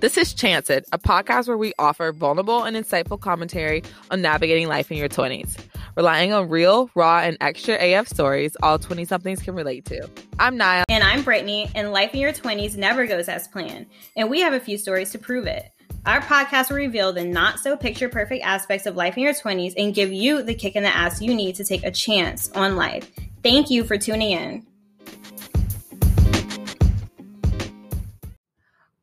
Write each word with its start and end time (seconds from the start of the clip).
This 0.00 0.16
is 0.16 0.32
Chance 0.32 0.70
It, 0.70 0.88
a 0.92 0.98
podcast 0.98 1.48
where 1.48 1.58
we 1.58 1.72
offer 1.76 2.12
vulnerable 2.12 2.62
and 2.62 2.76
insightful 2.76 3.18
commentary 3.18 3.82
on 4.12 4.22
navigating 4.22 4.68
life 4.68 4.92
in 4.92 4.96
your 4.96 5.08
20s, 5.08 5.58
relying 5.96 6.32
on 6.32 6.48
real, 6.48 6.88
raw, 6.94 7.18
and 7.18 7.36
extra 7.40 7.74
AF 7.74 8.06
stories 8.06 8.56
all 8.62 8.78
20 8.78 9.04
somethings 9.06 9.42
can 9.42 9.56
relate 9.56 9.86
to. 9.86 10.08
I'm 10.38 10.56
Naya. 10.56 10.84
And 10.88 11.02
I'm 11.02 11.24
Brittany, 11.24 11.68
and 11.74 11.90
life 11.90 12.14
in 12.14 12.20
your 12.20 12.32
20s 12.32 12.76
never 12.76 13.08
goes 13.08 13.28
as 13.28 13.48
planned, 13.48 13.86
and 14.14 14.30
we 14.30 14.38
have 14.38 14.52
a 14.52 14.60
few 14.60 14.78
stories 14.78 15.10
to 15.10 15.18
prove 15.18 15.48
it. 15.48 15.68
Our 16.06 16.20
podcast 16.20 16.70
will 16.70 16.76
reveal 16.76 17.12
the 17.12 17.24
not 17.24 17.58
so 17.58 17.76
picture 17.76 18.08
perfect 18.08 18.44
aspects 18.44 18.86
of 18.86 18.94
life 18.94 19.16
in 19.16 19.24
your 19.24 19.34
20s 19.34 19.74
and 19.76 19.92
give 19.92 20.12
you 20.12 20.44
the 20.44 20.54
kick 20.54 20.76
in 20.76 20.84
the 20.84 20.96
ass 20.96 21.20
you 21.20 21.34
need 21.34 21.56
to 21.56 21.64
take 21.64 21.82
a 21.82 21.90
chance 21.90 22.52
on 22.52 22.76
life. 22.76 23.10
Thank 23.42 23.68
you 23.68 23.82
for 23.82 23.98
tuning 23.98 24.30
in. 24.30 24.67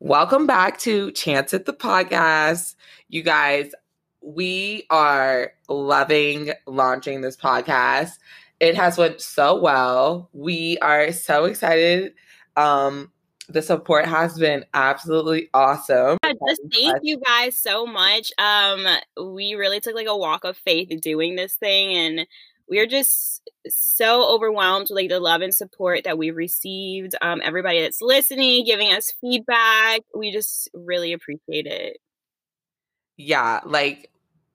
Welcome 0.06 0.46
back 0.46 0.78
to 0.82 1.10
Chance 1.10 1.52
It 1.52 1.66
the 1.66 1.72
podcast. 1.72 2.76
You 3.08 3.24
guys, 3.24 3.72
we 4.20 4.86
are 4.88 5.50
loving 5.68 6.52
launching 6.68 7.22
this 7.22 7.36
podcast. 7.36 8.12
It 8.60 8.76
has 8.76 8.96
went 8.96 9.20
so 9.20 9.60
well. 9.60 10.30
We 10.32 10.78
are 10.78 11.10
so 11.10 11.46
excited. 11.46 12.14
Um, 12.56 13.10
the 13.48 13.60
support 13.62 14.06
has 14.06 14.38
been 14.38 14.64
absolutely 14.74 15.50
awesome. 15.52 16.18
Yeah, 16.22 16.34
just 16.46 16.62
thank 16.72 16.98
you 17.02 17.18
guys 17.18 17.58
so 17.58 17.84
much. 17.84 18.30
Um, 18.38 18.86
we 19.20 19.54
really 19.56 19.80
took 19.80 19.96
like 19.96 20.06
a 20.06 20.16
walk 20.16 20.44
of 20.44 20.56
faith 20.56 20.88
doing 21.00 21.34
this 21.34 21.54
thing 21.54 21.92
and 21.92 22.28
we're 22.68 22.86
just 22.86 23.48
so 23.68 24.28
overwhelmed 24.34 24.88
with 24.90 24.96
like 24.96 25.08
the 25.08 25.20
love 25.20 25.40
and 25.40 25.54
support 25.54 26.04
that 26.04 26.18
we've 26.18 26.36
received. 26.36 27.14
Um, 27.22 27.40
everybody 27.42 27.80
that's 27.80 28.02
listening, 28.02 28.64
giving 28.64 28.92
us 28.92 29.12
feedback, 29.20 30.00
we 30.14 30.32
just 30.32 30.68
really 30.74 31.12
appreciate 31.12 31.66
it. 31.66 31.98
Yeah, 33.16 33.60
like 33.64 34.10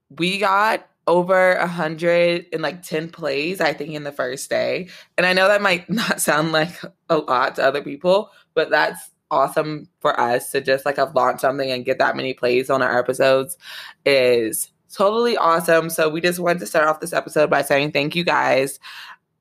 we 0.09 0.37
got 0.37 0.87
over 1.07 1.53
a 1.53 1.67
hundred 1.67 2.45
and 2.53 2.61
like 2.61 2.83
10 2.83 3.09
plays, 3.09 3.59
I 3.59 3.73
think, 3.73 3.93
in 3.93 4.03
the 4.03 4.11
first 4.11 4.49
day. 4.49 4.89
And 5.17 5.25
I 5.25 5.33
know 5.33 5.47
that 5.47 5.61
might 5.61 5.89
not 5.89 6.21
sound 6.21 6.51
like 6.51 6.79
a 7.09 7.17
lot 7.17 7.55
to 7.55 7.63
other 7.63 7.81
people, 7.81 8.29
but 8.53 8.69
that's 8.69 9.11
awesome 9.31 9.87
for 9.99 10.19
us 10.19 10.51
to 10.51 10.61
just 10.61 10.85
like 10.85 10.97
have 10.97 11.15
launched 11.15 11.41
something 11.41 11.71
and 11.71 11.85
get 11.85 11.97
that 11.99 12.17
many 12.17 12.33
plays 12.33 12.69
on 12.69 12.81
our 12.81 12.99
episodes 12.99 13.57
is 14.05 14.69
totally 14.93 15.37
awesome. 15.37 15.89
So 15.89 16.09
we 16.09 16.21
just 16.21 16.39
wanted 16.39 16.59
to 16.59 16.65
start 16.65 16.87
off 16.87 16.99
this 16.99 17.13
episode 17.13 17.49
by 17.49 17.61
saying 17.61 17.91
thank 17.91 18.15
you 18.15 18.23
guys. 18.23 18.79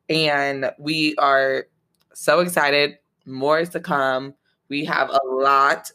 And 0.08 0.70
we 0.78 1.14
are 1.16 1.66
so 2.14 2.40
excited. 2.40 2.98
More 3.26 3.60
is 3.60 3.68
to 3.70 3.80
come. 3.80 4.34
We 4.68 4.84
have 4.84 5.10
a 5.10 5.20
lot, 5.26 5.90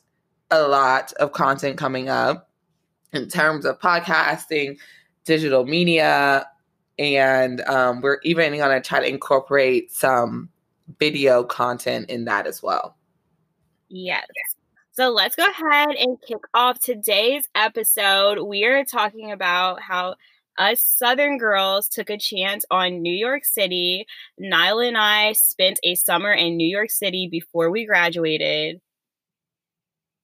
a 0.51 0.67
lot 0.67 1.13
of 1.13 1.31
content 1.31 1.77
coming 1.77 2.09
up 2.09 2.49
in 3.13 3.27
terms 3.27 3.65
of 3.65 3.79
podcasting, 3.79 4.77
digital 5.23 5.65
media, 5.65 6.47
and 6.97 7.61
um, 7.61 8.01
we're 8.01 8.19
even 8.23 8.55
going 8.55 8.81
to 8.81 8.87
try 8.87 8.99
to 8.99 9.07
incorporate 9.07 9.91
some 9.91 10.49
video 10.99 11.43
content 11.43 12.09
in 12.09 12.25
that 12.25 12.47
as 12.47 12.61
well. 12.61 12.95
Yes. 13.89 14.25
So 14.97 15.09
let's 15.09 15.35
go 15.35 15.45
ahead 15.45 15.97
and 15.97 16.17
kick 16.25 16.39
off 16.53 16.79
today's 16.79 17.45
episode. 17.53 18.41
We 18.41 18.63
are 18.63 18.85
talking 18.85 19.29
about 19.33 19.81
how 19.81 20.15
us 20.57 20.81
Southern 20.81 21.37
girls 21.37 21.89
took 21.89 22.09
a 22.09 22.17
chance 22.17 22.63
on 22.71 23.01
New 23.01 23.13
York 23.13 23.43
City. 23.43 24.07
Nyla 24.41 24.87
and 24.87 24.97
I 24.97 25.33
spent 25.33 25.81
a 25.83 25.95
summer 25.95 26.31
in 26.31 26.55
New 26.55 26.67
York 26.67 26.91
City 26.91 27.27
before 27.29 27.69
we 27.69 27.85
graduated. 27.85 28.79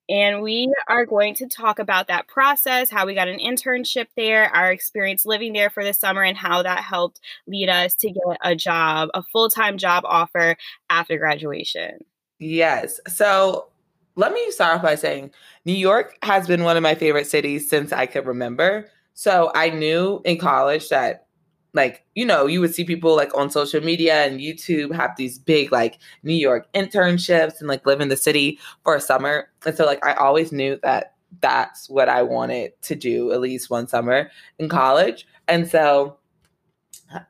And 0.07 0.41
we 0.41 0.73
are 0.87 1.05
going 1.05 1.35
to 1.35 1.49
talk 1.49 1.79
about 1.79 2.07
that 2.07 2.29
process, 2.29 2.89
how 2.89 3.05
we 3.05 3.13
got 3.13 3.27
an 3.27 3.39
internship 3.39 4.07
there, 4.15 4.45
our 4.55 4.71
experience 4.71 5.25
living 5.25 5.51
there 5.51 5.69
for 5.69 5.83
the 5.83 5.93
summer, 5.93 6.23
and 6.23 6.37
how 6.37 6.63
that 6.63 6.79
helped 6.79 7.19
lead 7.45 7.67
us 7.67 7.93
to 7.95 8.07
get 8.09 8.37
a 8.41 8.55
job, 8.55 9.09
a 9.13 9.21
full 9.21 9.49
time 9.49 9.77
job 9.77 10.05
offer 10.05 10.55
after 10.89 11.17
graduation. 11.17 12.05
Yes. 12.39 13.01
So 13.07 13.67
let 14.15 14.33
me 14.33 14.51
start 14.51 14.77
off 14.77 14.83
by 14.83 14.95
saying 14.95 15.31
New 15.65 15.73
York 15.73 16.17
has 16.23 16.47
been 16.47 16.63
one 16.63 16.77
of 16.77 16.83
my 16.83 16.95
favorite 16.95 17.27
cities 17.27 17.69
since 17.69 17.91
I 17.91 18.05
could 18.05 18.25
remember. 18.25 18.87
So 19.13 19.51
I 19.55 19.69
knew 19.69 20.21
in 20.25 20.37
college 20.37 20.89
that 20.89 21.27
like 21.73 22.03
you 22.15 22.25
know 22.25 22.47
you 22.47 22.59
would 22.59 22.73
see 22.73 22.83
people 22.83 23.15
like 23.15 23.35
on 23.35 23.49
social 23.49 23.81
media 23.81 24.25
and 24.25 24.39
youtube 24.39 24.93
have 24.93 25.15
these 25.15 25.39
big 25.39 25.71
like 25.71 25.99
new 26.23 26.33
york 26.33 26.67
internships 26.73 27.59
and 27.59 27.67
like 27.67 27.85
live 27.85 28.01
in 28.01 28.09
the 28.09 28.17
city 28.17 28.59
for 28.83 28.95
a 28.95 29.01
summer. 29.01 29.49
And 29.65 29.75
so 29.75 29.85
like 29.85 30.05
i 30.05 30.13
always 30.13 30.51
knew 30.51 30.79
that 30.83 31.15
that's 31.39 31.89
what 31.89 32.09
i 32.09 32.21
wanted 32.21 32.73
to 32.83 32.95
do 32.95 33.31
at 33.31 33.39
least 33.39 33.69
one 33.69 33.87
summer 33.87 34.29
in 34.59 34.69
college. 34.69 35.25
And 35.47 35.67
so 35.67 36.17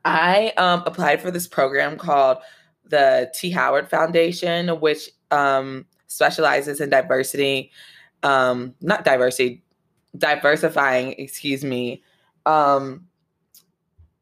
i 0.04 0.52
um, 0.56 0.82
applied 0.86 1.20
for 1.20 1.30
this 1.30 1.46
program 1.46 1.96
called 1.96 2.38
the 2.84 3.30
t. 3.34 3.50
Howard 3.50 3.88
foundation 3.88 4.68
which 4.80 5.10
um, 5.30 5.86
specializes 6.12 6.80
in 6.80 6.90
diversity, 6.90 7.70
um, 8.22 8.74
not 8.80 9.04
diversity, 9.04 9.62
diversifying, 10.16 11.14
excuse 11.18 11.64
me, 11.64 12.02
um, 12.46 13.06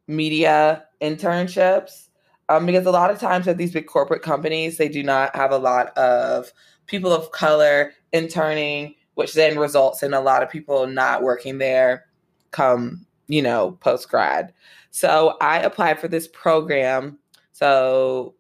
media 0.07 0.85
internships. 1.01 2.09
Um, 2.49 2.67
because 2.67 2.87
a 2.87 2.91
lot 2.91 3.11
of 3.11 3.21
times 3.21 3.47
at 3.47 3.59
these 3.59 3.73
big 3.73 3.87
corporate 3.87 4.23
companies, 4.23 4.77
they 4.77 4.89
do 4.89 5.03
not 5.03 5.35
have 5.37 5.53
a 5.53 5.59
lot 5.59 5.97
of 5.97 6.53
people 6.87 7.13
of 7.13 7.31
color 7.31 7.93
interning, 8.13 8.95
which 9.15 9.35
then 9.35 9.59
results 9.59 10.03
in 10.03 10.13
a 10.15 10.21
lot 10.21 10.43
of 10.43 10.51
people 10.51 10.87
not 10.89 11.23
working 11.23 11.59
there 11.59 12.07
come, 12.51 13.07
you 13.29 13.41
know, 13.41 13.79
post 13.81 14.09
grad. 14.09 14.53
So 14.91 15.37
I 15.41 15.61
applied 15.61 16.01
for 16.01 16.09
this 16.09 16.27
program. 16.27 17.19
So 17.53 18.35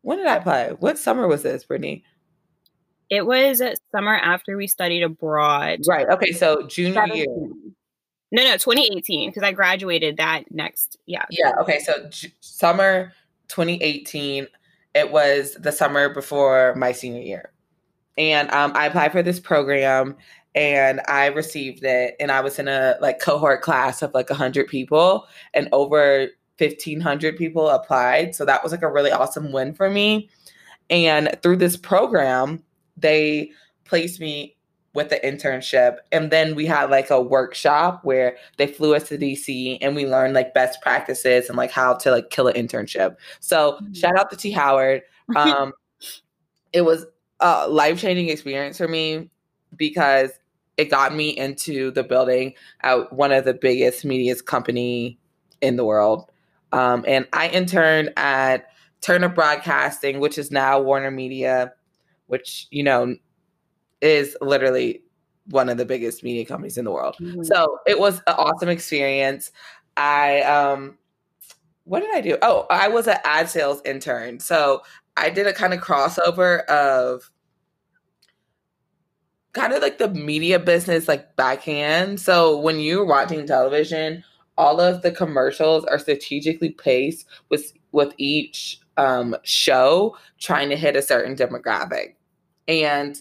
when 0.00 0.18
did 0.18 0.26
I 0.26 0.36
apply? 0.36 0.70
What 0.70 0.98
summer 0.98 1.28
was 1.28 1.42
this, 1.42 1.64
Brittany? 1.64 2.04
It 3.12 3.26
was 3.26 3.60
summer 3.94 4.14
after 4.14 4.56
we 4.56 4.66
studied 4.66 5.02
abroad. 5.02 5.80
Right. 5.86 6.08
Okay. 6.08 6.32
So 6.32 6.66
junior 6.66 7.06
year. 7.08 7.26
No, 7.26 8.42
no, 8.42 8.56
2018 8.56 9.28
because 9.28 9.42
I 9.42 9.52
graduated 9.52 10.16
that 10.16 10.50
next. 10.50 10.96
Yeah. 11.04 11.26
Yeah. 11.28 11.52
Okay. 11.60 11.78
So 11.80 12.08
j- 12.08 12.32
summer 12.40 13.12
2018. 13.48 14.46
It 14.94 15.12
was 15.12 15.54
the 15.60 15.72
summer 15.72 16.08
before 16.08 16.74
my 16.74 16.92
senior 16.92 17.20
year, 17.20 17.52
and 18.16 18.50
um, 18.50 18.72
I 18.74 18.86
applied 18.86 19.12
for 19.12 19.22
this 19.22 19.40
program 19.40 20.16
and 20.54 21.00
I 21.06 21.26
received 21.26 21.84
it. 21.84 22.16
And 22.18 22.30
I 22.30 22.40
was 22.40 22.58
in 22.58 22.68
a 22.68 22.96
like 23.02 23.20
cohort 23.20 23.60
class 23.60 24.00
of 24.00 24.14
like 24.14 24.30
hundred 24.30 24.68
people, 24.68 25.26
and 25.52 25.68
over 25.72 26.28
1,500 26.56 27.36
people 27.36 27.68
applied. 27.68 28.34
So 28.34 28.46
that 28.46 28.62
was 28.62 28.72
like 28.72 28.82
a 28.82 28.90
really 28.90 29.10
awesome 29.10 29.52
win 29.52 29.74
for 29.74 29.90
me. 29.90 30.30
And 30.88 31.36
through 31.42 31.56
this 31.56 31.76
program, 31.76 32.62
they 32.96 33.50
placed 33.84 34.20
me 34.20 34.56
with 34.94 35.08
the 35.08 35.16
internship 35.24 35.96
and 36.10 36.30
then 36.30 36.54
we 36.54 36.66
had 36.66 36.90
like 36.90 37.08
a 37.08 37.20
workshop 37.20 38.00
where 38.04 38.36
they 38.58 38.66
flew 38.66 38.94
us 38.94 39.08
to 39.08 39.16
DC 39.16 39.78
and 39.80 39.96
we 39.96 40.06
learned 40.06 40.34
like 40.34 40.52
best 40.52 40.82
practices 40.82 41.48
and 41.48 41.56
like 41.56 41.70
how 41.70 41.94
to 41.94 42.10
like 42.10 42.28
kill 42.28 42.46
an 42.46 42.54
internship. 42.54 43.16
So 43.40 43.72
mm-hmm. 43.72 43.92
shout 43.94 44.18
out 44.18 44.30
to 44.30 44.36
T 44.36 44.50
Howard. 44.50 45.02
Um 45.36 45.72
it 46.72 46.82
was 46.82 47.06
a 47.40 47.68
life-changing 47.68 48.28
experience 48.28 48.76
for 48.76 48.88
me 48.88 49.30
because 49.76 50.30
it 50.76 50.90
got 50.90 51.14
me 51.14 51.30
into 51.30 51.90
the 51.90 52.02
building 52.02 52.54
at 52.82 53.12
one 53.12 53.32
of 53.32 53.44
the 53.44 53.54
biggest 53.54 54.04
media 54.04 54.34
company 54.36 55.18
in 55.60 55.76
the 55.76 55.84
world. 55.84 56.30
Um, 56.72 57.04
and 57.06 57.26
I 57.32 57.48
interned 57.48 58.10
at 58.16 58.66
Turner 59.00 59.28
Broadcasting, 59.28 60.20
which 60.20 60.38
is 60.38 60.50
now 60.50 60.80
Warner 60.80 61.10
Media 61.10 61.72
which, 62.32 62.66
you 62.70 62.82
know, 62.82 63.14
is 64.00 64.34
literally 64.40 65.02
one 65.50 65.68
of 65.68 65.76
the 65.76 65.84
biggest 65.84 66.24
media 66.24 66.46
companies 66.46 66.78
in 66.78 66.86
the 66.86 66.90
world. 66.90 67.14
Mm-hmm. 67.20 67.42
So 67.42 67.78
it 67.86 68.00
was 68.00 68.20
an 68.26 68.34
awesome 68.38 68.70
experience. 68.70 69.52
I 69.98 70.40
um 70.40 70.96
what 71.84 72.00
did 72.00 72.14
I 72.14 72.22
do? 72.22 72.38
Oh, 72.40 72.66
I 72.70 72.88
was 72.88 73.06
an 73.06 73.18
ad 73.24 73.50
sales 73.50 73.82
intern. 73.84 74.40
So 74.40 74.80
I 75.18 75.28
did 75.28 75.46
a 75.46 75.52
kind 75.52 75.74
of 75.74 75.80
crossover 75.80 76.64
of 76.66 77.30
kind 79.52 79.74
of 79.74 79.82
like 79.82 79.98
the 79.98 80.08
media 80.08 80.58
business 80.58 81.08
like 81.08 81.36
backhand. 81.36 82.18
So 82.18 82.58
when 82.58 82.80
you're 82.80 83.04
watching 83.04 83.46
television, 83.46 84.24
all 84.56 84.80
of 84.80 85.02
the 85.02 85.10
commercials 85.10 85.84
are 85.84 85.98
strategically 85.98 86.70
placed 86.70 87.26
with 87.50 87.74
with 87.92 88.14
each 88.16 88.80
um, 88.96 89.36
show 89.42 90.16
trying 90.40 90.70
to 90.70 90.76
hit 90.76 90.96
a 90.96 91.02
certain 91.02 91.36
demographic 91.36 92.14
and 92.68 93.16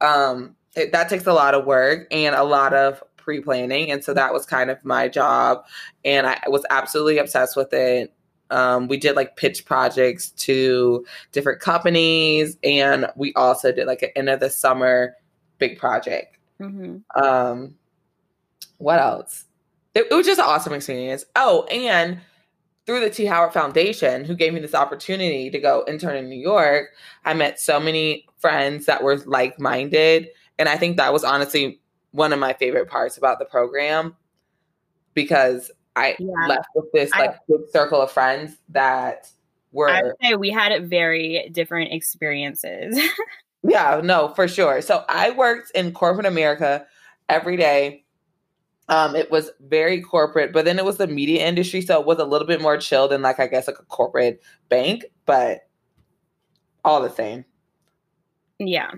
um, 0.00 0.54
it, 0.76 0.92
that 0.92 1.08
takes 1.08 1.26
a 1.26 1.32
lot 1.32 1.54
of 1.54 1.64
work 1.64 2.06
and 2.10 2.34
a 2.34 2.44
lot 2.44 2.74
of 2.74 3.02
pre-planning 3.16 3.90
and 3.90 4.04
so 4.04 4.12
that 4.12 4.32
was 4.32 4.44
kind 4.44 4.70
of 4.70 4.84
my 4.84 5.08
job 5.08 5.64
and 6.04 6.26
i 6.26 6.38
was 6.46 6.62
absolutely 6.68 7.16
obsessed 7.16 7.56
with 7.56 7.72
it 7.72 8.12
um, 8.50 8.86
we 8.88 8.98
did 8.98 9.16
like 9.16 9.36
pitch 9.36 9.64
projects 9.64 10.28
to 10.32 11.06
different 11.32 11.58
companies 11.58 12.58
and 12.62 13.06
we 13.16 13.32
also 13.32 13.72
did 13.72 13.86
like 13.86 14.02
an 14.02 14.10
end 14.14 14.28
of 14.28 14.40
the 14.40 14.50
summer 14.50 15.14
big 15.58 15.78
project 15.78 16.34
Mm-hmm. 16.60 17.22
Um, 17.22 17.74
what 18.78 18.98
else? 18.98 19.44
It, 19.94 20.06
it 20.10 20.14
was 20.14 20.26
just 20.26 20.40
an 20.40 20.46
awesome 20.46 20.72
experience. 20.72 21.24
Oh, 21.36 21.64
and 21.64 22.20
through 22.86 23.00
the 23.00 23.10
T. 23.10 23.24
Howard 23.24 23.52
Foundation, 23.52 24.24
who 24.24 24.34
gave 24.34 24.52
me 24.52 24.60
this 24.60 24.74
opportunity 24.74 25.50
to 25.50 25.58
go 25.58 25.84
intern 25.88 26.16
in 26.16 26.28
New 26.28 26.40
York, 26.40 26.90
I 27.24 27.34
met 27.34 27.60
so 27.60 27.80
many 27.80 28.26
friends 28.38 28.86
that 28.86 29.02
were 29.02 29.16
like 29.24 29.58
minded. 29.58 30.28
And 30.58 30.68
I 30.68 30.76
think 30.76 30.96
that 30.98 31.12
was 31.12 31.24
honestly 31.24 31.80
one 32.12 32.32
of 32.32 32.38
my 32.38 32.52
favorite 32.52 32.88
parts 32.88 33.16
about 33.16 33.38
the 33.38 33.44
program 33.46 34.14
because 35.14 35.70
I 35.96 36.16
yeah. 36.18 36.46
left 36.46 36.68
with 36.74 36.86
this 36.92 37.10
like 37.12 37.30
I, 37.30 37.38
big 37.48 37.60
circle 37.72 38.00
of 38.00 38.10
friends 38.10 38.56
that 38.70 39.30
were. 39.72 39.88
I 39.88 40.02
would 40.02 40.14
say 40.22 40.34
we 40.34 40.50
had 40.50 40.88
very 40.88 41.48
different 41.52 41.92
experiences. 41.92 42.98
yeah, 43.62 44.00
no, 44.02 44.28
for 44.28 44.46
sure. 44.46 44.82
So 44.82 45.04
I 45.08 45.30
worked 45.30 45.70
in 45.74 45.92
corporate 45.92 46.26
America 46.26 46.86
every 47.28 47.56
day 47.56 48.03
um, 48.88 49.16
it 49.16 49.30
was 49.30 49.50
very 49.60 50.00
corporate, 50.00 50.52
but 50.52 50.64
then 50.64 50.78
it 50.78 50.84
was 50.84 50.98
the 50.98 51.06
media 51.06 51.46
industry, 51.46 51.80
so 51.80 52.00
it 52.00 52.06
was 52.06 52.18
a 52.18 52.24
little 52.24 52.46
bit 52.46 52.60
more 52.60 52.76
chill 52.76 53.08
than 53.08 53.22
like 53.22 53.40
I 53.40 53.46
guess 53.46 53.66
like 53.66 53.78
a 53.78 53.84
corporate 53.84 54.42
bank, 54.68 55.04
but 55.24 55.66
all 56.84 57.02
the 57.02 57.10
same. 57.10 57.44
Yeah. 58.58 58.90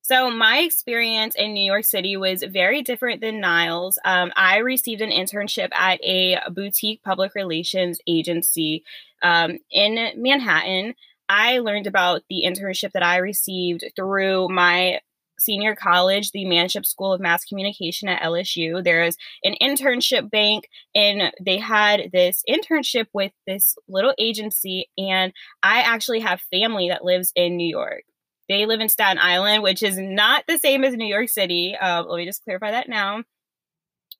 So 0.00 0.30
my 0.30 0.60
experience 0.60 1.34
in 1.34 1.52
New 1.52 1.64
York 1.64 1.84
City 1.84 2.16
was 2.16 2.42
very 2.42 2.80
different 2.80 3.20
than 3.20 3.40
Niles. 3.40 3.98
Um, 4.06 4.32
I 4.36 4.58
received 4.58 5.02
an 5.02 5.10
internship 5.10 5.68
at 5.72 6.02
a 6.02 6.38
boutique 6.50 7.02
public 7.02 7.34
relations 7.34 8.00
agency 8.06 8.84
um, 9.22 9.58
in 9.70 10.12
Manhattan. 10.16 10.94
I 11.28 11.58
learned 11.58 11.86
about 11.86 12.22
the 12.30 12.44
internship 12.46 12.92
that 12.92 13.02
I 13.02 13.18
received 13.18 13.84
through 13.94 14.48
my 14.48 15.00
senior 15.38 15.74
college, 15.74 16.32
the 16.32 16.44
Manship 16.44 16.86
School 16.86 17.12
of 17.12 17.20
Mass 17.20 17.44
Communication 17.44 18.08
at 18.08 18.22
LSU. 18.22 18.82
There's 18.82 19.16
an 19.44 19.54
internship 19.62 20.30
bank, 20.30 20.68
and 20.94 21.32
they 21.40 21.58
had 21.58 22.10
this 22.12 22.42
internship 22.48 23.06
with 23.12 23.32
this 23.46 23.76
little 23.88 24.14
agency. 24.18 24.88
And 24.96 25.32
I 25.62 25.80
actually 25.80 26.20
have 26.20 26.40
family 26.52 26.88
that 26.88 27.04
lives 27.04 27.32
in 27.34 27.56
New 27.56 27.68
York. 27.68 28.04
They 28.48 28.66
live 28.66 28.80
in 28.80 28.88
Staten 28.88 29.18
Island, 29.18 29.62
which 29.62 29.82
is 29.82 29.98
not 29.98 30.44
the 30.48 30.58
same 30.58 30.84
as 30.84 30.94
New 30.94 31.06
York 31.06 31.28
City. 31.28 31.76
Uh, 31.76 32.02
let 32.04 32.16
me 32.16 32.24
just 32.24 32.42
clarify 32.42 32.70
that 32.70 32.88
now. 32.88 33.22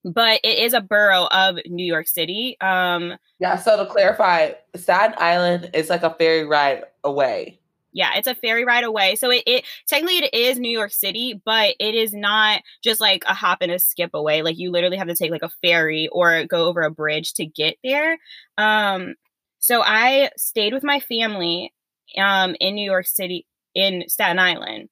But 0.05 0.41
it 0.45 0.59
is 0.59 0.75
a 0.75 0.81
borough 0.81 1.27
of 1.27 1.59
New 1.67 1.85
York 1.85 2.07
City. 2.07 2.57
Um, 2.61 3.15
yeah, 3.41 3.57
so 3.57 3.83
to 3.83 3.91
clarify, 3.91 4.53
Staten 4.77 5.17
Island 5.19 5.71
is 5.75 5.91
like 5.91 6.03
a 6.03 6.15
ferry 6.15 6.45
ride 6.45 6.85
away 7.03 7.59
yeah, 7.99 8.13
it's 8.15 8.29
a 8.29 8.35
ferry 8.37 8.65
ride 8.65 8.85
away. 8.85 9.17
So 9.17 9.29
it, 9.33 9.43
it 9.45 9.65
technically 9.89 10.19
it 10.19 10.33
is 10.33 10.57
New 10.57 10.71
York 10.71 10.93
City, 10.93 11.43
but 11.45 11.75
it 11.81 11.97
is 11.97 12.13
not 12.13 12.63
just 12.85 13.01
like 13.01 13.25
a 13.27 13.35
hop 13.35 13.59
and 13.61 13.73
a 13.73 13.79
skip 13.81 14.11
away. 14.15 14.43
Like 14.43 14.57
you 14.57 14.71
literally 14.71 14.97
have 14.97 15.09
to 15.09 15.17
take 15.17 15.33
like 15.33 15.43
a 15.43 15.51
ferry 15.63 16.09
or 16.13 16.45
go 16.45 16.67
over 16.67 16.83
a 16.83 16.93
bridge 16.93 17.35
to 17.35 17.45
get 17.45 17.77
there. 17.83 18.17
Um, 18.57 19.17
so 19.59 19.83
I 19.83 20.31
stayed 20.37 20.73
with 20.73 20.85
my 20.85 21.01
family 21.01 21.75
um 22.17 22.55
in 22.61 22.77
New 22.77 22.89
York 22.89 23.07
City 23.07 23.47
in 23.75 24.05
Staten 24.07 24.39
Island. 24.39 24.89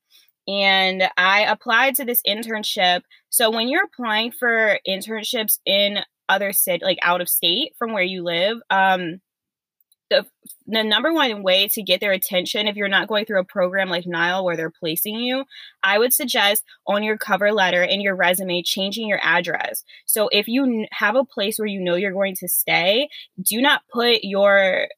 And 0.49 1.05
I 1.17 1.43
applied 1.43 1.95
to 1.97 2.05
this 2.05 2.23
internship. 2.27 3.03
So 3.31 3.51
when 3.51 3.69
you're 3.69 3.85
applying 3.85 4.33
for 4.33 4.81
internships 4.87 5.59
in 5.65 5.99
other 6.29 6.53
city 6.53 6.85
like 6.85 6.99
out 7.03 7.21
of 7.21 7.29
state 7.29 7.75
from 7.79 7.93
where 7.93 8.03
you 8.03 8.25
live, 8.25 8.59
um, 8.69 9.21
the, 10.11 10.27
the 10.67 10.83
number 10.83 11.13
one 11.13 11.43
way 11.43 11.69
to 11.73 11.83
get 11.83 12.01
their 12.01 12.13
attention 12.13 12.67
if 12.67 12.77
you're 12.77 12.89
not 12.89 13.09
going 13.09 13.25
through 13.25 13.41
a 13.41 13.45
program 13.45 13.89
like 13.89 14.07
Nile 14.07 14.45
where 14.45 14.57
they're 14.57 14.71
placing 14.71 15.17
you, 15.17 15.45
I 15.83 15.99
would 15.99 16.13
suggest 16.13 16.65
on 16.87 17.03
your 17.03 17.19
cover 17.19 17.53
letter 17.53 17.83
and 17.83 18.03
your 18.03 18.15
resume 18.15 18.63
changing 18.63 19.09
your 19.09 19.21
address. 19.23 19.85
So 20.07 20.29
if 20.31 20.49
you 20.49 20.87
have 20.93 21.17
a 21.17 21.25
place 21.25 21.59
where 21.59 21.69
you 21.69 21.81
know 21.81 21.97
you're 21.97 22.13
going 22.13 22.37
to 22.37 22.49
stay, 22.49 23.09
do 23.43 23.61
not 23.61 23.83
put 23.93 24.21
your 24.23 24.89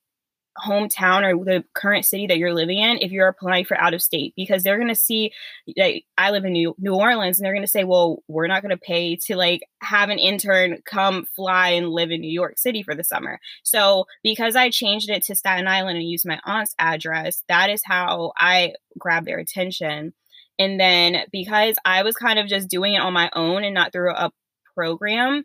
hometown 0.65 1.23
or 1.23 1.45
the 1.45 1.65
current 1.75 2.05
city 2.05 2.27
that 2.27 2.39
you're 2.39 2.55
living 2.55 2.79
in 2.79 2.99
if 2.99 3.11
you're 3.13 3.29
applying 3.29 3.65
for 3.65 3.79
out 3.81 3.95
of 3.95 4.03
state 4.03 4.33
because 4.37 4.63
they're 4.63 4.77
going 4.79 4.89
to 4.89 4.95
see 4.95 5.33
like 5.77 6.05
I 6.17 6.31
live 6.31 6.45
in 6.45 6.53
New, 6.53 6.75
New 6.79 6.95
Orleans 6.95 7.39
and 7.39 7.45
they're 7.45 7.55
going 7.55 7.65
to 7.65 7.71
say 7.71 7.85
well 7.85 8.23
we're 8.29 8.47
not 8.47 8.63
going 8.63 8.71
to 8.71 8.77
pay 8.77 9.17
to 9.27 9.37
like 9.37 9.63
have 9.83 10.11
an 10.11 10.19
intern 10.19 10.79
come 10.85 11.27
fly 11.37 11.71
and 11.71 11.91
live 11.91 12.11
in 12.11 12.21
New 12.21 12.31
York 12.31 12.59
City 12.59 12.83
for 12.83 12.95
the 12.95 13.05
summer. 13.05 13.39
So 13.63 14.05
because 14.23 14.57
I 14.57 14.71
changed 14.71 15.11
it 15.11 15.23
to 15.25 15.35
Staten 15.35 15.69
Island 15.69 15.99
and 15.99 16.09
used 16.09 16.27
my 16.27 16.41
aunt's 16.45 16.75
address, 16.79 17.43
that 17.49 17.71
is 17.71 17.83
how 17.85 18.33
I 18.37 18.75
grabbed 18.99 19.27
their 19.27 19.39
attention. 19.39 20.13
And 20.59 20.81
then 20.81 21.25
because 21.33 21.77
I 21.85 22.03
was 22.03 22.17
kind 22.17 22.39
of 22.39 22.49
just 22.49 22.69
doing 22.69 22.95
it 22.95 23.01
on 23.01 23.13
my 23.13 23.31
own 23.35 23.65
and 23.65 23.75
not 23.75 23.93
through 23.93 24.13
a 24.13 24.33
program, 24.75 25.45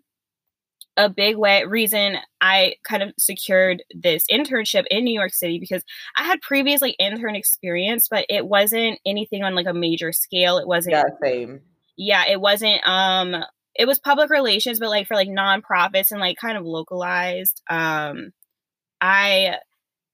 a 0.98 1.10
big 1.10 1.38
way 1.38 1.63
reason 1.63 2.18
I 2.40 2.75
kind 2.84 3.01
of 3.01 3.13
secured 3.18 3.84
this 3.94 4.25
internship 4.31 4.86
in 4.92 5.04
New 5.04 5.13
York 5.13 5.34
City 5.34 5.60
because 5.60 5.84
I 6.18 6.24
had 6.24 6.42
previously 6.42 6.92
intern 7.00 7.36
experience, 7.36 8.07
but 8.07 8.25
it 8.30 8.45
wasn't 8.45 9.00
anything 9.06 9.44
on 9.44 9.56
like 9.56 9.66
a 9.68 9.74
major 9.74 10.12
scale. 10.12 10.57
It 10.57 10.68
wasn't 10.68 10.94
yeah, 10.94 11.04
same. 11.22 11.62
Yeah, 11.98 12.24
it 12.30 12.40
wasn't 12.40 12.86
um 12.88 13.44
it 13.75 13.88
was 13.88 14.00
public 14.00 14.30
relations, 14.30 14.80
but 14.80 14.90
like 14.90 15.07
for 15.07 15.16
like 15.16 15.30
nonprofits 15.30 16.12
and 16.12 16.19
like 16.19 16.38
kind 16.38 16.57
of 16.57 16.66
localized. 16.66 17.62
Um 17.69 18.31
I 19.01 19.57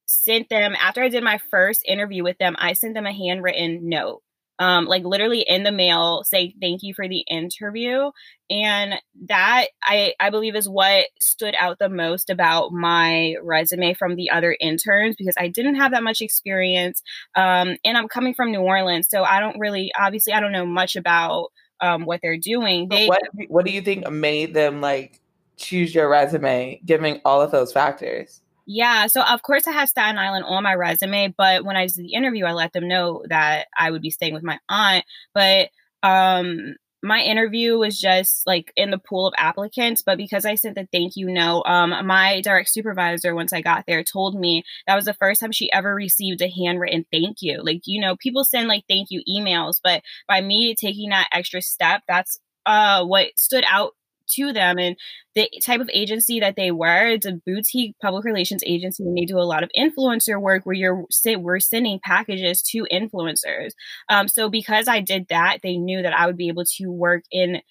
sent 0.06 0.50
them 0.50 0.76
after 0.80 1.04
I 1.04 1.10
did 1.10 1.24
my 1.24 1.40
first 1.52 1.84
interview 1.86 2.24
with 2.24 2.38
them, 2.38 2.56
I 2.58 2.74
sent 2.74 2.94
them 2.94 3.06
a 3.06 3.14
handwritten 3.14 3.90
note 3.90 4.22
um, 4.60 4.86
like 4.86 5.04
literally 5.04 5.42
in 5.42 5.64
the 5.64 5.72
mail 5.72 6.24
say 6.24 6.54
thank 6.62 6.84
you 6.84 6.94
for 6.94 7.08
the 7.08 7.24
interview 7.30 8.12
and 8.50 8.96
that 9.28 9.68
i 9.84 10.14
i 10.20 10.30
believe 10.30 10.56
is 10.56 10.68
what 10.68 11.06
stood 11.20 11.56
out 11.58 11.80
the 11.80 11.90
most 11.90 12.30
about 12.30 12.72
my 12.72 13.36
resume 13.42 13.94
from 13.94 14.16
the 14.16 14.30
other 14.30 14.56
interns 14.60 15.16
because 15.18 15.36
i 15.38 15.48
didn't 15.48 15.76
have 15.76 15.92
that 15.92 16.04
much 16.04 16.22
experience 16.22 17.02
um, 17.36 17.76
and 17.84 17.98
i'm 17.98 18.08
coming 18.08 18.34
from 18.34 18.52
new 18.52 18.62
orleans 18.62 19.08
so 19.10 19.24
i 19.24 19.40
don't 19.40 19.60
really 19.60 19.92
obviously 19.98 20.34
i 20.34 20.40
don't 20.40 20.52
know 20.52 20.66
much 20.66 20.96
about 20.96 21.50
um, 21.82 22.06
what 22.06 22.20
they're 22.22 22.38
doing. 22.38 22.90
They, 22.90 23.08
what, 23.08 23.22
what 23.48 23.66
do 23.66 23.72
you 23.72 23.82
think 23.82 24.10
made 24.10 24.54
them 24.54 24.82
like 24.82 25.22
choose 25.58 25.94
your 25.94 26.10
resume 26.10 26.82
giving 26.86 27.22
all 27.26 27.42
of 27.42 27.52
those 27.52 27.74
factors 27.74 28.42
yeah. 28.71 29.07
So 29.07 29.21
of 29.24 29.42
course 29.42 29.68
I 29.68 29.71
have 29.71 29.89
Staten 29.89 30.19
Island 30.19 30.45
on 30.48 30.63
my 30.63 30.75
resume, 30.75 31.33
but 31.38 31.66
when 31.66 31.75
I 31.75 31.88
did 31.88 31.95
the 31.98 32.13
interview, 32.13 32.45
I 32.45 32.54
let 32.54 32.71
them 32.73 32.88
know 32.88 33.23
that 33.30 33.68
I 33.78 33.90
would 33.92 34.02
be 34.04 34.11
staying 34.11 34.35
with 34.35 34.44
my 34.44 34.59
aunt. 34.69 35.06
But 35.33 35.69
um 36.04 36.76
my 37.02 37.21
interview 37.21 37.78
was 37.80 37.97
just 37.99 38.45
like 38.45 38.73
in 38.76 38.92
the 38.92 38.97
pool 38.99 39.26
of 39.26 39.33
applicants, 39.38 40.04
but 40.06 40.18
because 40.18 40.45
I 40.45 40.56
sent 40.56 40.76
the 40.76 40.88
thank 40.92 41.16
you 41.16 41.31
note, 41.31 41.64
um, 41.66 41.92
my 42.06 42.42
direct 42.42 42.69
supervisor, 42.69 43.33
once 43.33 43.54
I 43.54 43.61
got 43.61 43.85
there, 43.88 44.04
told 44.04 44.40
me 44.40 44.64
that 44.85 44.95
was 44.95 45.06
the 45.06 45.14
first 45.14 45.40
time 45.42 45.54
she 45.54 45.71
ever 45.71 45.95
received 45.95 46.42
a 46.42 46.49
handwritten 46.49 47.06
thank 47.11 47.38
you. 47.42 47.61
Like, 47.64 47.83
you 47.85 48.02
know, 48.02 48.18
people 48.18 48.44
send 48.44 48.68
like 48.68 48.83
thank 48.90 49.07
you 49.11 49.23
emails, 49.30 49.78
but 49.83 50.04
by 50.28 50.42
me 50.42 50.76
taking 50.76 51.09
that 51.11 51.30
extra 51.31 51.61
step, 51.61 52.02
that's 52.07 52.38
uh 52.66 53.06
what 53.06 53.28
stood 53.38 53.64
out 53.68 53.94
to 54.30 54.54
them 54.54 54.78
and 54.78 54.95
the 55.36 55.50
type 55.66 55.81
of 55.81 55.90
agency 55.94 56.40
that 56.40 56.56
they 56.56 56.71
were 56.71 57.07
it's 57.07 57.26
a 57.26 57.40
boutique 57.45 57.95
public 58.02 58.24
relations 58.26 58.64
agency 58.66 59.04
and 59.04 59.18
they 59.18 59.26
do 59.26 59.40
a 59.40 59.42
lot 59.42 59.64
of 59.64 59.71
influencer 59.78 60.40
work 60.42 60.66
where 60.66 60.76
you're 60.76 61.06
we're 61.38 61.59
sending 61.59 62.00
packages 62.04 62.62
to 62.62 62.86
influencers. 62.92 63.71
Um, 64.09 64.28
so 64.28 64.50
because 64.50 64.88
i 64.88 65.00
did 65.00 65.28
that 65.30 65.59
they 65.64 65.78
knew 65.78 66.02
that 66.02 66.18
i 66.18 66.26
would 66.26 66.38
be 66.38 66.48
able 66.48 66.66
to 66.78 66.88
work 66.88 67.24
in 67.31 67.62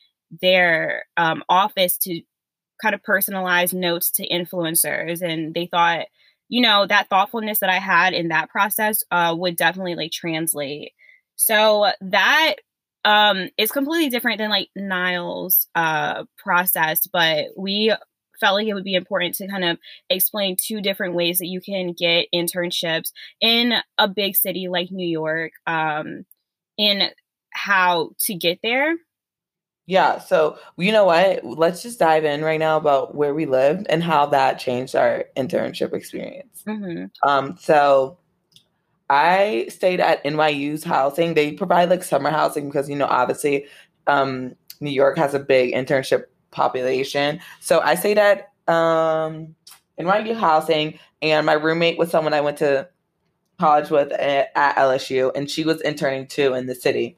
their 0.43 1.05
um, 1.17 1.43
office 1.49 1.97
to 1.99 2.21
kind 2.83 2.95
of 2.95 3.03
personalize 3.03 3.73
notes 3.73 4.11
to 4.11 4.29
influencers 4.29 5.21
and 5.23 5.55
they 5.55 5.67
thought 5.67 6.07
you 6.49 6.61
know 6.61 6.87
that 6.87 7.09
thoughtfulness 7.09 7.59
that 7.61 7.71
i 7.71 7.79
had 7.79 8.12
in 8.12 8.29
that 8.29 8.50
process 8.50 9.03
uh, 9.11 9.35
would 9.37 9.57
definitely 9.57 9.95
like 9.95 10.12
translate. 10.12 10.93
So 11.37 11.93
that 12.00 12.57
um 13.09 13.49
it's 13.57 13.73
completely 13.73 14.11
different 14.11 14.38
than 14.38 14.50
like 14.50 14.69
Niles 14.77 15.67
uh 15.75 16.25
process, 16.37 17.07
but 17.07 17.47
we 17.57 17.95
felt 18.38 18.55
like 18.55 18.69
it 18.69 18.75
would 18.75 18.85
be 18.85 18.95
important 18.95 19.35
to 19.35 19.49
kind 19.49 19.65
of 19.65 19.79
explain 20.11 20.57
two 20.57 20.81
different 20.81 21.15
ways 21.15 21.38
that 21.38 21.47
you 21.47 21.61
can 21.61 21.93
get 21.93 22.27
internships 22.33 23.11
in 23.41 23.73
a 23.97 24.07
big 24.07 24.37
city 24.37 24.69
like 24.69 24.91
New 24.91 25.09
York 25.09 25.53
um 25.67 26.25
and 26.79 27.12
how 27.50 28.11
to 28.21 28.35
get 28.35 28.61
there. 28.62 28.95
Yeah, 29.87 30.19
so 30.19 30.59
you 30.77 30.93
know 30.93 31.07
what? 31.07 31.43
Let's 31.45 31.83
just 31.83 31.99
dive 31.99 32.27
in 32.27 32.43
right 32.43 32.61
now 32.61 32.77
about 32.77 33.15
where 33.15 33.33
we 33.33 33.47
lived 33.47 33.87
and 33.88 34.05
how 34.05 34.27
that 34.27 34.59
changed 34.59 34.95
our 34.95 35.25
internship 35.35 35.95
experience. 35.95 36.62
Mm-hmm. 36.69 37.07
Um, 37.27 37.57
so 37.59 38.19
I 39.11 39.67
stayed 39.71 40.00
at 40.00 40.23
NYU's 40.25 40.85
housing. 40.85 41.35
They 41.35 41.53
provide 41.53 41.91
like 41.91 42.03
summer 42.03 42.31
housing 42.31 42.69
because, 42.69 42.88
you 42.88 42.97
know, 42.97 43.07
obviously 43.07 43.67
um, 44.07 44.55
New 44.81 44.91
York 44.91 45.17
has 45.17 45.35
a 45.35 45.38
big 45.38 45.75
internship 45.75 46.25
population. 46.50 47.41
So 47.61 47.81
I 47.81 47.95
stayed 47.95 48.19
at 48.19 48.53
um, 48.69 49.55
NYU 49.99 50.37
housing, 50.37 50.99
and 51.23 51.47
my 51.47 51.55
roommate 51.55 51.99
was 51.99 52.11
someone 52.11 52.35
I 52.35 52.41
went 52.41 52.59
to 52.59 52.88
college 53.59 53.91
with 53.91 54.12
at, 54.12 54.50
at 54.55 54.77
LSU, 54.77 55.31
and 55.35 55.50
she 55.50 55.65
was 55.65 55.81
interning 55.83 56.27
too 56.27 56.55
in 56.55 56.67
the 56.67 56.75
city. 56.75 57.17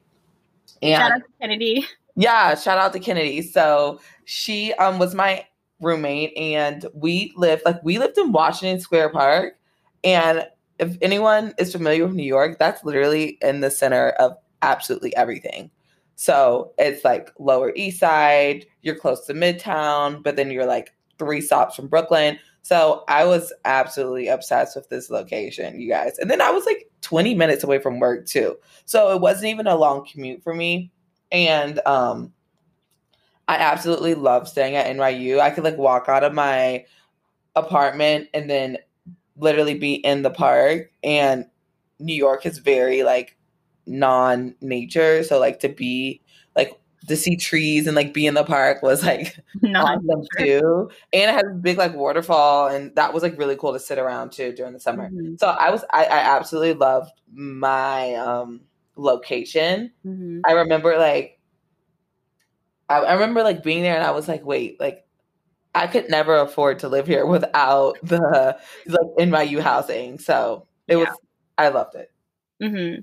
And 0.81 0.99
Shout 0.99 1.11
out 1.11 1.17
to 1.17 1.29
Kennedy. 1.39 1.85
Yeah, 2.15 2.55
shout 2.55 2.77
out 2.77 2.93
to 2.93 2.99
Kennedy. 2.99 3.41
So 3.41 3.99
she 4.25 4.73
um 4.73 4.99
was 4.99 5.15
my 5.15 5.45
roommate 5.79 6.37
and 6.37 6.85
we 6.93 7.33
lived 7.35 7.63
like 7.65 7.81
we 7.83 7.97
lived 7.97 8.17
in 8.17 8.31
Washington 8.31 8.79
Square 8.79 9.09
Park 9.09 9.55
and 10.03 10.45
if 10.81 10.97
anyone 11.01 11.53
is 11.59 11.71
familiar 11.71 12.05
with 12.05 12.15
New 12.15 12.23
York, 12.23 12.57
that's 12.57 12.83
literally 12.83 13.37
in 13.41 13.61
the 13.61 13.71
center 13.71 14.09
of 14.19 14.35
absolutely 14.63 15.15
everything. 15.15 15.69
So 16.15 16.73
it's 16.77 17.05
like 17.05 17.31
Lower 17.39 17.71
East 17.75 17.99
Side, 17.99 18.65
you're 18.81 18.95
close 18.95 19.25
to 19.27 19.33
Midtown, 19.33 20.21
but 20.21 20.35
then 20.35 20.51
you're 20.51 20.65
like 20.65 20.93
three 21.19 21.39
stops 21.39 21.75
from 21.75 21.87
Brooklyn. 21.87 22.37
So 22.63 23.03
I 23.07 23.25
was 23.25 23.53
absolutely 23.63 24.27
obsessed 24.27 24.75
with 24.75 24.89
this 24.89 25.09
location, 25.09 25.79
you 25.79 25.87
guys. 25.87 26.17
And 26.17 26.29
then 26.29 26.41
I 26.41 26.49
was 26.49 26.65
like 26.65 26.89
20 27.01 27.35
minutes 27.35 27.63
away 27.63 27.79
from 27.79 27.99
work 27.99 28.25
too. 28.25 28.57
So 28.85 29.15
it 29.15 29.21
wasn't 29.21 29.51
even 29.51 29.67
a 29.67 29.75
long 29.75 30.05
commute 30.05 30.43
for 30.43 30.53
me. 30.53 30.91
And 31.31 31.79
um 31.85 32.33
I 33.47 33.55
absolutely 33.55 34.15
love 34.15 34.47
staying 34.47 34.75
at 34.75 34.87
NYU. 34.95 35.39
I 35.39 35.49
could 35.49 35.63
like 35.63 35.77
walk 35.77 36.07
out 36.07 36.23
of 36.23 36.33
my 36.33 36.85
apartment 37.55 38.29
and 38.33 38.49
then 38.49 38.77
literally 39.41 39.73
be 39.73 39.95
in 39.95 40.21
the 40.21 40.29
park 40.29 40.91
and 41.03 41.45
New 41.99 42.13
York 42.13 42.45
is 42.45 42.59
very 42.59 43.03
like 43.03 43.37
non-nature. 43.85 45.23
So 45.23 45.39
like 45.39 45.59
to 45.61 45.69
be 45.69 46.21
like 46.55 46.79
to 47.07 47.17
see 47.17 47.35
trees 47.35 47.87
and 47.87 47.95
like 47.95 48.13
be 48.13 48.27
in 48.27 48.35
the 48.35 48.43
park 48.43 48.83
was 48.83 49.03
like 49.03 49.37
awesome 49.75 50.23
too. 50.37 50.89
And 51.11 51.29
it 51.29 51.33
has 51.33 51.43
a 51.51 51.55
big 51.55 51.77
like 51.77 51.95
waterfall 51.95 52.67
and 52.67 52.95
that 52.95 53.13
was 53.13 53.23
like 53.23 53.37
really 53.37 53.55
cool 53.55 53.73
to 53.73 53.79
sit 53.79 53.97
around 53.97 54.31
too 54.31 54.53
during 54.53 54.73
the 54.73 54.79
summer. 54.79 55.09
Mm-hmm. 55.09 55.35
So 55.39 55.47
I 55.47 55.71
was 55.71 55.83
I, 55.91 56.05
I 56.05 56.19
absolutely 56.37 56.73
loved 56.73 57.11
my 57.33 58.13
um 58.15 58.61
location. 58.95 59.91
Mm-hmm. 60.05 60.41
I 60.45 60.51
remember 60.53 60.97
like 60.97 61.39
I, 62.89 62.99
I 62.99 63.13
remember 63.13 63.41
like 63.41 63.63
being 63.63 63.81
there 63.81 63.95
and 63.95 64.05
I 64.05 64.11
was 64.11 64.27
like, 64.27 64.45
wait, 64.45 64.79
like 64.79 65.05
I 65.73 65.87
could 65.87 66.09
never 66.09 66.37
afford 66.37 66.79
to 66.79 66.89
live 66.89 67.07
here 67.07 67.25
without 67.27 67.97
the 68.03 68.57
like 68.87 69.07
NYU 69.19 69.61
housing. 69.61 70.19
So 70.19 70.67
it 70.87 70.97
yeah. 70.97 71.05
was, 71.05 71.17
I 71.57 71.69
loved 71.69 71.95
it. 71.95 72.11
Mm-hmm. 72.61 73.01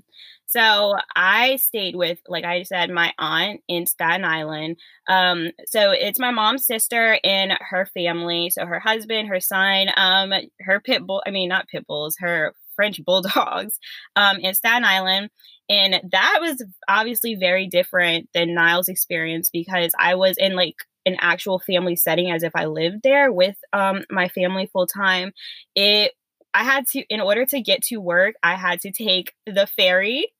So 0.49 0.95
I 1.15 1.57
stayed 1.57 1.95
with, 1.95 2.17
like 2.27 2.43
I 2.43 2.63
said, 2.63 2.89
my 2.89 3.13
aunt 3.19 3.61
in 3.67 3.85
Staten 3.85 4.25
Island. 4.25 4.77
Um, 5.07 5.49
so 5.67 5.91
it's 5.91 6.17
my 6.17 6.31
mom's 6.31 6.65
sister 6.65 7.19
and 7.23 7.53
her 7.59 7.85
family. 7.85 8.49
So 8.49 8.65
her 8.65 8.79
husband, 8.79 9.27
her 9.27 9.39
son, 9.39 9.89
um, 9.95 10.31
her 10.61 10.79
pit 10.79 11.05
bull. 11.05 11.21
I 11.27 11.29
mean, 11.29 11.49
not 11.49 11.67
pit 11.67 11.85
bulls, 11.85 12.15
her 12.19 12.55
French 12.75 12.99
bulldogs, 13.05 13.77
um, 14.15 14.37
in 14.37 14.55
Staten 14.55 14.85
Island. 14.85 15.29
And 15.69 16.01
that 16.11 16.37
was 16.41 16.65
obviously 16.87 17.35
very 17.35 17.67
different 17.67 18.27
than 18.33 18.55
Niall's 18.55 18.87
experience 18.87 19.51
because 19.51 19.91
I 19.99 20.15
was 20.15 20.35
in 20.39 20.55
like 20.55 20.77
an 21.09 21.17
actual 21.19 21.59
family 21.59 21.95
setting 21.95 22.31
as 22.31 22.43
if 22.43 22.51
I 22.55 22.65
lived 22.65 23.01
there 23.03 23.31
with 23.31 23.57
um, 23.73 24.03
my 24.09 24.29
family 24.29 24.69
full 24.71 24.87
time. 24.87 25.33
It 25.75 26.13
I 26.53 26.63
had 26.63 26.87
to 26.89 27.01
in 27.09 27.21
order 27.21 27.45
to 27.45 27.61
get 27.61 27.83
to 27.83 27.97
work, 27.97 28.35
I 28.41 28.55
had 28.55 28.81
to 28.81 28.91
take 28.91 29.33
the 29.45 29.67
ferry 29.67 30.31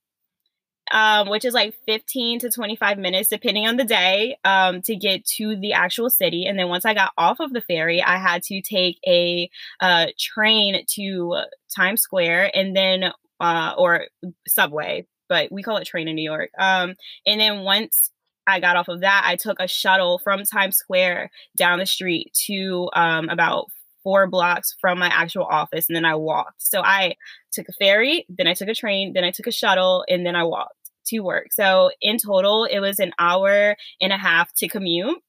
um, 0.91 1.29
which 1.29 1.45
is 1.45 1.53
like 1.53 1.75
15 1.85 2.39
to 2.39 2.49
25 2.49 2.97
minutes, 2.97 3.29
depending 3.29 3.67
on 3.67 3.77
the 3.77 3.83
day, 3.83 4.37
um, 4.43 4.81
to 4.83 4.95
get 4.95 5.25
to 5.37 5.55
the 5.55 5.73
actual 5.73 6.09
city. 6.09 6.45
And 6.45 6.57
then 6.57 6.69
once 6.69 6.85
I 6.85 6.93
got 6.93 7.11
off 7.17 7.39
of 7.39 7.53
the 7.53 7.61
ferry, 7.61 8.01
I 8.01 8.17
had 8.17 8.43
to 8.43 8.61
take 8.61 8.99
a 9.07 9.49
uh, 9.79 10.07
train 10.17 10.83
to 10.95 11.43
Times 11.75 12.01
Square 12.01 12.51
and 12.55 12.75
then, 12.75 13.11
uh, 13.39 13.73
or 13.77 14.07
subway, 14.47 15.05
but 15.27 15.51
we 15.51 15.63
call 15.63 15.77
it 15.77 15.85
train 15.85 16.07
in 16.07 16.15
New 16.15 16.23
York. 16.23 16.49
Um, 16.57 16.95
and 17.25 17.39
then 17.39 17.59
once 17.59 18.11
I 18.49 18.59
got 18.59 18.75
off 18.75 18.87
of 18.87 19.01
that, 19.01 19.23
I 19.25 19.35
took 19.35 19.59
a 19.59 19.67
shuttle 19.67 20.19
from 20.19 20.43
Times 20.43 20.77
Square 20.77 21.31
down 21.57 21.79
the 21.79 21.85
street 21.85 22.33
to 22.45 22.89
um, 22.93 23.29
about 23.29 23.67
four 24.03 24.27
blocks 24.27 24.75
from 24.79 24.99
my 24.99 25.07
actual 25.07 25.45
office, 25.45 25.87
and 25.89 25.95
then 25.95 26.05
I 26.05 26.15
walked. 26.15 26.61
So 26.61 26.81
I 26.81 27.15
took 27.51 27.67
a 27.69 27.73
ferry, 27.73 28.25
then 28.29 28.47
I 28.47 28.53
took 28.53 28.69
a 28.69 28.75
train, 28.75 29.13
then 29.13 29.23
I 29.23 29.31
took 29.31 29.47
a 29.47 29.51
shuttle, 29.51 30.05
and 30.07 30.25
then 30.25 30.35
I 30.35 30.43
walked 30.43 30.73
to 31.07 31.19
work. 31.19 31.51
So 31.51 31.91
in 32.01 32.17
total, 32.17 32.65
it 32.65 32.79
was 32.79 32.99
an 32.99 33.13
hour 33.19 33.75
and 34.01 34.13
a 34.13 34.17
half 34.17 34.53
to 34.55 34.67
commute 34.67 35.21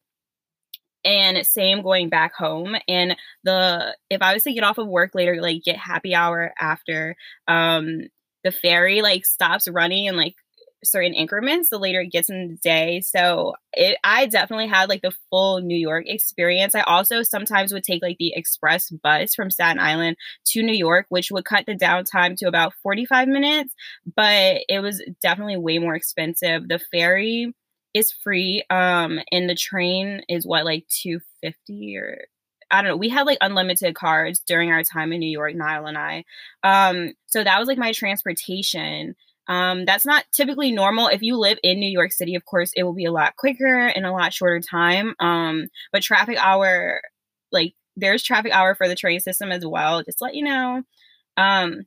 and 1.04 1.46
same 1.46 1.82
going 1.82 2.08
back 2.08 2.34
home 2.34 2.76
and 2.86 3.16
the 3.42 3.96
if 4.10 4.20
i 4.20 4.34
was 4.34 4.42
to 4.42 4.52
get 4.52 4.64
off 4.64 4.76
of 4.76 4.86
work 4.86 5.14
later 5.14 5.40
like 5.40 5.62
get 5.62 5.76
happy 5.76 6.14
hour 6.14 6.52
after 6.60 7.16
um 7.48 8.02
the 8.44 8.52
ferry 8.52 9.00
like 9.00 9.24
stops 9.24 9.66
running 9.68 10.08
and 10.08 10.16
like 10.16 10.34
certain 10.84 11.14
increments 11.14 11.68
the 11.68 11.78
later 11.78 12.00
it 12.00 12.12
gets 12.12 12.30
in 12.30 12.48
the 12.48 12.56
day. 12.56 13.00
So 13.00 13.54
it, 13.72 13.98
I 14.04 14.26
definitely 14.26 14.68
had 14.68 14.88
like 14.88 15.02
the 15.02 15.14
full 15.30 15.60
New 15.60 15.76
York 15.76 16.04
experience. 16.06 16.74
I 16.74 16.80
also 16.82 17.22
sometimes 17.22 17.72
would 17.72 17.84
take 17.84 18.02
like 18.02 18.16
the 18.18 18.32
express 18.34 18.90
bus 18.90 19.34
from 19.34 19.50
Staten 19.50 19.78
Island 19.78 20.16
to 20.46 20.62
New 20.62 20.74
York, 20.74 21.06
which 21.08 21.30
would 21.30 21.44
cut 21.44 21.66
the 21.66 21.76
downtime 21.76 22.36
to 22.36 22.46
about 22.46 22.74
45 22.82 23.28
minutes, 23.28 23.74
but 24.16 24.62
it 24.68 24.80
was 24.80 25.02
definitely 25.22 25.56
way 25.56 25.78
more 25.78 25.94
expensive. 25.94 26.68
The 26.68 26.80
ferry 26.90 27.54
is 27.92 28.12
free 28.22 28.62
um 28.70 29.18
and 29.32 29.50
the 29.50 29.54
train 29.56 30.22
is 30.28 30.46
what 30.46 30.64
like 30.64 30.86
250 31.02 31.96
or 31.96 32.18
I 32.70 32.82
don't 32.82 32.90
know. 32.90 32.96
We 32.96 33.08
had 33.08 33.26
like 33.26 33.38
unlimited 33.40 33.94
cards 33.94 34.40
during 34.46 34.70
our 34.70 34.84
time 34.84 35.12
in 35.12 35.20
New 35.20 35.30
York, 35.30 35.54
Niall 35.54 35.86
and 35.86 35.98
I. 35.98 36.24
Um, 36.62 37.14
so 37.26 37.42
that 37.42 37.58
was 37.58 37.66
like 37.66 37.78
my 37.78 37.92
transportation. 37.92 39.16
Um, 39.50 39.84
that's 39.84 40.06
not 40.06 40.24
typically 40.32 40.70
normal. 40.70 41.08
If 41.08 41.22
you 41.22 41.36
live 41.36 41.58
in 41.64 41.80
New 41.80 41.90
York 41.90 42.12
City, 42.12 42.36
of 42.36 42.44
course, 42.44 42.70
it 42.76 42.84
will 42.84 42.94
be 42.94 43.04
a 43.04 43.12
lot 43.12 43.34
quicker 43.36 43.86
and 43.88 44.06
a 44.06 44.12
lot 44.12 44.32
shorter 44.32 44.60
time. 44.60 45.14
Um, 45.18 45.68
but 45.92 46.02
traffic 46.02 46.38
hour, 46.38 47.02
like 47.50 47.74
there's 47.96 48.22
traffic 48.22 48.52
hour 48.52 48.76
for 48.76 48.86
the 48.86 48.94
train 48.94 49.18
system 49.18 49.50
as 49.50 49.66
well. 49.66 50.04
Just 50.04 50.22
let 50.22 50.36
you 50.36 50.44
know. 50.44 50.82
Um, 51.36 51.86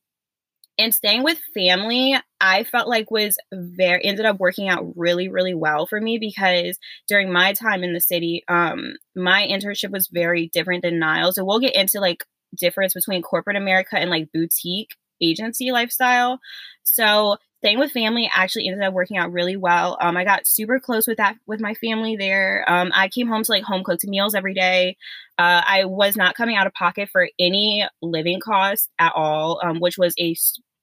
and 0.78 0.94
staying 0.94 1.24
with 1.24 1.40
family, 1.54 2.18
I 2.42 2.66
felt 2.66 2.90
like 2.90 3.10
was 3.10 3.38
very 3.54 4.04
ended 4.04 4.26
up 4.26 4.42
working 4.42 4.68
out 4.68 4.98
really, 4.98 5.30
really 5.30 5.54
well 5.54 5.86
for 5.86 6.02
me 6.02 6.18
because 6.18 6.78
during 7.08 7.32
my 7.32 7.54
time 7.54 7.84
in 7.84 7.94
the 7.94 8.02
city, 8.02 8.44
um, 8.50 8.96
my 9.16 9.48
internship 9.48 9.92
was 9.92 10.08
very 10.08 10.50
different 10.52 10.82
than 10.82 11.00
Niall's. 11.00 11.36
So 11.36 11.46
we'll 11.46 11.60
get 11.60 11.76
into 11.76 12.02
like 12.02 12.26
difference 12.56 12.94
between 12.94 13.22
corporate 13.22 13.56
America 13.56 13.98
and 13.98 14.10
like 14.10 14.34
boutique 14.34 14.96
agency 15.22 15.72
lifestyle. 15.72 16.40
So 16.84 17.38
staying 17.64 17.80
with 17.80 17.92
family 17.92 18.30
actually 18.34 18.68
ended 18.68 18.84
up 18.84 18.94
working 18.94 19.18
out 19.18 19.32
really 19.32 19.56
well. 19.56 19.98
Um, 20.02 20.18
I 20.18 20.26
got 20.26 20.46
super 20.46 20.80
close 20.82 21.08
with 21.08 21.18
that 21.18 21.38
with 21.48 21.62
my 21.62 21.74
family 21.76 22.18
there. 22.18 22.66
Um, 22.68 22.92
I 22.94 23.08
came 23.08 23.28
home 23.28 23.44
to 23.44 23.52
like 23.52 23.64
home 23.64 23.84
cooked 23.86 24.06
meals 24.06 24.36
every 24.36 24.54
day. 24.54 24.98
Uh, 25.38 25.62
I 25.66 25.86
was 25.86 26.18
not 26.18 26.36
coming 26.36 26.58
out 26.58 26.68
of 26.68 26.74
pocket 26.74 27.10
for 27.10 27.30
any 27.40 27.88
living 28.02 28.42
cost 28.42 28.90
at 29.00 29.14
all, 29.16 29.62
um, 29.64 29.80
which 29.80 29.98
was 29.98 30.14
a 30.20 30.36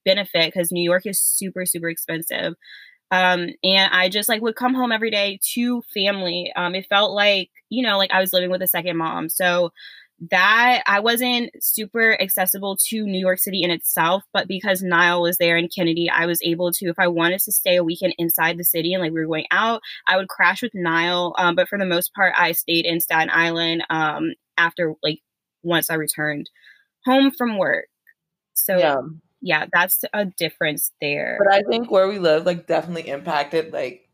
benefit 0.06 0.46
because 0.54 0.72
New 0.72 0.82
York 0.82 1.04
is 1.06 1.20
super 1.20 1.66
super 1.66 1.88
expensive. 1.88 2.54
Um, 3.10 3.50
and 3.64 3.92
I 3.92 4.08
just 4.08 4.28
like 4.28 4.40
would 4.40 4.56
come 4.56 4.75
home 4.75 4.92
every 4.92 5.10
day 5.10 5.40
to 5.54 5.82
family. 5.92 6.52
Um, 6.56 6.75
it 6.75 6.87
felt 6.88 7.12
like 7.12 7.50
you 7.68 7.82
know 7.87 7.99
like 7.99 8.10
I 8.12 8.20
was 8.20 8.32
living 8.32 8.50
with 8.50 8.62
a 8.62 8.66
second 8.66 8.96
mom. 8.96 9.28
So 9.28 9.70
that 10.29 10.83
I 10.87 11.00
wasn't 11.00 11.50
super 11.61 12.21
accessible 12.21 12.77
to 12.89 13.07
New 13.07 13.19
York 13.19 13.39
City 13.39 13.62
in 13.62 13.71
itself, 13.71 14.23
but 14.35 14.47
because 14.47 14.83
Nile 14.83 15.23
was 15.23 15.39
there 15.39 15.57
and 15.57 15.73
Kennedy, 15.75 16.11
I 16.11 16.27
was 16.27 16.43
able 16.43 16.73
to, 16.73 16.89
if 16.89 16.99
I 16.99 17.09
wanted 17.09 17.41
to 17.41 17.53
stay 17.53 17.77
a 17.77 17.85
weekend 17.85 18.15
inside 18.19 18.59
the 18.59 18.65
city 18.65 18.93
and 18.93 19.03
like 19.03 19.12
we 19.12 19.21
were 19.21 19.27
going 19.27 19.47
out, 19.50 19.81
I 20.07 20.19
would 20.19 20.29
crash 20.29 20.62
with 20.62 20.75
Nile. 20.75 21.35
Um, 21.39 21.55
but 21.55 21.69
for 21.69 21.79
the 21.79 21.87
most 21.87 22.12
part, 22.12 22.35
I 22.37 22.53
stayed 22.53 22.85
in 22.85 23.00
Staten 23.00 23.31
Island 23.33 23.85
um, 23.89 24.35
after 24.59 24.95
like 25.03 25.21
once 25.62 25.89
I 25.89 25.95
returned 25.95 26.50
home 27.07 27.31
from 27.31 27.57
work. 27.57 27.87
So 28.53 28.77
yeah. 28.77 29.00
yeah, 29.41 29.67
that's 29.73 30.05
a 30.12 30.27
difference 30.27 30.93
there. 31.00 31.39
But 31.43 31.55
I 31.55 31.62
think 31.62 31.91
where 31.91 32.09
we 32.09 32.19
live 32.19 32.45
like 32.45 32.67
definitely 32.67 33.09
impacted 33.09 33.73
like 33.73 34.07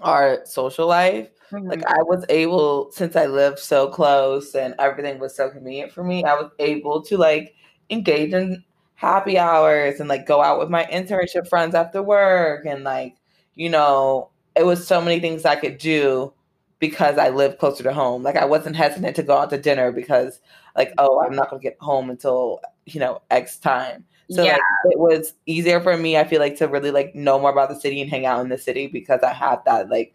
our 0.00 0.44
social 0.44 0.86
life 0.86 1.28
Mm-hmm. 1.52 1.68
Like 1.68 1.86
I 1.86 2.02
was 2.02 2.24
able, 2.28 2.90
since 2.90 3.14
I 3.14 3.26
lived 3.26 3.58
so 3.58 3.88
close 3.88 4.54
and 4.54 4.74
everything 4.78 5.18
was 5.18 5.34
so 5.34 5.50
convenient 5.50 5.92
for 5.92 6.02
me, 6.02 6.24
I 6.24 6.34
was 6.34 6.50
able 6.58 7.02
to 7.02 7.16
like 7.16 7.54
engage 7.90 8.32
in 8.32 8.64
happy 8.94 9.38
hours 9.38 10.00
and 10.00 10.08
like 10.08 10.26
go 10.26 10.42
out 10.42 10.58
with 10.58 10.70
my 10.70 10.84
internship 10.86 11.48
friends 11.48 11.74
after 11.74 12.02
work 12.02 12.66
and 12.66 12.82
like, 12.82 13.16
you 13.54 13.70
know, 13.70 14.30
it 14.56 14.64
was 14.64 14.86
so 14.86 15.00
many 15.00 15.20
things 15.20 15.44
I 15.44 15.56
could 15.56 15.78
do 15.78 16.32
because 16.78 17.16
I 17.16 17.28
lived 17.28 17.58
closer 17.58 17.84
to 17.84 17.92
home. 17.92 18.22
Like 18.22 18.36
I 18.36 18.44
wasn't 18.44 18.76
hesitant 18.76 19.14
to 19.16 19.22
go 19.22 19.36
out 19.36 19.50
to 19.50 19.58
dinner 19.58 19.92
because 19.92 20.40
like, 20.74 20.92
oh, 20.98 21.24
I'm 21.24 21.34
not 21.34 21.50
gonna 21.50 21.62
get 21.62 21.76
home 21.80 22.10
until, 22.10 22.60
you 22.86 22.98
know, 22.98 23.22
X 23.30 23.58
time. 23.58 24.04
So 24.30 24.42
yeah. 24.42 24.52
like, 24.52 24.92
it 24.92 24.98
was 24.98 25.34
easier 25.46 25.80
for 25.80 25.96
me, 25.96 26.16
I 26.16 26.24
feel 26.24 26.40
like, 26.40 26.56
to 26.56 26.66
really 26.66 26.90
like 26.90 27.14
know 27.14 27.38
more 27.38 27.50
about 27.50 27.68
the 27.68 27.80
city 27.80 28.00
and 28.00 28.10
hang 28.10 28.26
out 28.26 28.40
in 28.40 28.48
the 28.48 28.58
city 28.58 28.86
because 28.86 29.20
I 29.22 29.32
had 29.32 29.64
that 29.66 29.88
like 29.88 30.14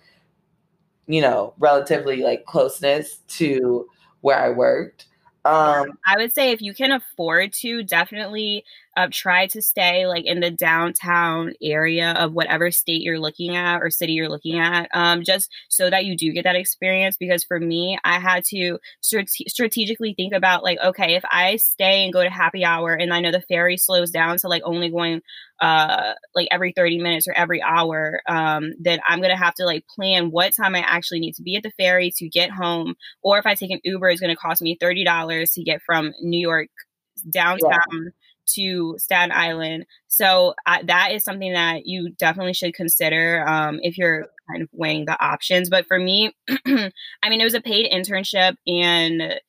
you 1.07 1.21
know, 1.21 1.53
relatively 1.59 2.17
like 2.23 2.45
closeness 2.45 3.17
to 3.27 3.87
where 4.21 4.37
I 4.37 4.49
worked. 4.49 5.07
Um, 5.43 5.97
I 6.07 6.17
would 6.17 6.31
say 6.31 6.51
if 6.51 6.61
you 6.61 6.73
can 6.73 6.91
afford 6.91 7.51
to, 7.53 7.83
definitely 7.83 8.63
uh, 8.97 9.07
try 9.11 9.47
to 9.47 9.61
stay 9.61 10.05
like 10.07 10.25
in 10.25 10.39
the 10.39 10.51
downtown 10.51 11.53
area 11.61 12.11
of 12.11 12.33
whatever 12.33 12.71
state 12.71 13.01
you're 13.01 13.19
looking 13.19 13.55
at 13.55 13.79
or 13.81 13.89
city 13.89 14.13
you're 14.13 14.29
looking 14.29 14.59
at, 14.59 14.89
um, 14.93 15.23
just 15.23 15.49
so 15.69 15.89
that 15.89 16.05
you 16.05 16.15
do 16.17 16.31
get 16.33 16.43
that 16.43 16.55
experience. 16.55 17.17
Because 17.17 17.43
for 17.43 17.59
me, 17.59 17.97
I 18.03 18.19
had 18.19 18.43
to 18.45 18.79
strate- 19.01 19.29
strategically 19.29 20.13
think 20.15 20.33
about 20.33 20.63
like, 20.63 20.79
okay, 20.83 21.15
if 21.15 21.23
I 21.29 21.57
stay 21.57 22.03
and 22.03 22.13
go 22.13 22.23
to 22.23 22.29
happy 22.29 22.65
hour 22.65 22.93
and 22.93 23.13
I 23.13 23.21
know 23.21 23.31
the 23.31 23.41
ferry 23.41 23.77
slows 23.77 24.11
down 24.11 24.37
to 24.37 24.47
like 24.47 24.63
only 24.65 24.89
going 24.89 25.21
uh 25.61 26.13
like 26.33 26.47
every 26.49 26.73
30 26.75 26.97
minutes 26.97 27.27
or 27.27 27.33
every 27.33 27.61
hour 27.61 28.21
um 28.27 28.71
then 28.79 28.99
i'm 29.07 29.21
gonna 29.21 29.37
have 29.37 29.53
to 29.53 29.63
like 29.63 29.85
plan 29.95 30.31
what 30.31 30.55
time 30.55 30.73
i 30.73 30.79
actually 30.79 31.19
need 31.19 31.35
to 31.35 31.43
be 31.43 31.55
at 31.55 31.61
the 31.61 31.71
ferry 31.77 32.11
to 32.15 32.27
get 32.27 32.49
home 32.49 32.95
or 33.21 33.37
if 33.37 33.45
i 33.45 33.53
take 33.53 33.69
an 33.69 33.79
uber 33.83 34.09
it's 34.09 34.19
gonna 34.19 34.35
cost 34.35 34.61
me 34.61 34.75
$30 34.81 35.53
to 35.53 35.63
get 35.63 35.81
from 35.85 36.13
new 36.21 36.39
york 36.39 36.67
downtown 37.29 37.59
yeah. 37.91 38.09
To 38.53 38.95
staten 38.97 39.31
island 39.31 39.85
so 40.07 40.53
uh, 40.65 40.79
that 40.83 41.11
is 41.11 41.23
something 41.23 41.53
that 41.53 41.85
you 41.85 42.11
definitely 42.17 42.53
should 42.53 42.73
consider 42.73 43.47
um 43.47 43.79
if 43.83 43.97
you're 43.97 44.27
kind 44.49 44.61
of 44.61 44.69
weighing 44.71 45.05
the 45.05 45.23
options 45.23 45.69
but 45.69 45.85
for 45.87 45.99
me 45.99 46.33
i 46.67 47.29
mean 47.29 47.41
it 47.41 47.45
was 47.45 47.53
a 47.53 47.61
paid 47.61 47.91
internship 47.91 48.55
and 48.67 49.39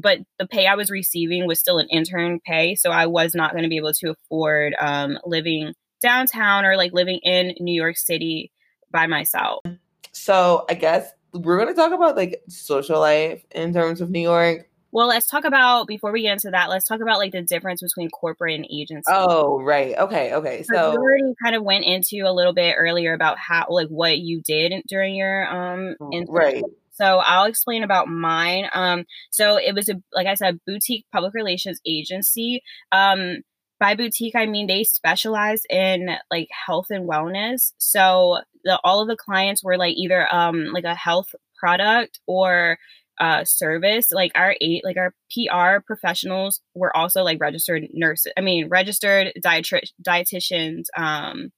but 0.00 0.20
the 0.38 0.46
pay 0.46 0.66
I 0.66 0.76
was 0.76 0.90
receiving 0.90 1.46
was 1.46 1.58
still 1.58 1.78
an 1.78 1.88
intern 1.90 2.38
pay. 2.46 2.76
So 2.76 2.90
I 2.90 3.06
was 3.06 3.34
not 3.34 3.50
going 3.50 3.64
to 3.64 3.68
be 3.68 3.76
able 3.76 3.92
to 3.94 4.10
afford 4.10 4.74
um, 4.78 5.18
living 5.26 5.74
downtown 6.00 6.64
or 6.64 6.76
like 6.76 6.92
living 6.92 7.18
in 7.24 7.54
New 7.58 7.74
York 7.74 7.96
City 7.96 8.52
by 8.90 9.06
myself. 9.06 9.64
So 10.12 10.64
I 10.70 10.74
guess 10.74 11.10
we're 11.32 11.58
going 11.58 11.68
to 11.68 11.74
talk 11.74 11.92
about 11.92 12.16
like 12.16 12.42
social 12.48 13.00
life 13.00 13.44
in 13.50 13.72
terms 13.72 14.00
of 14.00 14.10
New 14.10 14.20
York. 14.20 14.68
Well, 14.98 15.06
let's 15.06 15.26
talk 15.26 15.44
about 15.44 15.86
before 15.86 16.10
we 16.10 16.22
get 16.22 16.32
into 16.32 16.50
that. 16.50 16.68
Let's 16.68 16.84
talk 16.84 17.00
about 17.00 17.18
like 17.18 17.30
the 17.30 17.40
difference 17.40 17.80
between 17.80 18.10
corporate 18.10 18.56
and 18.56 18.66
agency. 18.68 19.04
Oh, 19.06 19.62
right. 19.62 19.96
Okay. 19.96 20.34
Okay. 20.34 20.64
So, 20.64 20.90
we 20.90 20.96
already 20.96 21.34
kind 21.40 21.54
of 21.54 21.62
went 21.62 21.84
into 21.84 22.24
a 22.26 22.32
little 22.32 22.52
bit 22.52 22.74
earlier 22.76 23.12
about 23.12 23.38
how 23.38 23.66
like 23.70 23.86
what 23.86 24.18
you 24.18 24.42
did 24.42 24.72
during 24.88 25.14
your 25.14 25.46
um 25.46 25.94
mm, 26.02 26.24
right 26.28 26.64
so 26.90 27.18
I'll 27.24 27.44
explain 27.44 27.84
about 27.84 28.08
mine. 28.08 28.68
Um, 28.72 29.04
so 29.30 29.56
it 29.56 29.72
was 29.72 29.88
a 29.88 30.02
like 30.12 30.26
I 30.26 30.34
said, 30.34 30.58
boutique 30.66 31.06
public 31.12 31.32
relations 31.32 31.80
agency. 31.86 32.64
Um, 32.90 33.42
by 33.78 33.94
boutique, 33.94 34.34
I 34.34 34.46
mean 34.46 34.66
they 34.66 34.82
specialize 34.82 35.62
in 35.70 36.08
like 36.28 36.48
health 36.66 36.86
and 36.90 37.08
wellness. 37.08 37.72
So 37.78 38.38
the 38.64 38.80
all 38.82 39.00
of 39.00 39.06
the 39.06 39.16
clients 39.16 39.62
were 39.62 39.78
like 39.78 39.94
either 39.96 40.26
um 40.34 40.72
like 40.72 40.82
a 40.82 40.96
health 40.96 41.36
product 41.56 42.18
or 42.26 42.78
uh 43.20 43.44
service. 43.44 44.12
Like 44.12 44.32
our 44.34 44.54
eight 44.60 44.84
like 44.84 44.96
our 44.96 45.14
PR 45.32 45.80
professionals 45.84 46.60
were 46.74 46.96
also 46.96 47.22
like 47.22 47.40
registered 47.40 47.88
nurses. 47.92 48.32
I 48.36 48.40
mean 48.40 48.68
registered 48.68 49.32
dietri- 49.44 49.90
dietitians 50.02 50.84
um 50.96 51.52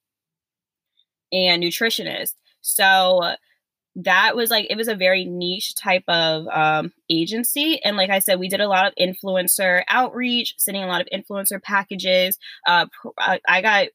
and 1.33 1.63
nutritionists. 1.63 2.35
So 2.61 3.35
that 3.97 4.37
was 4.37 4.51
like 4.51 4.67
it 4.71 4.77
was 4.77 4.89
a 4.89 4.95
very 4.95 5.25
niche 5.25 5.75
type 5.75 6.05
of 6.09 6.47
um, 6.49 6.93
agency 7.11 7.83
and 7.85 7.97
like 7.97 8.11
i 8.11 8.21
said 8.21 8.39
we 8.39 8.49
did 8.49 8.61
a 8.61 8.69
lot 8.69 8.87
of 8.87 8.95
influencer 8.95 9.83
outreach 9.89 10.55
sending 10.59 10.83
a 10.83 10.87
lot 10.87 11.01
of 11.01 11.09
influencer 11.13 11.61
packages 11.61 12.39
uh, 12.69 12.87
i 13.19 13.61
got 13.61 13.89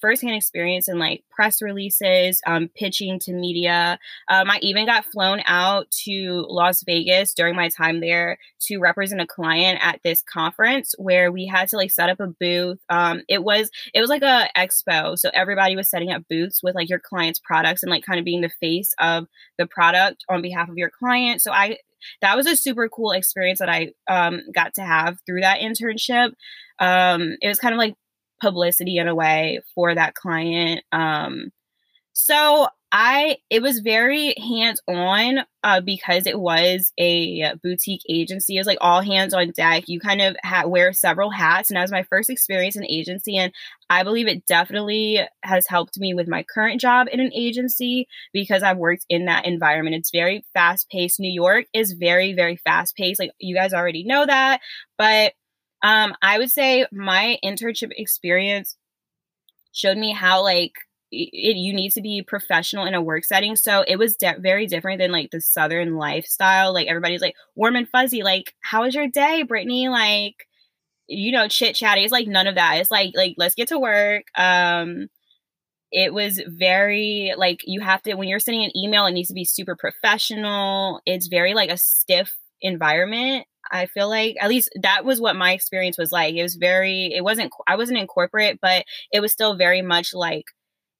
firsthand 0.00 0.34
experience 0.34 0.88
in 0.88 0.98
like 0.98 1.24
press 1.30 1.62
releases, 1.62 2.40
um, 2.46 2.68
pitching 2.74 3.18
to 3.20 3.32
media. 3.32 3.98
Um, 4.28 4.50
I 4.50 4.58
even 4.62 4.86
got 4.86 5.04
flown 5.04 5.42
out 5.46 5.90
to 6.04 6.44
Las 6.48 6.82
Vegas 6.84 7.34
during 7.34 7.56
my 7.56 7.68
time 7.68 8.00
there 8.00 8.38
to 8.62 8.78
represent 8.78 9.20
a 9.20 9.26
client 9.26 9.78
at 9.82 10.00
this 10.04 10.22
conference 10.22 10.94
where 10.98 11.32
we 11.32 11.46
had 11.46 11.68
to 11.68 11.76
like 11.76 11.90
set 11.90 12.10
up 12.10 12.20
a 12.20 12.26
booth. 12.26 12.78
Um, 12.88 13.22
it 13.28 13.42
was 13.42 13.70
it 13.94 14.00
was 14.00 14.10
like 14.10 14.22
a 14.22 14.48
expo, 14.56 15.18
so 15.18 15.30
everybody 15.34 15.76
was 15.76 15.88
setting 15.88 16.12
up 16.12 16.24
booths 16.28 16.62
with 16.62 16.74
like 16.74 16.88
your 16.88 17.00
client's 17.00 17.40
products 17.40 17.82
and 17.82 17.90
like 17.90 18.04
kind 18.04 18.18
of 18.18 18.24
being 18.24 18.40
the 18.40 18.52
face 18.60 18.94
of 18.98 19.26
the 19.58 19.66
product 19.66 20.24
on 20.28 20.42
behalf 20.42 20.68
of 20.68 20.76
your 20.76 20.90
client. 20.90 21.42
So 21.42 21.52
I 21.52 21.78
that 22.20 22.36
was 22.36 22.46
a 22.46 22.56
super 22.56 22.88
cool 22.88 23.12
experience 23.12 23.58
that 23.58 23.68
I 23.68 23.92
um, 24.08 24.42
got 24.54 24.74
to 24.74 24.82
have 24.82 25.18
through 25.26 25.40
that 25.40 25.60
internship. 25.60 26.32
Um, 26.78 27.36
it 27.40 27.48
was 27.48 27.58
kind 27.58 27.74
of 27.74 27.78
like 27.78 27.94
publicity 28.40 28.98
in 28.98 29.08
a 29.08 29.14
way 29.14 29.60
for 29.74 29.94
that 29.94 30.14
client. 30.14 30.82
Um, 30.92 31.52
so 32.12 32.68
I 32.92 33.36
it 33.50 33.60
was 33.60 33.80
very 33.80 34.34
hands 34.38 34.80
on 34.88 35.40
uh, 35.62 35.80
because 35.82 36.26
it 36.26 36.38
was 36.40 36.92
a 36.98 37.52
boutique 37.62 38.00
agency. 38.08 38.56
It 38.56 38.60
was 38.60 38.66
like 38.66 38.78
all 38.80 39.02
hands 39.02 39.34
on 39.34 39.50
deck. 39.50 39.84
You 39.86 40.00
kind 40.00 40.22
of 40.22 40.34
had 40.42 40.66
wear 40.66 40.94
several 40.94 41.30
hats, 41.30 41.68
and 41.68 41.76
that 41.76 41.82
was 41.82 41.90
my 41.90 42.04
first 42.04 42.30
experience 42.30 42.74
in 42.74 42.86
agency. 42.86 43.36
And 43.36 43.52
I 43.90 44.02
believe 44.02 44.28
it 44.28 44.46
definitely 44.46 45.20
has 45.42 45.66
helped 45.66 45.98
me 45.98 46.14
with 46.14 46.26
my 46.26 46.42
current 46.42 46.80
job 46.80 47.08
in 47.12 47.20
an 47.20 47.32
agency 47.34 48.08
because 48.32 48.62
I've 48.62 48.78
worked 48.78 49.04
in 49.10 49.26
that 49.26 49.44
environment. 49.44 49.96
It's 49.96 50.10
very 50.10 50.46
fast 50.54 50.88
paced. 50.88 51.20
New 51.20 51.30
York 51.30 51.66
is 51.74 51.92
very 51.92 52.32
very 52.32 52.56
fast 52.56 52.96
paced. 52.96 53.20
Like 53.20 53.32
you 53.38 53.54
guys 53.54 53.74
already 53.74 54.04
know 54.04 54.24
that, 54.24 54.60
but 54.96 55.34
um, 55.86 56.16
I 56.20 56.38
would 56.38 56.50
say 56.50 56.84
my 56.90 57.38
internship 57.44 57.92
experience 57.96 58.76
showed 59.72 59.96
me 59.96 60.12
how 60.12 60.42
like 60.42 60.72
it, 61.12 61.56
you 61.56 61.72
need 61.72 61.92
to 61.92 62.02
be 62.02 62.24
professional 62.26 62.86
in 62.86 62.94
a 62.94 63.00
work 63.00 63.22
setting. 63.22 63.54
So 63.54 63.84
it 63.86 63.96
was 63.96 64.16
de- 64.16 64.40
very 64.40 64.66
different 64.66 64.98
than 64.98 65.12
like 65.12 65.30
the 65.30 65.40
Southern 65.40 65.94
lifestyle. 65.94 66.74
Like 66.74 66.88
everybody's 66.88 67.20
like 67.20 67.36
warm 67.54 67.76
and 67.76 67.88
fuzzy. 67.88 68.24
Like, 68.24 68.52
how 68.62 68.82
was 68.82 68.96
your 68.96 69.06
day, 69.06 69.44
Brittany? 69.44 69.88
Like, 69.88 70.34
you 71.06 71.30
know, 71.30 71.46
chit 71.46 71.76
chatty. 71.76 72.02
It's 72.02 72.10
like 72.10 72.26
none 72.26 72.48
of 72.48 72.56
that. 72.56 72.78
It's 72.78 72.90
like 72.90 73.12
like 73.14 73.36
let's 73.38 73.54
get 73.54 73.68
to 73.68 73.78
work. 73.78 74.24
Um, 74.36 75.06
it 75.92 76.12
was 76.12 76.42
very 76.48 77.32
like 77.36 77.60
you 77.64 77.80
have 77.80 78.02
to 78.02 78.14
when 78.14 78.26
you're 78.26 78.40
sending 78.40 78.64
an 78.64 78.76
email, 78.76 79.06
it 79.06 79.12
needs 79.12 79.28
to 79.28 79.34
be 79.34 79.44
super 79.44 79.76
professional. 79.76 81.00
It's 81.06 81.28
very 81.28 81.54
like 81.54 81.70
a 81.70 81.76
stiff 81.76 82.34
environment 82.60 83.46
I 83.70 83.86
feel 83.86 84.08
like 84.08 84.36
at 84.40 84.48
least 84.48 84.70
that 84.82 85.04
was 85.04 85.20
what 85.20 85.36
my 85.36 85.52
experience 85.52 85.98
was 85.98 86.12
like. 86.12 86.34
It 86.34 86.42
was 86.42 86.56
very 86.56 87.12
it 87.14 87.22
wasn't 87.24 87.52
I 87.66 87.76
wasn't 87.76 87.98
in 87.98 88.06
corporate, 88.06 88.58
but 88.60 88.84
it 89.12 89.20
was 89.20 89.32
still 89.32 89.56
very 89.56 89.82
much 89.82 90.14
like 90.14 90.44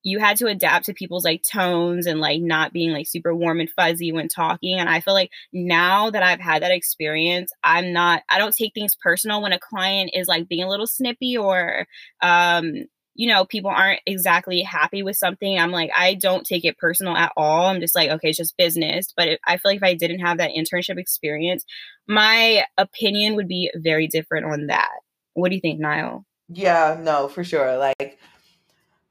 you 0.02 0.20
had 0.20 0.36
to 0.36 0.46
adapt 0.46 0.86
to 0.86 0.94
people's 0.94 1.24
like 1.24 1.42
tones 1.42 2.06
and 2.06 2.20
like 2.20 2.40
not 2.40 2.72
being 2.72 2.92
like 2.92 3.08
super 3.08 3.34
warm 3.34 3.58
and 3.58 3.70
fuzzy 3.70 4.12
when 4.12 4.28
talking 4.28 4.78
and 4.78 4.88
i 4.88 5.00
feel 5.00 5.14
like 5.14 5.30
now 5.52 6.10
that 6.10 6.22
i've 6.22 6.40
had 6.40 6.62
that 6.62 6.70
experience 6.70 7.50
i'm 7.64 7.92
not 7.92 8.22
i 8.30 8.38
don't 8.38 8.54
take 8.54 8.72
things 8.72 8.96
personal 9.02 9.42
when 9.42 9.52
a 9.52 9.58
client 9.58 10.10
is 10.14 10.28
like 10.28 10.48
being 10.48 10.62
a 10.62 10.68
little 10.68 10.86
snippy 10.86 11.36
or 11.36 11.86
um 12.22 12.72
you 13.16 13.28
know, 13.28 13.44
people 13.44 13.70
aren't 13.70 14.00
exactly 14.06 14.62
happy 14.62 15.02
with 15.02 15.16
something, 15.16 15.58
I'm 15.58 15.72
like, 15.72 15.90
I 15.96 16.14
don't 16.14 16.46
take 16.46 16.64
it 16.64 16.78
personal 16.78 17.16
at 17.16 17.32
all. 17.36 17.66
I'm 17.66 17.80
just 17.80 17.94
like, 17.94 18.10
okay, 18.10 18.28
it's 18.28 18.38
just 18.38 18.56
business. 18.56 19.12
But 19.16 19.28
it, 19.28 19.40
I 19.46 19.56
feel 19.56 19.70
like 19.72 19.78
if 19.78 19.82
I 19.82 19.94
didn't 19.94 20.20
have 20.20 20.38
that 20.38 20.52
internship 20.52 20.98
experience, 20.98 21.64
my 22.06 22.64
opinion 22.76 23.34
would 23.36 23.48
be 23.48 23.70
very 23.74 24.06
different 24.06 24.46
on 24.46 24.66
that. 24.66 24.90
What 25.32 25.48
do 25.48 25.54
you 25.54 25.60
think, 25.60 25.80
Niall? 25.80 26.24
Yeah, 26.48 26.98
no, 27.00 27.28
for 27.28 27.42
sure. 27.42 27.76
Like, 27.78 28.18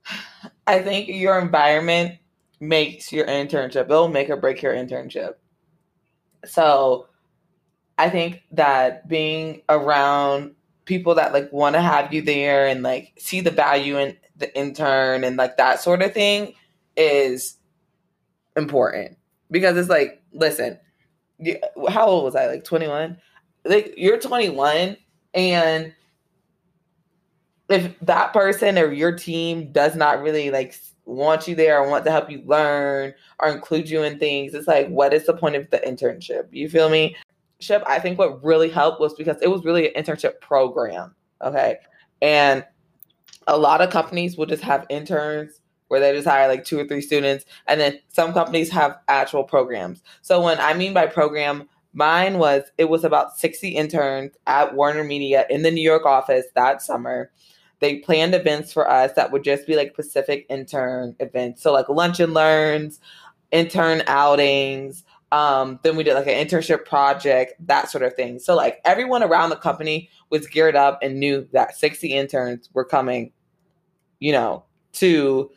I 0.68 0.80
think 0.80 1.08
your 1.08 1.40
environment 1.40 2.20
makes 2.60 3.12
your 3.12 3.26
internship, 3.26 3.86
it'll 3.86 4.08
make 4.08 4.30
or 4.30 4.38
break 4.38 4.62
your 4.62 4.74
internship. 4.74 5.34
So, 6.46 7.08
I 7.98 8.10
think 8.10 8.44
that 8.52 9.08
being 9.08 9.62
around 9.70 10.56
people 10.86 11.16
that 11.16 11.34
like 11.34 11.52
want 11.52 11.76
to 11.76 11.82
have 11.82 12.14
you 12.14 12.22
there 12.22 12.68
and 12.68 12.84
like 12.84 13.14
see 13.18 13.42
the 13.42 13.52
value 13.52 13.98
in 13.98 14.16
the 14.38 14.56
intern 14.58 15.24
and 15.24 15.38
like 15.38 15.58
that 15.58 15.82
sort 15.82 16.02
of 16.02 16.14
thing 16.14 16.54
is 16.96 17.58
important. 18.56 19.18
Because 19.52 19.78
it's 19.78 19.90
like 19.90 20.22
listen 20.34 20.80
how 21.90 22.06
old 22.06 22.24
was 22.24 22.36
i? 22.36 22.48
Like 22.48 22.64
21 22.64 23.18
like 23.66 23.94
you're 23.98 24.20
21 24.20 24.98
and 25.34 25.94
if 27.68 28.00
that 28.02 28.32
person 28.32 28.78
or 28.78 28.92
your 28.92 29.12
team 29.12 29.72
does 29.72 29.96
not 29.96 30.22
really 30.22 30.52
like 30.52 30.76
want 31.06 31.48
you 31.48 31.56
there 31.56 31.80
or 31.80 31.90
want 31.90 32.06
to 32.06 32.12
help 32.12 32.30
you 32.30 32.42
learn 32.46 33.14
or 33.40 33.50
include 33.50 33.90
you 33.90 34.04
in 34.04 34.18
things 34.18 34.54
it's 34.54 34.68
like 34.68 34.88
what 34.88 35.14
is 35.14 35.26
the 35.26 35.34
point 35.34 35.56
of 35.56 35.70
the 35.72 35.78
internship? 35.80 36.48
You 36.52 36.70
feel 36.70 36.90
me 36.90 37.16
internship, 37.62 37.84
I 37.88 38.00
think 38.00 38.18
what 38.18 38.44
really 38.44 38.70
helped 38.70 39.00
was 39.00 39.14
because 39.14 39.38
it 39.42 39.48
was 39.48 39.64
really 39.64 39.94
an 39.94 40.04
internship 40.04 40.40
program. 40.42 41.16
Okay. 41.42 41.78
And 42.22 42.66
a 43.48 43.58
lot 43.58 43.82
of 43.82 43.90
companies 43.90 44.38
will 44.38 44.46
just 44.46 44.64
have 44.64 44.86
interns 44.90 45.62
where 45.88 46.00
they 46.00 46.12
just 46.14 46.28
hire 46.28 46.48
like 46.48 46.66
two 46.66 46.80
or 46.80 46.88
three 46.88 47.02
students. 47.02 47.46
And 47.68 47.80
then 47.80 48.00
some 48.08 48.34
companies 48.34 48.72
have 48.72 48.98
actual 49.08 49.44
programs. 49.44 50.02
So 50.22 50.42
when 50.42 50.60
I 50.60 50.74
mean 50.74 50.94
by 50.94 51.06
program, 51.06 51.70
mine 51.94 52.38
was 52.38 52.64
it 52.78 52.90
was 52.90 53.04
about 53.04 53.38
60 53.38 53.70
interns 53.70 54.32
at 54.48 54.76
Warner 54.76 55.04
Media 55.04 55.46
in 55.50 55.62
the 55.62 55.72
New 55.72 55.84
York 55.84 56.06
office 56.06 56.46
that 56.56 56.82
summer. 56.82 57.32
They 57.80 58.00
planned 58.00 58.34
events 58.34 58.74
for 58.74 58.90
us 58.90 59.12
that 59.14 59.32
would 59.32 59.44
just 59.44 59.68
be 59.68 59.76
like 59.76 59.94
Pacific 59.94 60.46
intern 60.50 61.16
events. 61.20 61.62
So 61.62 61.74
like 61.74 61.90
lunch 61.90 62.20
and 62.20 62.34
learns, 62.34 63.00
intern 63.52 64.02
outings, 64.08 65.04
Um, 65.36 65.82
then 65.84 65.98
we 65.98 66.06
did 66.06 66.14
like 66.14 66.28
an 66.28 66.48
internship 66.48 66.86
project, 66.86 67.56
that 67.68 67.92
sort 67.92 68.06
of 68.06 68.14
thing. 68.14 68.40
So 68.40 68.56
like 68.56 68.80
everyone 68.86 69.22
around 69.22 69.50
the 69.50 69.58
company 69.58 70.10
was 70.30 70.48
geared 70.48 70.78
up 70.78 71.00
and 71.02 71.20
knew 71.20 71.46
that 71.52 71.76
60 71.76 72.08
interns 72.08 72.70
were 72.74 72.86
coming, 72.86 73.34
you 74.20 74.32
know, 74.32 74.64
to 74.94 75.52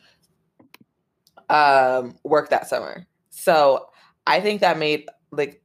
um, 1.47 2.17
work 2.25 2.49
that 2.49 2.67
summer. 2.67 3.07
So 3.29 3.87
I 4.27 4.41
think 4.41 4.59
that 4.59 4.77
made 4.77 5.05
like 5.31 5.63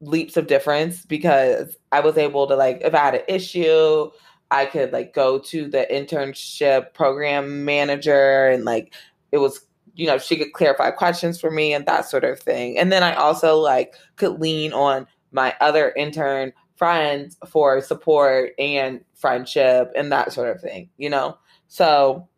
leaps 0.00 0.38
of 0.38 0.46
difference 0.46 1.04
because 1.04 1.76
I 1.92 2.00
was 2.00 2.16
able 2.16 2.46
to 2.46 2.56
like 2.56 2.80
if 2.80 2.94
I 2.94 2.98
had 2.98 3.16
an 3.16 3.24
issue, 3.28 4.10
I 4.50 4.64
could 4.64 4.94
like 4.94 5.12
go 5.12 5.38
to 5.38 5.68
the 5.68 5.86
internship 5.90 6.94
program 6.94 7.66
manager 7.66 8.48
and 8.48 8.64
like 8.64 8.94
it 9.30 9.38
was 9.38 9.66
you 9.94 10.06
know 10.06 10.18
she 10.18 10.36
could 10.36 10.52
clarify 10.52 10.90
questions 10.90 11.40
for 11.40 11.50
me 11.50 11.72
and 11.74 11.86
that 11.86 12.08
sort 12.08 12.24
of 12.24 12.38
thing. 12.38 12.78
And 12.78 12.90
then 12.90 13.02
I 13.02 13.14
also 13.14 13.56
like 13.56 13.94
could 14.16 14.40
lean 14.40 14.72
on 14.72 15.06
my 15.32 15.54
other 15.60 15.92
intern 15.96 16.52
friends 16.76 17.36
for 17.46 17.80
support 17.80 18.52
and 18.58 19.04
friendship 19.14 19.92
and 19.94 20.10
that 20.12 20.32
sort 20.32 20.54
of 20.54 20.60
thing, 20.60 20.90
you 20.96 21.08
know? 21.08 21.38
So 21.68 22.28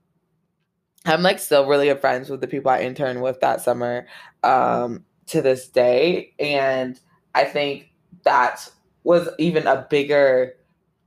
I'm 1.07 1.23
like 1.23 1.39
still 1.39 1.67
really 1.67 1.87
good 1.87 2.01
friends 2.01 2.31
with 2.31 2.41
the 2.41 2.47
people 2.47 2.71
I 2.71 2.81
interned 2.81 3.23
with 3.23 3.41
that 3.41 3.61
summer 3.61 4.07
um, 4.43 5.05
to 5.27 5.43
this 5.43 5.69
day. 5.69 6.35
And 6.39 6.99
I 7.35 7.45
think 7.45 7.91
that 8.25 8.69
was 9.03 9.29
even 9.39 9.67
a 9.67 9.87
bigger 9.89 10.55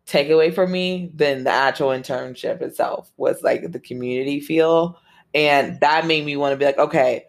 takeaway 0.06 0.54
for 0.54 0.68
me 0.68 1.12
than 1.14 1.44
the 1.44 1.52
actual 1.52 1.90
internship 1.90 2.62
itself 2.62 3.12
was 3.18 3.44
like 3.44 3.72
the 3.72 3.80
community 3.80 4.40
feel. 4.40 5.00
And 5.38 5.80
that 5.82 6.08
made 6.08 6.26
me 6.26 6.36
want 6.36 6.54
to 6.54 6.58
be 6.58 6.66
like, 6.66 6.80
okay, 6.80 7.26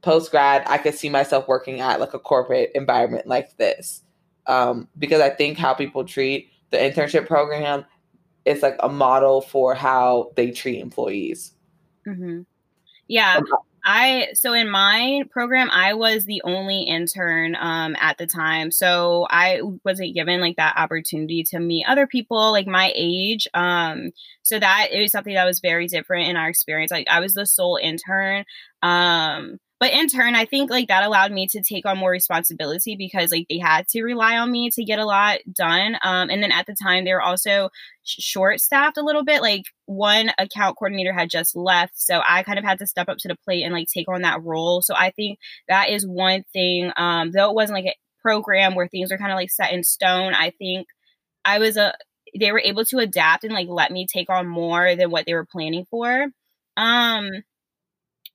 post 0.00 0.30
grad, 0.30 0.62
I 0.66 0.78
could 0.78 0.94
see 0.94 1.10
myself 1.10 1.46
working 1.46 1.80
at 1.80 2.00
like 2.00 2.14
a 2.14 2.18
corporate 2.18 2.70
environment 2.74 3.26
like 3.26 3.54
this. 3.58 4.00
Um, 4.46 4.88
because 4.98 5.20
I 5.20 5.28
think 5.28 5.58
how 5.58 5.74
people 5.74 6.06
treat 6.06 6.50
the 6.70 6.78
internship 6.78 7.26
program 7.26 7.84
is 8.46 8.62
like 8.62 8.76
a 8.80 8.88
model 8.88 9.42
for 9.42 9.74
how 9.74 10.32
they 10.36 10.52
treat 10.52 10.80
employees. 10.80 11.52
Mm-hmm. 12.06 12.40
Yeah. 13.08 13.40
I 13.84 14.28
so 14.34 14.52
in 14.52 14.70
my 14.70 15.22
program, 15.30 15.70
I 15.70 15.94
was 15.94 16.24
the 16.24 16.42
only 16.44 16.82
intern 16.82 17.56
um, 17.58 17.96
at 18.00 18.18
the 18.18 18.26
time, 18.26 18.70
so 18.70 19.26
I 19.30 19.60
wasn't 19.84 20.14
given 20.14 20.40
like 20.40 20.56
that 20.56 20.76
opportunity 20.76 21.42
to 21.50 21.60
meet 21.60 21.86
other 21.88 22.06
people 22.06 22.52
like 22.52 22.66
my 22.66 22.92
age. 22.94 23.48
Um, 23.54 24.10
so 24.42 24.58
that 24.58 24.88
it 24.92 25.00
was 25.00 25.12
something 25.12 25.34
that 25.34 25.44
was 25.44 25.60
very 25.60 25.86
different 25.86 26.28
in 26.28 26.36
our 26.36 26.48
experience. 26.48 26.90
Like 26.90 27.08
I 27.08 27.20
was 27.20 27.34
the 27.34 27.46
sole 27.46 27.78
intern. 27.80 28.44
Um, 28.82 29.58
but 29.80 29.92
in 29.92 30.06
turn 30.08 30.34
i 30.34 30.44
think 30.44 30.70
like 30.70 30.88
that 30.88 31.02
allowed 31.02 31.32
me 31.32 31.46
to 31.46 31.62
take 31.62 31.86
on 31.86 31.98
more 31.98 32.10
responsibility 32.10 32.96
because 32.96 33.32
like 33.32 33.46
they 33.48 33.58
had 33.58 33.88
to 33.88 34.02
rely 34.02 34.36
on 34.38 34.50
me 34.50 34.70
to 34.70 34.84
get 34.84 34.98
a 34.98 35.04
lot 35.04 35.38
done. 35.52 35.96
Um, 36.02 36.30
and 36.30 36.42
then 36.42 36.52
at 36.52 36.66
the 36.66 36.76
time 36.80 37.04
they 37.04 37.12
were 37.12 37.22
also 37.22 37.70
sh- 38.04 38.22
short 38.22 38.60
staffed 38.60 38.98
a 38.98 39.02
little 39.02 39.24
bit. 39.24 39.42
Like 39.42 39.64
one 39.86 40.30
account 40.38 40.76
coordinator 40.78 41.12
had 41.12 41.30
just 41.30 41.56
left 41.56 41.94
so 41.96 42.20
i 42.26 42.42
kind 42.44 42.58
of 42.58 42.64
had 42.64 42.78
to 42.78 42.86
step 42.86 43.08
up 43.08 43.18
to 43.18 43.28
the 43.28 43.36
plate 43.44 43.64
and 43.64 43.74
like 43.74 43.88
take 43.92 44.08
on 44.08 44.22
that 44.22 44.42
role. 44.42 44.82
So 44.82 44.94
i 44.96 45.10
think 45.10 45.38
that 45.68 45.88
is 45.90 46.06
one 46.06 46.44
thing 46.52 46.92
um, 46.96 47.32
though 47.32 47.50
it 47.50 47.54
wasn't 47.54 47.78
like 47.78 47.86
a 47.86 47.96
program 48.22 48.74
where 48.74 48.88
things 48.88 49.10
are 49.10 49.18
kind 49.18 49.32
of 49.32 49.36
like 49.36 49.50
set 49.50 49.72
in 49.72 49.82
stone 49.82 50.34
i 50.34 50.50
think 50.58 50.86
i 51.46 51.58
was 51.58 51.78
a 51.78 51.94
they 52.38 52.52
were 52.52 52.62
able 52.64 52.84
to 52.84 52.98
adapt 52.98 53.44
and 53.44 53.52
like 53.52 53.68
let 53.68 53.90
me 53.90 54.06
take 54.06 54.30
on 54.30 54.46
more 54.46 54.94
than 54.96 55.10
what 55.10 55.26
they 55.26 55.34
were 55.34 55.46
planning 55.46 55.84
for. 55.90 56.26
Um 56.76 57.30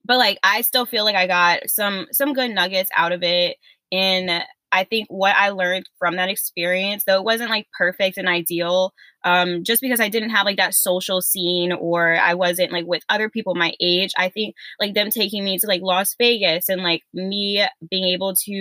but 0.06 0.18
like 0.18 0.38
I 0.42 0.62
still 0.62 0.86
feel 0.86 1.04
like 1.04 1.16
I 1.16 1.26
got 1.26 1.68
some 1.68 2.06
some 2.12 2.32
good 2.32 2.50
nuggets 2.50 2.90
out 2.94 3.12
of 3.12 3.22
it. 3.22 3.56
And 3.92 4.44
I 4.72 4.84
think 4.84 5.06
what 5.08 5.34
I 5.36 5.50
learned 5.50 5.88
from 5.98 6.16
that 6.16 6.28
experience, 6.28 7.04
though 7.04 7.16
it 7.16 7.24
wasn't 7.24 7.50
like 7.50 7.66
perfect 7.76 8.18
and 8.18 8.28
ideal, 8.28 8.92
um, 9.24 9.64
just 9.64 9.80
because 9.80 10.00
I 10.00 10.08
didn't 10.08 10.30
have 10.30 10.44
like 10.44 10.56
that 10.58 10.74
social 10.74 11.22
scene 11.22 11.72
or 11.72 12.16
I 12.16 12.34
wasn't 12.34 12.72
like 12.72 12.86
with 12.86 13.02
other 13.08 13.30
people 13.30 13.54
my 13.54 13.72
age, 13.80 14.12
I 14.18 14.28
think 14.28 14.54
like 14.80 14.94
them 14.94 15.10
taking 15.10 15.44
me 15.44 15.58
to 15.58 15.66
like 15.66 15.82
Las 15.82 16.14
Vegas 16.18 16.68
and 16.68 16.82
like 16.82 17.02
me 17.14 17.64
being 17.90 18.04
able 18.04 18.34
to, 18.44 18.52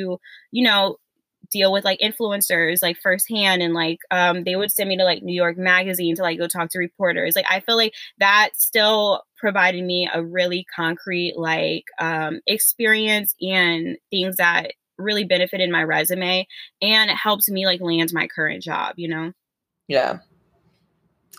you 0.52 0.64
know, 0.64 0.98
deal 1.52 1.72
with 1.72 1.86
like 1.86 2.00
influencers 2.00 2.82
like 2.82 2.98
firsthand 2.98 3.62
and 3.62 3.74
like 3.74 4.00
um 4.10 4.44
they 4.44 4.56
would 4.56 4.72
send 4.72 4.90
me 4.90 4.98
to 4.98 5.04
like 5.04 5.22
New 5.22 5.36
York 5.36 5.58
magazine 5.58 6.16
to 6.16 6.24
like 6.24 6.40
go 6.40 6.48
talk 6.48 6.70
to 6.72 6.80
reporters. 6.80 7.36
Like 7.36 7.46
I 7.50 7.60
feel 7.60 7.78
like 7.78 7.94
that 8.20 8.50
still 8.56 9.24
provided 9.38 9.84
me 9.84 10.10
a 10.12 10.24
really 10.24 10.66
concrete 10.76 11.34
like 11.36 11.86
um 12.00 12.40
experience 12.48 13.36
and 13.42 13.98
things 14.10 14.38
that 14.38 14.74
really 14.98 15.24
benefited 15.24 15.70
my 15.70 15.84
resume 15.84 16.48
and 16.82 17.10
it 17.10 17.18
helps 17.18 17.50
me 17.50 17.66
like 17.66 17.82
land 17.82 18.12
my 18.14 18.28
current 18.28 18.64
job 18.64 18.94
you 18.98 19.08
know 19.08 19.32
yeah 19.88 20.20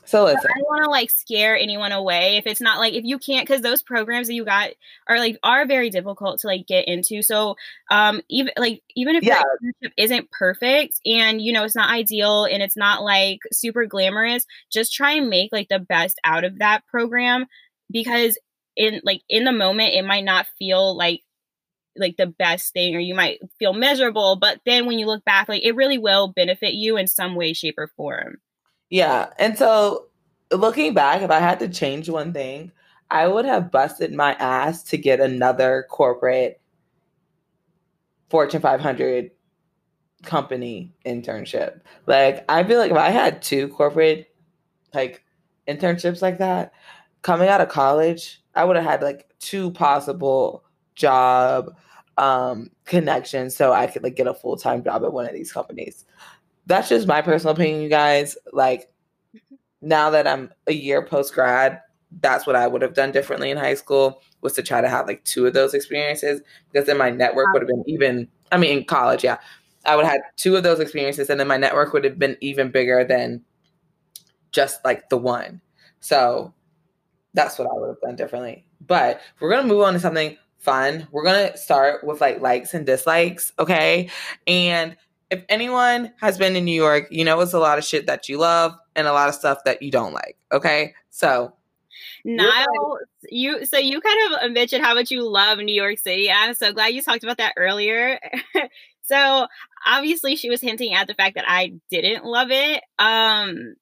so 0.07 0.25
listen. 0.25 0.49
I 0.49 0.59
don't 0.59 0.69
want 0.69 0.85
to 0.85 0.91
like 0.91 1.11
scare 1.11 1.59
anyone 1.59 1.91
away 1.91 2.37
if 2.37 2.47
it's 2.47 2.61
not 2.61 2.79
like 2.79 2.95
if 2.95 3.05
you 3.05 3.19
can't 3.19 3.47
because 3.47 3.63
those 3.63 3.83
programs 3.83 4.29
that 4.29 4.35
you 4.35 4.45
got 4.45 4.71
are 5.09 5.19
like 5.19 5.37
are 5.43 5.67
very 5.67 5.91
difficult 5.91 6.39
to 6.41 6.47
like 6.47 6.67
get 6.67 6.87
into. 6.87 7.23
So 7.23 7.57
um 7.91 8.23
even 8.31 8.53
like 8.57 8.83
even 8.95 9.17
if 9.17 9.25
yeah. 9.25 9.43
internship 9.43 9.93
isn't 9.97 10.31
perfect 10.31 11.01
and 11.05 11.43
you 11.43 11.53
know 11.53 11.65
it's 11.65 11.75
not 11.75 11.91
ideal 11.91 12.45
and 12.45 12.63
it's 12.63 12.77
not 12.77 13.03
like 13.03 13.41
super 13.53 13.85
glamorous, 13.85 14.47
just 14.71 14.95
try 14.95 15.13
and 15.13 15.29
make 15.29 15.51
like 15.53 15.69
the 15.69 15.81
best 15.81 16.21
out 16.25 16.45
of 16.45 16.61
that 16.61 16.87
program 16.87 17.47
because 17.91 18.39
in 18.77 19.01
like 19.05 19.23
in 19.29 19.45
the 19.45 19.53
moment 19.53 19.95
it 19.95 20.05
might 20.05 20.25
not 20.25 20.47
feel 20.59 20.97
like 20.97 21.23
like 21.97 22.17
the 22.19 22.27
best 22.27 22.73
thing 22.75 22.95
or 22.95 22.99
you 22.99 23.15
might 23.15 23.39
feel 23.59 23.73
miserable 23.73 24.37
but 24.37 24.61
then 24.67 24.85
when 24.87 24.99
you 24.99 25.07
look 25.07 25.25
back 25.25 25.49
like 25.49 25.65
it 25.65 25.75
really 25.75 25.97
will 25.97 26.29
benefit 26.29 26.75
you 26.75 26.97
in 26.97 27.07
some 27.07 27.35
way 27.35 27.53
shape 27.53 27.77
or 27.79 27.89
form 27.97 28.39
yeah. 28.91 29.31
And 29.39 29.59
so 29.59 30.07
looking 30.53 30.95
back, 30.95 31.23
if 31.23 31.31
I 31.31 31.41
had 31.41 31.59
to 31.61 31.69
change 31.69 32.09
one 32.09 32.33
thing, 32.33 32.73
I 33.11 33.27
would 33.27 33.45
have 33.45 33.71
busted 33.71 34.13
my 34.13 34.35
ass 34.35 34.83
to 34.85 34.99
get 34.99 35.21
another 35.21 35.87
corporate 35.91 36.61
Fortune 38.29 38.61
500 38.61 39.31
company 40.25 40.93
internship. 41.05 41.81
Like, 42.07 42.45
I 42.49 42.65
feel 42.65 42.79
like 42.79 42.91
if 42.91 42.97
I 42.97 43.11
had 43.11 43.43
two 43.43 43.69
corporate 43.69 44.29
like 44.95 45.23
internships 45.69 46.23
like 46.23 46.39
that 46.39 46.73
coming 47.27 47.49
out 47.49 47.61
of 47.61 47.69
college, 47.69 48.43
I 48.55 48.65
would 48.65 48.77
have 48.77 48.85
had 48.85 49.03
like 49.03 49.29
two 49.39 49.71
possible 49.73 50.65
job 50.95 51.77
um 52.19 52.71
connections 52.87 53.55
so 53.55 53.75
I 53.75 53.87
could 53.87 54.03
like 54.03 54.17
get 54.17 54.27
a 54.27 54.33
full-time 54.33 54.83
job 54.83 55.05
at 55.05 55.13
one 55.13 55.27
of 55.27 55.35
these 55.35 55.53
companies 55.53 56.07
that's 56.67 56.89
just 56.89 57.07
my 57.07 57.23
personal 57.23 57.55
opinion, 57.55 57.81
you 57.81 57.89
guys. 57.89 58.37
Like 58.53 58.91
now 59.81 60.11
that 60.11 60.27
I'm 60.27 60.51
a 60.67 60.73
year 60.73 61.05
post 61.05 61.33
grad, 61.33 61.81
that's 62.21 62.47
what 62.47 62.57
I 62.57 62.67
would 62.67 62.83
have 62.83 62.95
done 62.95 63.13
differently 63.13 63.51
in 63.51 63.57
high 63.57 63.75
school 63.75 64.23
was 64.41 64.53
to 64.55 64.63
try 64.63 64.81
to 64.81 64.89
have 64.89 65.07
like 65.07 65.25
two 65.25 65.47
of 65.47 65.55
those 65.55 65.75
experiences 65.75 66.41
because 66.71 66.87
then 66.87 66.99
my 66.99 67.11
network 67.11 67.53
would 67.53 67.63
have 67.63 67.69
been 67.69 67.85
even 67.87 68.29
I 68.53 68.59
mean 68.59 68.79
in 68.79 68.85
college, 68.85 69.25
yeah. 69.25 69.39
I 69.85 69.95
would 69.95 70.05
have 70.05 70.15
had 70.15 70.23
two 70.37 70.57
of 70.57 70.65
those 70.65 70.81
experiences 70.81 71.31
and 71.31 71.39
then 71.39 71.47
my 71.47 71.57
network 71.57 71.93
would 71.93 72.05
have 72.05 72.19
been 72.19 72.37
even 72.41 72.73
bigger 72.73 73.05
than 73.05 73.45
just 74.51 74.85
like 74.85 75.09
the 75.11 75.19
one. 75.19 75.61
So 76.01 76.53
that's 77.37 77.59
what 77.59 77.69
I 77.71 77.75
would 77.75 77.89
have 77.89 78.01
done 78.01 78.17
differently. 78.17 78.67
But 78.85 79.21
we're 79.39 79.51
gonna 79.51 79.69
move 79.69 79.83
on 79.83 79.93
to 79.93 80.01
something 80.01 80.37
fun. 80.59 81.07
We're 81.13 81.23
gonna 81.23 81.57
start 81.57 82.03
with 82.03 82.21
like 82.21 82.41
likes 82.41 82.75
and 82.75 82.85
dislikes, 82.85 83.53
okay? 83.59 84.11
And 84.49 84.97
if 85.31 85.45
anyone 85.49 86.13
has 86.21 86.39
been 86.39 86.57
in 86.57 86.65
New 86.65 86.75
York, 86.75 87.09
you 87.11 87.25
know 87.25 87.41
it's 87.41 87.53
a 87.53 87.59
lot 87.61 87.79
of 87.79 87.85
shit 87.85 88.07
that 88.07 88.29
you 88.29 88.39
love 88.39 88.75
and 88.97 89.07
a 89.07 89.13
lot 89.13 89.29
of 89.29 89.35
stuff 89.35 89.59
that 89.65 89.83
you 89.83 89.91
don't 89.91 90.13
like. 90.13 90.37
Okay, 90.51 90.95
so 91.11 91.53
Niall, 92.25 92.99
you 93.29 93.67
so 93.67 93.79
you 93.79 94.01
kind 94.01 94.35
of 94.43 94.53
mentioned 94.53 94.85
how 94.85 94.95
much 94.95 95.11
you 95.11 95.29
love 95.29 95.59
New 95.59 95.75
York 95.75 95.99
City. 95.99 96.31
I'm 96.31 96.55
so 96.55 96.73
glad 96.73 96.89
you 96.89 97.03
talked 97.03 97.23
about 97.23 97.39
that 97.39 97.55
earlier. 97.57 98.19
so 99.03 99.47
obviously, 99.85 100.37
she 100.37 100.49
was 100.49 100.61
hinting 100.61 100.95
at 100.95 101.07
the 101.07 101.15
fact 101.15 101.35
that 101.35 101.45
I 101.47 101.75
didn't 101.91 102.25
love 102.25 102.51
it. 102.51 102.83
Um, 102.99 103.77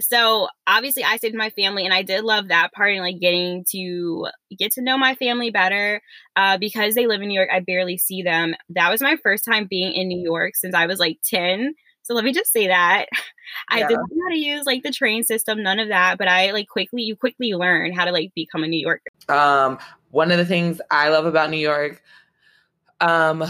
so 0.00 0.48
obviously 0.66 1.04
I 1.04 1.16
stayed 1.16 1.32
with 1.32 1.38
my 1.38 1.50
family 1.50 1.84
and 1.84 1.92
I 1.92 2.02
did 2.02 2.24
love 2.24 2.48
that 2.48 2.72
part 2.72 2.92
and 2.92 3.02
like 3.02 3.20
getting 3.20 3.64
to 3.70 4.26
get 4.58 4.72
to 4.72 4.82
know 4.82 4.96
my 4.96 5.14
family 5.14 5.50
better. 5.50 6.00
Uh, 6.36 6.56
because 6.58 6.94
they 6.94 7.06
live 7.06 7.20
in 7.20 7.28
New 7.28 7.34
York, 7.34 7.50
I 7.52 7.60
barely 7.60 7.98
see 7.98 8.22
them. 8.22 8.54
That 8.70 8.90
was 8.90 9.02
my 9.02 9.16
first 9.22 9.44
time 9.44 9.66
being 9.68 9.92
in 9.92 10.08
New 10.08 10.20
York 10.20 10.56
since 10.56 10.74
I 10.74 10.86
was 10.86 10.98
like 10.98 11.18
10. 11.24 11.74
So 12.02 12.14
let 12.14 12.24
me 12.24 12.32
just 12.32 12.52
say 12.52 12.68
that. 12.68 13.06
I 13.68 13.80
yeah. 13.80 13.88
didn't 13.88 14.08
know 14.10 14.24
how 14.24 14.30
to 14.30 14.38
use 14.38 14.64
like 14.66 14.82
the 14.82 14.90
train 14.90 15.24
system, 15.24 15.62
none 15.62 15.78
of 15.78 15.88
that, 15.88 16.16
but 16.16 16.28
I 16.28 16.52
like 16.52 16.68
quickly 16.68 17.02
you 17.02 17.16
quickly 17.16 17.52
learn 17.52 17.92
how 17.92 18.04
to 18.04 18.12
like 18.12 18.32
become 18.34 18.64
a 18.64 18.68
New 18.68 18.80
Yorker. 18.80 19.10
Um 19.28 19.78
one 20.10 20.30
of 20.30 20.38
the 20.38 20.46
things 20.46 20.80
I 20.90 21.08
love 21.10 21.26
about 21.26 21.50
New 21.50 21.58
York 21.58 22.02
um 23.00 23.44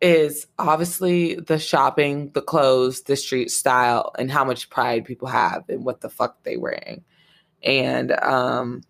is 0.00 0.46
obviously 0.58 1.34
the 1.34 1.58
shopping, 1.58 2.30
the 2.32 2.42
clothes, 2.42 3.02
the 3.02 3.16
street 3.16 3.50
style, 3.50 4.12
and 4.18 4.30
how 4.30 4.44
much 4.44 4.70
pride 4.70 5.04
people 5.04 5.28
have 5.28 5.64
and 5.68 5.84
what 5.84 6.00
the 6.00 6.08
fuck 6.10 6.42
they 6.42 6.56
wearing. 6.56 7.04
And 7.62 8.12
um 8.12 8.82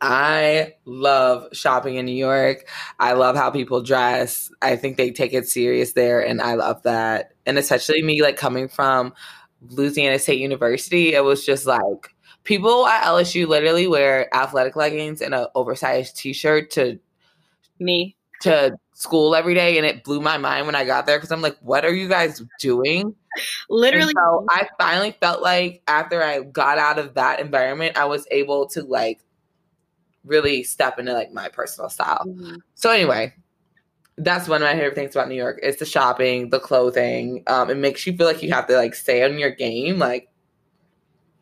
I 0.00 0.74
love 0.84 1.48
shopping 1.52 1.94
in 1.94 2.04
New 2.04 2.12
York. 2.12 2.68
I 2.98 3.14
love 3.14 3.36
how 3.36 3.50
people 3.50 3.80
dress. 3.82 4.50
I 4.60 4.76
think 4.76 4.98
they 4.98 5.10
take 5.12 5.32
it 5.32 5.48
serious 5.48 5.94
there, 5.94 6.20
and 6.20 6.42
I 6.42 6.54
love 6.54 6.82
that. 6.82 7.32
And 7.46 7.56
especially 7.56 8.02
me, 8.02 8.20
like 8.20 8.36
coming 8.36 8.68
from 8.68 9.14
Louisiana 9.62 10.18
State 10.18 10.40
University, 10.40 11.14
it 11.14 11.24
was 11.24 11.46
just 11.46 11.64
like 11.64 12.14
people 12.42 12.86
at 12.86 13.04
LSU 13.04 13.46
literally 13.46 13.86
wear 13.86 14.34
athletic 14.34 14.76
leggings 14.76 15.22
and 15.22 15.34
an 15.34 15.46
oversized 15.54 16.16
T-shirt 16.16 16.70
to 16.72 16.98
me 17.78 18.16
to 18.42 18.76
school 19.04 19.34
every 19.36 19.54
day, 19.54 19.76
and 19.76 19.86
it 19.86 20.02
blew 20.02 20.20
my 20.20 20.38
mind 20.38 20.66
when 20.66 20.74
I 20.74 20.84
got 20.84 21.04
there 21.06 21.18
because 21.18 21.30
I'm 21.30 21.42
like, 21.42 21.56
what 21.60 21.84
are 21.84 21.94
you 21.94 22.08
guys 22.08 22.42
doing? 22.58 23.14
Literally. 23.68 24.12
And 24.16 24.18
so 24.18 24.46
I 24.50 24.66
finally 24.78 25.14
felt 25.20 25.42
like 25.42 25.82
after 25.86 26.22
I 26.22 26.40
got 26.40 26.78
out 26.78 26.98
of 26.98 27.14
that 27.14 27.38
environment, 27.38 27.98
I 27.98 28.06
was 28.06 28.26
able 28.30 28.66
to 28.68 28.82
like 28.82 29.20
really 30.24 30.62
step 30.62 30.98
into 30.98 31.12
like 31.12 31.32
my 31.32 31.48
personal 31.48 31.90
style. 31.90 32.24
Mm-hmm. 32.26 32.56
So 32.74 32.90
anyway, 32.90 33.34
that's 34.16 34.48
one 34.48 34.62
of 34.62 34.66
my 34.66 34.74
favorite 34.74 34.94
things 34.94 35.14
about 35.14 35.28
New 35.28 35.34
York 35.34 35.60
is 35.62 35.76
the 35.76 35.84
shopping, 35.84 36.48
the 36.48 36.60
clothing. 36.60 37.42
Um, 37.46 37.68
it 37.68 37.76
makes 37.76 38.06
you 38.06 38.16
feel 38.16 38.26
like 38.26 38.42
you 38.42 38.52
have 38.52 38.66
to 38.68 38.76
like 38.76 38.94
stay 38.94 39.22
on 39.22 39.38
your 39.38 39.50
game. 39.50 39.98
Like 39.98 40.28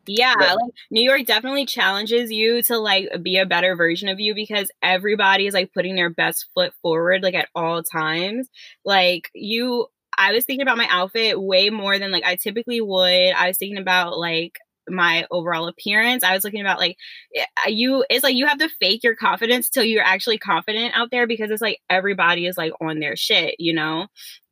yeah, 0.05 0.35
like 0.37 0.57
New 0.91 1.01
York 1.01 1.25
definitely 1.25 1.65
challenges 1.65 2.31
you 2.31 2.61
to 2.63 2.77
like 2.77 3.09
be 3.21 3.37
a 3.37 3.45
better 3.45 3.75
version 3.75 4.09
of 4.09 4.19
you 4.19 4.35
because 4.35 4.69
everybody 4.81 5.47
is 5.47 5.53
like 5.53 5.73
putting 5.73 5.95
their 5.95 6.09
best 6.09 6.47
foot 6.53 6.73
forward 6.81 7.23
like 7.23 7.35
at 7.35 7.49
all 7.55 7.83
times. 7.83 8.49
Like 8.83 9.29
you 9.33 9.87
I 10.17 10.31
was 10.33 10.45
thinking 10.45 10.61
about 10.61 10.77
my 10.77 10.87
outfit 10.89 11.41
way 11.41 11.69
more 11.69 11.97
than 11.97 12.11
like 12.11 12.25
I 12.25 12.35
typically 12.35 12.81
would. 12.81 13.33
I 13.33 13.47
was 13.47 13.57
thinking 13.57 13.77
about 13.77 14.17
like 14.17 14.57
my 14.89 15.25
overall 15.31 15.67
appearance. 15.67 16.23
I 16.23 16.33
was 16.33 16.43
looking 16.43 16.61
about 16.61 16.79
like 16.79 16.97
eh, 17.35 17.69
you 17.69 18.05
it's 18.09 18.23
like 18.23 18.35
you 18.35 18.47
have 18.47 18.59
to 18.59 18.69
fake 18.81 19.03
your 19.03 19.15
confidence 19.15 19.69
till 19.69 19.83
you're 19.83 20.03
actually 20.03 20.37
confident 20.37 20.93
out 20.95 21.11
there 21.11 21.27
because 21.27 21.51
it's 21.51 21.61
like 21.61 21.79
everybody 21.89 22.45
is 22.45 22.57
like 22.57 22.73
on 22.81 22.99
their 22.99 23.15
shit, 23.15 23.55
you 23.59 23.73
know? 23.73 24.07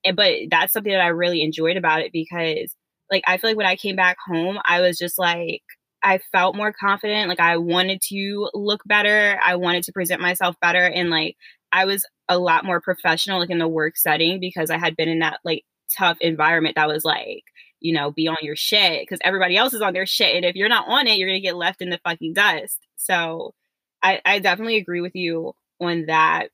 And 0.05 0.15
but 0.15 0.33
that's 0.49 0.73
something 0.73 0.91
that 0.91 1.01
I 1.01 1.07
really 1.07 1.43
enjoyed 1.43 1.77
about 1.77 2.01
it 2.01 2.11
because 2.13 2.75
like 3.11 3.23
I 3.27 3.37
feel 3.37 3.49
like 3.51 3.57
when 3.57 3.67
I 3.67 3.75
came 3.75 3.95
back 3.95 4.17
home, 4.25 4.57
I 4.65 4.81
was 4.81 4.97
just 4.97 5.19
like 5.19 5.61
I 6.03 6.19
felt 6.31 6.55
more 6.55 6.73
confident. 6.73 7.29
Like 7.29 7.39
I 7.39 7.57
wanted 7.57 8.01
to 8.09 8.49
look 8.53 8.81
better. 8.85 9.39
I 9.43 9.55
wanted 9.55 9.83
to 9.83 9.91
present 9.91 10.21
myself 10.21 10.55
better. 10.61 10.83
And 10.83 11.09
like 11.09 11.35
I 11.71 11.85
was 11.85 12.05
a 12.27 12.39
lot 12.39 12.65
more 12.65 12.81
professional 12.81 13.39
like 13.39 13.49
in 13.49 13.59
the 13.59 13.67
work 13.67 13.97
setting 13.97 14.39
because 14.39 14.71
I 14.71 14.77
had 14.77 14.95
been 14.95 15.09
in 15.09 15.19
that 15.19 15.39
like 15.43 15.63
tough 15.95 16.17
environment 16.21 16.75
that 16.75 16.87
was 16.87 17.05
like 17.05 17.43
you 17.81 17.93
know, 17.93 18.11
be 18.11 18.27
on 18.27 18.37
your 18.41 18.55
shit 18.55 19.01
because 19.01 19.19
everybody 19.23 19.57
else 19.57 19.73
is 19.73 19.81
on 19.81 19.93
their 19.93 20.05
shit. 20.05 20.35
And 20.35 20.45
if 20.45 20.55
you're 20.55 20.69
not 20.69 20.87
on 20.87 21.07
it, 21.07 21.17
you're 21.17 21.27
going 21.27 21.41
to 21.41 21.45
get 21.45 21.57
left 21.57 21.81
in 21.81 21.89
the 21.89 21.99
fucking 22.03 22.33
dust. 22.33 22.79
So 22.95 23.53
I, 24.01 24.21
I 24.23 24.39
definitely 24.39 24.77
agree 24.77 25.01
with 25.01 25.15
you 25.15 25.53
on 25.79 26.05
that. 26.05 26.49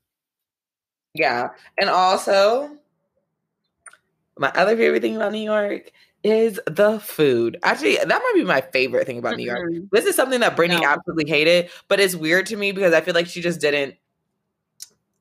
Yeah. 1.14 1.50
And 1.78 1.90
also, 1.90 2.70
my 4.38 4.50
other 4.54 4.76
favorite 4.76 5.02
thing 5.02 5.16
about 5.16 5.32
New 5.32 5.38
York 5.38 5.92
is 6.22 6.60
the 6.66 6.98
food. 7.00 7.58
Actually, 7.62 7.96
that 7.96 8.08
might 8.08 8.32
be 8.34 8.44
my 8.44 8.60
favorite 8.60 9.06
thing 9.06 9.18
about 9.18 9.36
New 9.36 9.44
York. 9.44 9.70
This 9.92 10.04
is 10.04 10.16
something 10.16 10.40
that 10.40 10.56
Brittany 10.56 10.80
no. 10.80 10.88
absolutely 10.88 11.28
hated, 11.30 11.70
but 11.88 12.00
it's 12.00 12.14
weird 12.14 12.46
to 12.46 12.56
me 12.56 12.72
because 12.72 12.92
I 12.92 13.00
feel 13.00 13.14
like 13.14 13.26
she 13.26 13.40
just 13.40 13.60
didn't. 13.60 13.94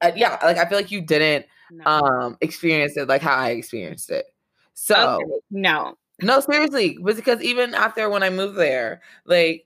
Uh, 0.01 0.11
yeah, 0.15 0.37
like 0.43 0.57
I 0.57 0.65
feel 0.67 0.77
like 0.77 0.91
you 0.91 1.01
didn't 1.01 1.45
no. 1.71 1.85
um 1.85 2.37
experience 2.41 2.97
it 2.97 3.07
like 3.07 3.21
how 3.21 3.35
I 3.35 3.49
experienced 3.51 4.09
it. 4.09 4.25
So 4.73 4.95
okay. 4.95 5.25
no, 5.51 5.97
no, 6.21 6.39
seriously, 6.39 6.97
because 7.03 7.41
even 7.41 7.73
after 7.73 8.09
when 8.09 8.23
I 8.23 8.29
moved 8.29 8.57
there, 8.57 9.01
like 9.25 9.65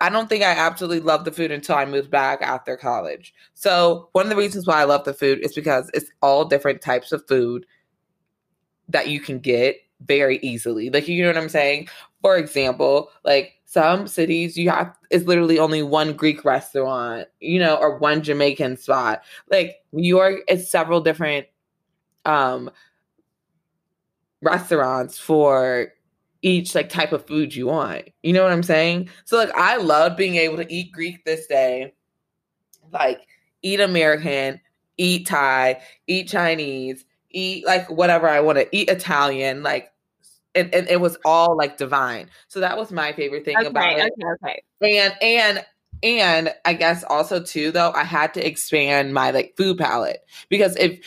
I 0.00 0.10
don't 0.10 0.28
think 0.28 0.42
I 0.42 0.52
absolutely 0.52 1.00
loved 1.00 1.24
the 1.24 1.32
food 1.32 1.50
until 1.50 1.76
I 1.76 1.86
moved 1.86 2.10
back 2.10 2.42
after 2.42 2.76
college. 2.76 3.32
So 3.54 4.08
one 4.12 4.26
of 4.26 4.30
the 4.30 4.36
reasons 4.36 4.66
why 4.66 4.80
I 4.80 4.84
love 4.84 5.04
the 5.04 5.14
food 5.14 5.38
is 5.42 5.54
because 5.54 5.90
it's 5.94 6.10
all 6.20 6.44
different 6.44 6.82
types 6.82 7.12
of 7.12 7.26
food 7.26 7.64
that 8.88 9.08
you 9.08 9.20
can 9.20 9.38
get 9.38 9.76
very 10.04 10.38
easily. 10.38 10.90
Like 10.90 11.08
you 11.08 11.22
know 11.22 11.28
what 11.28 11.38
I'm 11.38 11.48
saying? 11.48 11.88
For 12.22 12.36
example, 12.36 13.10
like 13.24 13.54
some 13.64 14.06
cities 14.06 14.56
you 14.56 14.70
have 14.70 14.96
it's 15.10 15.26
literally 15.26 15.58
only 15.58 15.82
one 15.82 16.12
Greek 16.12 16.44
restaurant, 16.44 17.28
you 17.40 17.58
know, 17.58 17.76
or 17.76 17.98
one 17.98 18.22
Jamaican 18.22 18.76
spot. 18.76 19.22
Like 19.50 19.76
New 19.92 20.08
York 20.08 20.40
is 20.48 20.70
several 20.70 21.00
different 21.00 21.46
um 22.24 22.70
restaurants 24.42 25.18
for 25.18 25.92
each 26.42 26.74
like 26.74 26.88
type 26.88 27.12
of 27.12 27.26
food 27.26 27.54
you 27.54 27.66
want. 27.66 28.08
You 28.22 28.32
know 28.32 28.42
what 28.42 28.52
I'm 28.52 28.62
saying? 28.62 29.08
So 29.24 29.36
like 29.36 29.50
I 29.54 29.76
love 29.76 30.16
being 30.16 30.36
able 30.36 30.56
to 30.58 30.72
eat 30.72 30.92
Greek 30.92 31.24
this 31.24 31.46
day, 31.46 31.94
like 32.92 33.26
eat 33.62 33.80
American, 33.80 34.60
eat 34.96 35.26
Thai, 35.26 35.80
eat 36.06 36.28
Chinese, 36.28 37.04
eat 37.36 37.66
like 37.66 37.88
whatever 37.90 38.28
I 38.28 38.40
want 38.40 38.58
to 38.58 38.68
eat 38.76 38.88
Italian, 38.88 39.62
like 39.62 39.92
and, 40.54 40.74
and 40.74 40.88
it 40.88 41.00
was 41.00 41.18
all 41.24 41.56
like 41.56 41.76
divine. 41.76 42.30
So 42.48 42.60
that 42.60 42.76
was 42.76 42.90
my 42.90 43.12
favorite 43.12 43.44
thing 43.44 43.56
okay, 43.58 43.66
about 43.66 43.98
it. 43.98 44.12
Okay, 44.42 44.62
okay. 44.82 44.98
And 44.98 45.14
and 45.22 45.66
and 46.02 46.54
I 46.64 46.72
guess 46.72 47.04
also 47.04 47.42
too 47.42 47.70
though 47.70 47.92
I 47.92 48.04
had 48.04 48.34
to 48.34 48.46
expand 48.46 49.14
my 49.14 49.30
like 49.30 49.54
food 49.56 49.78
palate 49.78 50.24
because 50.48 50.76
if 50.76 51.00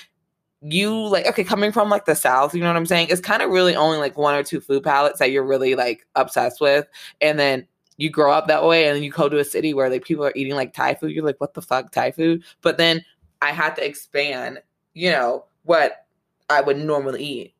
you 0.61 0.93
like 1.07 1.25
okay 1.25 1.43
coming 1.43 1.71
from 1.71 1.89
like 1.89 2.03
the 2.03 2.13
south 2.13 2.53
you 2.53 2.59
know 2.59 2.67
what 2.67 2.75
i'm 2.75 2.85
saying 2.85 3.07
it's 3.09 3.21
kind 3.21 3.41
of 3.41 3.49
really 3.49 3.77
only 3.77 3.97
like 3.97 4.17
one 4.17 4.35
or 4.35 4.43
two 4.43 4.59
food 4.59 4.83
palates 4.83 5.19
that 5.19 5.31
you're 5.31 5.45
really 5.45 5.73
like 5.73 6.05
obsessed 6.15 6.59
with 6.59 6.85
and 7.21 7.39
then 7.39 7.65
you 7.95 8.09
grow 8.09 8.33
up 8.33 8.47
that 8.47 8.65
way 8.65 8.85
and 8.85 8.97
then 8.97 9.01
you 9.01 9.09
go 9.09 9.29
to 9.29 9.39
a 9.39 9.45
city 9.45 9.73
where 9.73 9.89
like 9.89 10.03
people 10.03 10.25
are 10.25 10.33
eating 10.35 10.55
like 10.55 10.73
thai 10.73 10.93
food 10.95 11.11
you're 11.11 11.23
like 11.23 11.39
what 11.39 11.53
the 11.53 11.61
fuck 11.61 11.93
thai 11.93 12.11
food 12.11 12.43
but 12.61 12.77
then 12.77 13.01
i 13.41 13.51
had 13.51 13.73
to 13.73 13.85
expand 13.85 14.61
you 14.93 15.09
know 15.09 15.45
what 15.63 16.07
i 16.49 16.61
would 16.61 16.77
normally 16.77 17.23
eat 17.23 17.53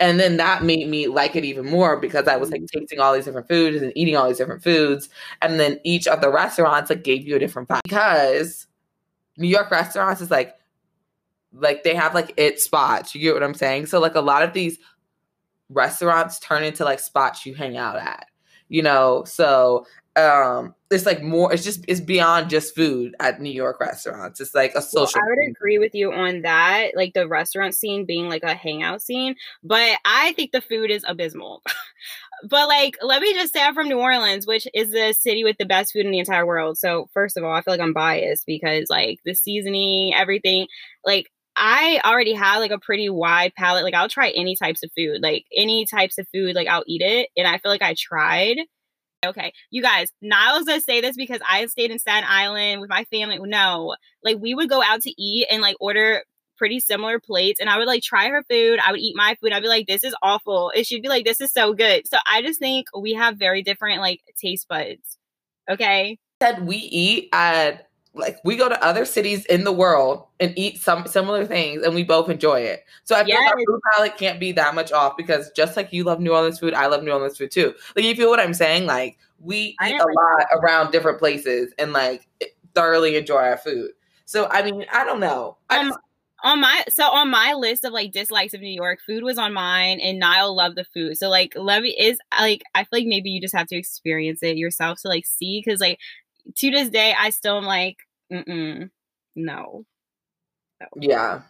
and 0.00 0.20
then 0.20 0.36
that 0.36 0.62
made 0.62 0.88
me 0.88 1.08
like 1.08 1.34
it 1.34 1.44
even 1.44 1.66
more 1.66 1.96
because 1.96 2.28
I 2.28 2.36
was 2.36 2.50
like 2.50 2.62
mm-hmm. 2.62 2.78
tasting 2.78 3.00
all 3.00 3.14
these 3.14 3.24
different 3.24 3.48
foods 3.48 3.82
and 3.82 3.92
eating 3.96 4.16
all 4.16 4.28
these 4.28 4.38
different 4.38 4.62
foods. 4.62 5.08
And 5.42 5.58
then 5.58 5.80
each 5.82 6.06
of 6.06 6.20
the 6.20 6.30
restaurants 6.30 6.90
like 6.90 7.02
gave 7.02 7.26
you 7.26 7.34
a 7.34 7.38
different 7.38 7.68
vibe. 7.68 7.80
Because 7.82 8.66
New 9.36 9.48
York 9.48 9.70
restaurants 9.70 10.20
is 10.20 10.30
like 10.30 10.54
like 11.52 11.82
they 11.82 11.94
have 11.94 12.14
like 12.14 12.32
it 12.36 12.60
spots. 12.60 13.14
You 13.14 13.20
get 13.20 13.34
what 13.34 13.42
I'm 13.42 13.54
saying? 13.54 13.86
So 13.86 13.98
like 13.98 14.14
a 14.14 14.20
lot 14.20 14.42
of 14.42 14.52
these 14.52 14.78
restaurants 15.68 16.38
turn 16.38 16.62
into 16.62 16.84
like 16.84 17.00
spots 17.00 17.44
you 17.44 17.54
hang 17.54 17.76
out 17.76 17.96
at. 17.96 18.26
You 18.68 18.82
know, 18.82 19.24
so 19.24 19.86
um 20.18 20.74
it's 20.90 21.04
like 21.06 21.22
more 21.22 21.52
it's 21.52 21.64
just 21.64 21.84
it's 21.86 22.00
beyond 22.00 22.48
just 22.48 22.74
food 22.74 23.14
at 23.20 23.40
New 23.40 23.50
York 23.50 23.80
restaurants. 23.80 24.40
It's 24.40 24.54
like 24.54 24.74
a 24.74 24.82
social 24.82 25.20
well, 25.20 25.24
I 25.24 25.28
would 25.28 25.50
agree 25.50 25.78
with 25.78 25.94
you 25.94 26.12
on 26.12 26.42
that, 26.42 26.92
like 26.94 27.12
the 27.14 27.28
restaurant 27.28 27.74
scene 27.74 28.06
being 28.06 28.28
like 28.28 28.42
a 28.42 28.54
hangout 28.54 29.02
scene, 29.02 29.36
but 29.62 29.98
I 30.04 30.32
think 30.32 30.52
the 30.52 30.60
food 30.60 30.90
is 30.90 31.04
abysmal. 31.06 31.62
but 32.48 32.68
like 32.68 32.96
let 33.02 33.20
me 33.20 33.34
just 33.34 33.52
say 33.52 33.62
I'm 33.62 33.74
from 33.74 33.88
New 33.88 33.98
Orleans, 33.98 34.46
which 34.46 34.66
is 34.74 34.90
the 34.90 35.12
city 35.12 35.44
with 35.44 35.56
the 35.58 35.66
best 35.66 35.92
food 35.92 36.06
in 36.06 36.12
the 36.12 36.20
entire 36.20 36.46
world. 36.46 36.78
So 36.78 37.08
first 37.12 37.36
of 37.36 37.44
all, 37.44 37.52
I 37.52 37.62
feel 37.62 37.74
like 37.74 37.80
I'm 37.80 37.92
biased 37.92 38.46
because 38.46 38.86
like 38.88 39.20
the 39.24 39.34
seasoning, 39.34 40.14
everything, 40.14 40.68
like 41.04 41.30
I 41.58 42.00
already 42.04 42.34
have 42.34 42.60
like 42.60 42.70
a 42.70 42.78
pretty 42.78 43.10
wide 43.10 43.52
palate. 43.56 43.82
Like 43.82 43.94
I'll 43.94 44.08
try 44.08 44.30
any 44.30 44.54
types 44.54 44.82
of 44.84 44.90
food, 44.96 45.20
like 45.22 45.44
any 45.54 45.86
types 45.86 46.16
of 46.16 46.26
food, 46.32 46.54
like 46.54 46.68
I'll 46.68 46.84
eat 46.86 47.02
it. 47.02 47.28
And 47.36 47.46
I 47.46 47.58
feel 47.58 47.70
like 47.70 47.82
I 47.82 47.94
tried. 47.98 48.58
Okay, 49.26 49.52
you 49.70 49.82
guys, 49.82 50.12
Niles 50.22 50.64
does 50.64 50.84
say 50.84 51.00
this 51.00 51.16
because 51.16 51.40
I 51.48 51.66
stayed 51.66 51.90
in 51.90 51.98
Staten 51.98 52.28
Island 52.28 52.80
with 52.80 52.88
my 52.88 53.04
family. 53.04 53.38
No, 53.40 53.96
like 54.22 54.38
we 54.38 54.54
would 54.54 54.68
go 54.68 54.80
out 54.80 55.02
to 55.02 55.22
eat 55.22 55.46
and 55.50 55.60
like 55.60 55.76
order 55.80 56.22
pretty 56.56 56.80
similar 56.80 57.18
plates 57.18 57.60
and 57.60 57.68
I 57.68 57.78
would 57.78 57.86
like 57.86 58.02
try 58.02 58.28
her 58.28 58.44
food. 58.48 58.78
I 58.84 58.92
would 58.92 59.00
eat 59.00 59.16
my 59.16 59.36
food. 59.40 59.52
I'd 59.52 59.62
be 59.62 59.68
like, 59.68 59.86
this 59.86 60.04
is 60.04 60.14
awful. 60.22 60.70
It 60.74 60.86
should 60.86 61.02
be 61.02 61.08
like, 61.08 61.24
this 61.24 61.40
is 61.40 61.52
so 61.52 61.72
good. 61.72 62.06
So 62.06 62.18
I 62.26 62.42
just 62.42 62.60
think 62.60 62.86
we 62.96 63.14
have 63.14 63.36
very 63.36 63.62
different 63.62 64.00
like 64.00 64.20
taste 64.40 64.68
buds. 64.68 65.18
Okay. 65.70 66.18
That 66.40 66.62
we 66.62 66.76
eat 66.76 67.28
at 67.32 67.87
like 68.18 68.38
we 68.44 68.56
go 68.56 68.68
to 68.68 68.84
other 68.84 69.04
cities 69.04 69.44
in 69.46 69.64
the 69.64 69.72
world 69.72 70.24
and 70.40 70.52
eat 70.56 70.78
some 70.78 71.06
similar 71.06 71.44
things 71.44 71.82
and 71.82 71.94
we 71.94 72.04
both 72.04 72.28
enjoy 72.28 72.60
it. 72.60 72.84
So 73.04 73.14
I 73.14 73.20
feel 73.20 73.34
yes. 73.34 73.52
our 73.52 73.58
food 73.58 73.80
palate 73.92 74.16
can't 74.16 74.40
be 74.40 74.52
that 74.52 74.74
much 74.74 74.92
off 74.92 75.16
because 75.16 75.50
just 75.52 75.76
like 75.76 75.92
you 75.92 76.04
love 76.04 76.20
New 76.20 76.32
Orleans 76.32 76.58
food, 76.58 76.74
I 76.74 76.86
love 76.86 77.02
New 77.02 77.12
Orleans 77.12 77.38
food 77.38 77.50
too. 77.50 77.74
Like 77.96 78.04
you 78.04 78.14
feel 78.14 78.30
what 78.30 78.40
I'm 78.40 78.54
saying? 78.54 78.86
Like 78.86 79.18
we 79.40 79.76
I 79.80 79.92
eat 79.92 80.00
a 80.00 80.04
lot 80.04 80.38
that. 80.38 80.48
around 80.52 80.90
different 80.90 81.18
places 81.18 81.72
and 81.78 81.92
like 81.92 82.28
thoroughly 82.74 83.16
enjoy 83.16 83.38
our 83.38 83.58
food. 83.58 83.92
So 84.24 84.48
I 84.50 84.62
mean, 84.62 84.84
I 84.92 85.04
don't 85.04 85.20
know. 85.20 85.56
I 85.70 85.78
um, 85.78 85.88
just, 85.88 85.98
on 86.44 86.60
my 86.60 86.84
so 86.88 87.04
on 87.04 87.30
my 87.30 87.54
list 87.54 87.84
of 87.84 87.92
like 87.92 88.12
dislikes 88.12 88.54
of 88.54 88.60
New 88.60 88.68
York, 88.68 89.00
food 89.04 89.24
was 89.24 89.38
on 89.38 89.52
mine, 89.52 90.00
and 90.00 90.18
Niall 90.18 90.54
loved 90.54 90.76
the 90.76 90.84
food. 90.84 91.16
So 91.16 91.28
like 91.28 91.54
Levy 91.56 91.90
is 91.90 92.18
like 92.38 92.62
I 92.74 92.84
feel 92.84 93.00
like 93.00 93.06
maybe 93.06 93.30
you 93.30 93.40
just 93.40 93.54
have 93.54 93.66
to 93.68 93.76
experience 93.76 94.42
it 94.42 94.56
yourself 94.56 95.00
to 95.02 95.08
like 95.08 95.26
see 95.26 95.62
because 95.64 95.80
like 95.80 95.98
to 96.56 96.70
this 96.70 96.88
day 96.88 97.14
I 97.18 97.30
still 97.30 97.58
am 97.58 97.64
like 97.64 97.98
Mm-mm. 98.32 98.90
No. 99.36 99.84
no. 100.80 100.86
Yeah. 101.00 101.42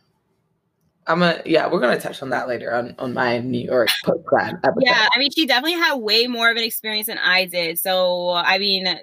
I'm 1.09 1.21
gonna 1.21 1.41
yeah, 1.47 1.69
we're 1.71 1.81
gonna 1.81 1.99
touch 1.99 2.23
on 2.23 2.31
that 2.31 2.49
later 2.49 2.73
on 2.75 2.95
on 2.99 3.15
my 3.15 3.39
New 3.39 3.65
York 3.65 3.89
post 4.05 4.25
grad 4.27 4.57
episode. 4.63 4.83
Yeah, 4.85 5.09
I 5.11 5.19
mean 5.19 5.31
she 5.31 5.47
definitely 5.47 5.79
had 5.79 5.95
way 5.95 6.27
more 6.27 6.51
of 6.51 6.59
an 6.59 6.65
experience 6.65 7.07
than 7.07 7.17
I 7.17 7.47
did. 7.47 7.79
So 7.79 8.31
I 8.33 8.59
mean 8.59 9.01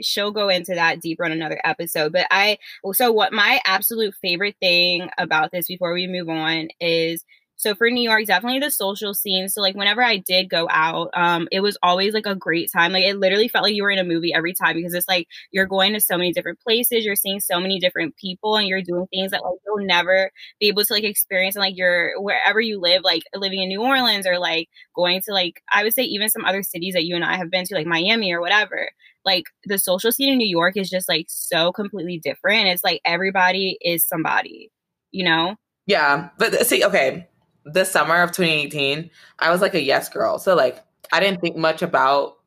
she'll 0.00 0.30
go 0.30 0.48
into 0.48 0.74
that 0.74 1.00
deeper 1.00 1.24
on 1.24 1.32
another 1.32 1.60
episode. 1.64 2.12
But 2.12 2.28
I 2.30 2.58
so 2.92 3.10
what 3.10 3.32
my 3.32 3.60
absolute 3.64 4.14
favorite 4.22 4.54
thing 4.60 5.10
about 5.18 5.50
this 5.50 5.66
before 5.66 5.92
we 5.92 6.06
move 6.06 6.28
on 6.28 6.68
is 6.80 7.24
so 7.58 7.74
for 7.74 7.90
New 7.90 8.08
York, 8.08 8.24
definitely 8.24 8.60
the 8.60 8.70
social 8.70 9.14
scene. 9.14 9.48
So 9.48 9.60
like 9.60 9.74
whenever 9.74 10.00
I 10.00 10.18
did 10.18 10.48
go 10.48 10.68
out, 10.70 11.10
um, 11.12 11.48
it 11.50 11.58
was 11.58 11.76
always 11.82 12.14
like 12.14 12.24
a 12.24 12.36
great 12.36 12.70
time. 12.70 12.92
Like 12.92 13.02
it 13.02 13.18
literally 13.18 13.48
felt 13.48 13.64
like 13.64 13.74
you 13.74 13.82
were 13.82 13.90
in 13.90 13.98
a 13.98 14.04
movie 14.04 14.32
every 14.32 14.54
time 14.54 14.76
because 14.76 14.94
it's 14.94 15.08
like 15.08 15.26
you're 15.50 15.66
going 15.66 15.92
to 15.94 16.00
so 16.00 16.16
many 16.16 16.32
different 16.32 16.60
places, 16.60 17.04
you're 17.04 17.16
seeing 17.16 17.40
so 17.40 17.58
many 17.58 17.80
different 17.80 18.16
people, 18.16 18.56
and 18.56 18.68
you're 18.68 18.80
doing 18.80 19.08
things 19.08 19.32
that 19.32 19.42
like 19.42 19.58
you'll 19.66 19.84
never 19.84 20.30
be 20.60 20.68
able 20.68 20.84
to 20.84 20.92
like 20.92 21.02
experience 21.02 21.56
and 21.56 21.62
like 21.62 21.76
you're 21.76 22.12
wherever 22.22 22.60
you 22.60 22.78
live, 22.78 23.02
like 23.02 23.24
living 23.34 23.60
in 23.60 23.68
New 23.68 23.82
Orleans 23.82 24.24
or 24.24 24.38
like 24.38 24.68
going 24.94 25.20
to 25.22 25.32
like 25.32 25.60
I 25.72 25.82
would 25.82 25.94
say 25.94 26.04
even 26.04 26.28
some 26.28 26.44
other 26.44 26.62
cities 26.62 26.94
that 26.94 27.06
you 27.06 27.16
and 27.16 27.24
I 27.24 27.38
have 27.38 27.50
been 27.50 27.64
to, 27.64 27.74
like 27.74 27.86
Miami 27.86 28.32
or 28.32 28.40
whatever 28.40 28.88
like 29.24 29.44
the 29.64 29.78
social 29.78 30.12
scene 30.12 30.32
in 30.32 30.38
New 30.38 30.46
York 30.46 30.76
is 30.76 30.88
just 30.88 31.08
like 31.08 31.26
so 31.28 31.72
completely 31.72 32.18
different. 32.18 32.68
It's 32.68 32.84
like 32.84 33.00
everybody 33.04 33.76
is 33.82 34.06
somebody, 34.06 34.70
you 35.10 35.24
know? 35.24 35.56
Yeah. 35.86 36.28
But 36.38 36.66
see, 36.66 36.84
okay, 36.84 37.26
the 37.64 37.84
summer 37.84 38.22
of 38.22 38.32
2018, 38.32 39.10
I 39.38 39.50
was 39.50 39.60
like 39.60 39.74
a 39.74 39.82
yes 39.82 40.08
girl. 40.08 40.38
So 40.38 40.54
like 40.54 40.82
I 41.12 41.20
didn't 41.20 41.40
think 41.40 41.56
much 41.56 41.82
about 41.82 42.38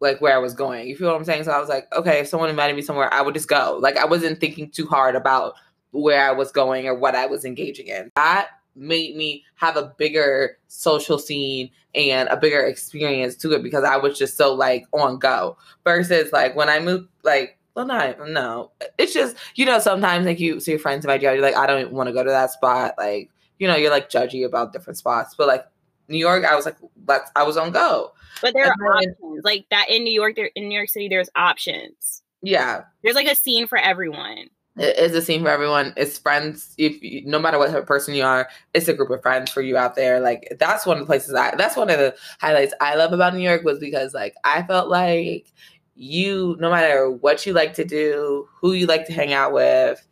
like 0.00 0.20
where 0.20 0.34
I 0.34 0.38
was 0.38 0.54
going. 0.54 0.88
You 0.88 0.96
feel 0.96 1.08
what 1.08 1.16
I'm 1.16 1.24
saying? 1.24 1.44
So 1.44 1.52
I 1.52 1.60
was 1.60 1.68
like, 1.68 1.86
okay, 1.94 2.20
if 2.20 2.28
someone 2.28 2.48
invited 2.50 2.74
me 2.74 2.82
somewhere, 2.82 3.12
I 3.12 3.20
would 3.22 3.34
just 3.34 3.48
go. 3.48 3.78
Like 3.80 3.96
I 3.96 4.06
wasn't 4.06 4.40
thinking 4.40 4.70
too 4.70 4.86
hard 4.86 5.14
about 5.14 5.54
where 5.92 6.26
I 6.26 6.32
was 6.32 6.52
going 6.52 6.86
or 6.86 6.94
what 6.94 7.14
I 7.14 7.26
was 7.26 7.44
engaging 7.44 7.88
in. 7.88 8.10
That 8.16 8.48
made 8.76 9.16
me 9.16 9.44
have 9.56 9.76
a 9.76 9.92
bigger 9.98 10.56
social 10.68 11.18
scene 11.18 11.70
and 11.94 12.28
a 12.28 12.36
bigger 12.36 12.60
experience 12.60 13.34
to 13.36 13.52
it 13.52 13.62
because 13.62 13.84
I 13.84 13.96
was 13.96 14.16
just 14.18 14.36
so 14.36 14.54
like 14.54 14.86
on 14.92 15.18
go. 15.18 15.58
Versus 15.84 16.32
like 16.32 16.56
when 16.56 16.68
I 16.68 16.80
moved 16.80 17.08
like 17.22 17.58
well 17.74 17.86
no. 17.86 18.70
It's 18.98 19.12
just, 19.12 19.36
you 19.54 19.64
know, 19.66 19.78
sometimes 19.78 20.26
like 20.26 20.40
you 20.40 20.60
see 20.60 20.72
your 20.72 20.80
friends 20.80 21.04
invite 21.04 21.22
you 21.22 21.28
out, 21.28 21.34
you're 21.34 21.42
like, 21.42 21.56
I 21.56 21.66
don't 21.66 21.92
want 21.92 22.08
to 22.08 22.12
go 22.12 22.24
to 22.24 22.30
that 22.30 22.50
spot. 22.50 22.94
Like 22.98 23.30
you 23.60 23.68
know, 23.68 23.76
you're 23.76 23.90
like 23.90 24.10
judgy 24.10 24.44
about 24.44 24.72
different 24.72 24.96
spots. 24.96 25.36
But 25.36 25.46
like 25.46 25.64
New 26.08 26.18
York, 26.18 26.44
I 26.44 26.56
was 26.56 26.64
like, 26.64 26.78
let's, 27.06 27.30
I 27.36 27.44
was 27.44 27.56
on 27.56 27.70
go. 27.70 28.12
But 28.42 28.54
there 28.54 28.64
and 28.64 28.72
are 28.72 29.00
then, 29.00 29.10
options. 29.10 29.44
Like 29.44 29.66
that 29.70 29.86
in 29.88 30.02
New 30.02 30.12
York, 30.12 30.34
there 30.34 30.50
in 30.56 30.68
New 30.68 30.74
York 30.74 30.88
City, 30.88 31.08
there's 31.08 31.30
options. 31.36 32.22
Yeah. 32.42 32.84
There's 33.02 33.14
like 33.14 33.28
a 33.28 33.34
scene 33.36 33.68
for 33.68 33.78
everyone. 33.78 34.48
It 34.76 34.96
is 34.98 35.14
a 35.14 35.20
scene 35.20 35.42
for 35.42 35.50
everyone. 35.50 35.92
It's 35.96 36.18
friends. 36.18 36.74
If 36.78 37.02
you, 37.02 37.22
no 37.26 37.38
matter 37.38 37.58
what 37.58 37.68
type 37.68 37.82
of 37.82 37.86
person 37.86 38.14
you 38.14 38.24
are, 38.24 38.48
it's 38.72 38.88
a 38.88 38.94
group 38.94 39.10
of 39.10 39.20
friends 39.20 39.50
for 39.50 39.60
you 39.60 39.76
out 39.76 39.94
there. 39.94 40.20
Like 40.20 40.56
that's 40.58 40.86
one 40.86 40.96
of 40.96 41.02
the 41.02 41.06
places 41.06 41.34
I. 41.34 41.54
That's 41.54 41.76
one 41.76 41.90
of 41.90 41.98
the 41.98 42.16
highlights 42.40 42.72
I 42.80 42.94
love 42.94 43.12
about 43.12 43.34
New 43.34 43.42
York 43.42 43.62
was 43.62 43.78
because 43.78 44.14
like 44.14 44.34
I 44.42 44.62
felt 44.62 44.88
like 44.88 45.52
you, 45.96 46.56
no 46.60 46.70
matter 46.70 47.10
what 47.10 47.44
you 47.44 47.52
like 47.52 47.74
to 47.74 47.84
do, 47.84 48.48
who 48.58 48.72
you 48.72 48.86
like 48.86 49.06
to 49.06 49.12
hang 49.12 49.34
out 49.34 49.52
with, 49.52 50.06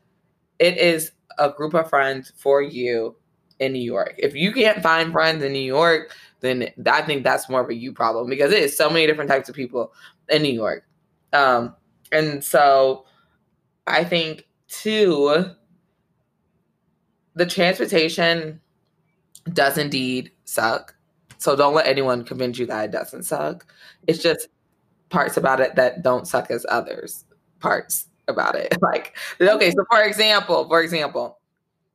it 0.58 0.76
is 0.76 1.12
a 1.38 1.50
group 1.50 1.72
of 1.72 1.88
friends 1.88 2.32
for 2.36 2.60
you 2.60 3.16
in 3.60 3.72
New 3.72 3.82
York. 3.82 4.14
If 4.18 4.34
you 4.34 4.52
can't 4.52 4.82
find 4.82 5.12
friends 5.12 5.42
in 5.42 5.52
New 5.52 5.58
York, 5.58 6.14
then 6.40 6.68
I 6.86 7.02
think 7.02 7.24
that's 7.24 7.48
more 7.48 7.60
of 7.60 7.68
a 7.68 7.74
you 7.74 7.92
problem 7.92 8.28
because 8.28 8.52
it 8.52 8.62
is 8.62 8.76
so 8.76 8.88
many 8.88 9.06
different 9.06 9.30
types 9.30 9.48
of 9.48 9.54
people 9.54 9.92
in 10.28 10.42
New 10.42 10.52
York. 10.52 10.84
Um, 11.32 11.74
and 12.12 12.42
so 12.42 13.04
I 13.86 14.04
think 14.04 14.46
too, 14.68 15.46
the 17.34 17.46
transportation 17.46 18.60
does 19.52 19.78
indeed 19.78 20.30
suck. 20.44 20.94
So 21.38 21.56
don't 21.56 21.74
let 21.74 21.86
anyone 21.86 22.24
convince 22.24 22.58
you 22.58 22.66
that 22.66 22.86
it 22.86 22.90
doesn't 22.90 23.24
suck. 23.24 23.66
It's 24.06 24.22
just 24.22 24.48
parts 25.08 25.36
about 25.36 25.60
it 25.60 25.74
that 25.76 26.02
don't 26.02 26.26
suck 26.26 26.50
as 26.50 26.66
others 26.68 27.24
parts 27.60 28.06
about 28.28 28.54
it. 28.54 28.76
Like, 28.82 29.16
okay, 29.40 29.70
so 29.70 29.84
for 29.90 30.02
example, 30.02 30.66
for 30.68 30.80
example, 30.82 31.38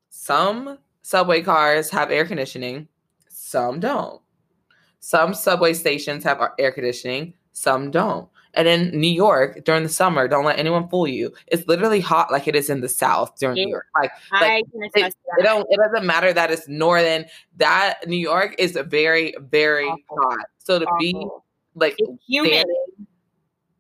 some 0.09 0.77
subway 1.03 1.41
cars 1.41 1.91
have 1.91 2.09
air 2.09 2.25
conditioning, 2.25 2.87
some 3.27 3.79
don't. 3.79 4.19
Some 4.99 5.33
subway 5.35 5.73
stations 5.73 6.23
have 6.23 6.41
air 6.57 6.71
conditioning, 6.71 7.35
some 7.51 7.91
don't. 7.91 8.27
And 8.55 8.67
in 8.67 8.99
New 8.99 9.11
York 9.11 9.63
during 9.65 9.83
the 9.83 9.89
summer, 9.89 10.27
don't 10.27 10.45
let 10.45 10.59
anyone 10.59 10.87
fool 10.87 11.07
you. 11.07 11.33
It's 11.47 11.67
literally 11.67 11.99
hot 11.99 12.31
like 12.31 12.47
it 12.47 12.55
is 12.55 12.69
in 12.69 12.81
the 12.81 12.89
South 12.89 13.35
during. 13.37 13.55
New 13.55 13.67
York. 13.67 13.85
Like, 13.95 14.11
like 14.31 14.65
it, 14.73 14.91
it, 14.95 15.43
don't 15.43 15.65
it 15.69 15.79
doesn't 15.83 16.05
matter 16.05 16.31
that 16.33 16.51
it's 16.51 16.67
northern. 16.67 17.25
That 17.57 18.07
New 18.07 18.17
York 18.17 18.55
is 18.59 18.77
very, 18.87 19.33
very 19.39 19.85
Awful. 19.85 20.17
hot. 20.21 20.45
So 20.59 20.79
to 20.79 20.85
Awful. 20.85 20.97
be 20.99 21.27
like 21.75 21.97
humid 22.27 22.67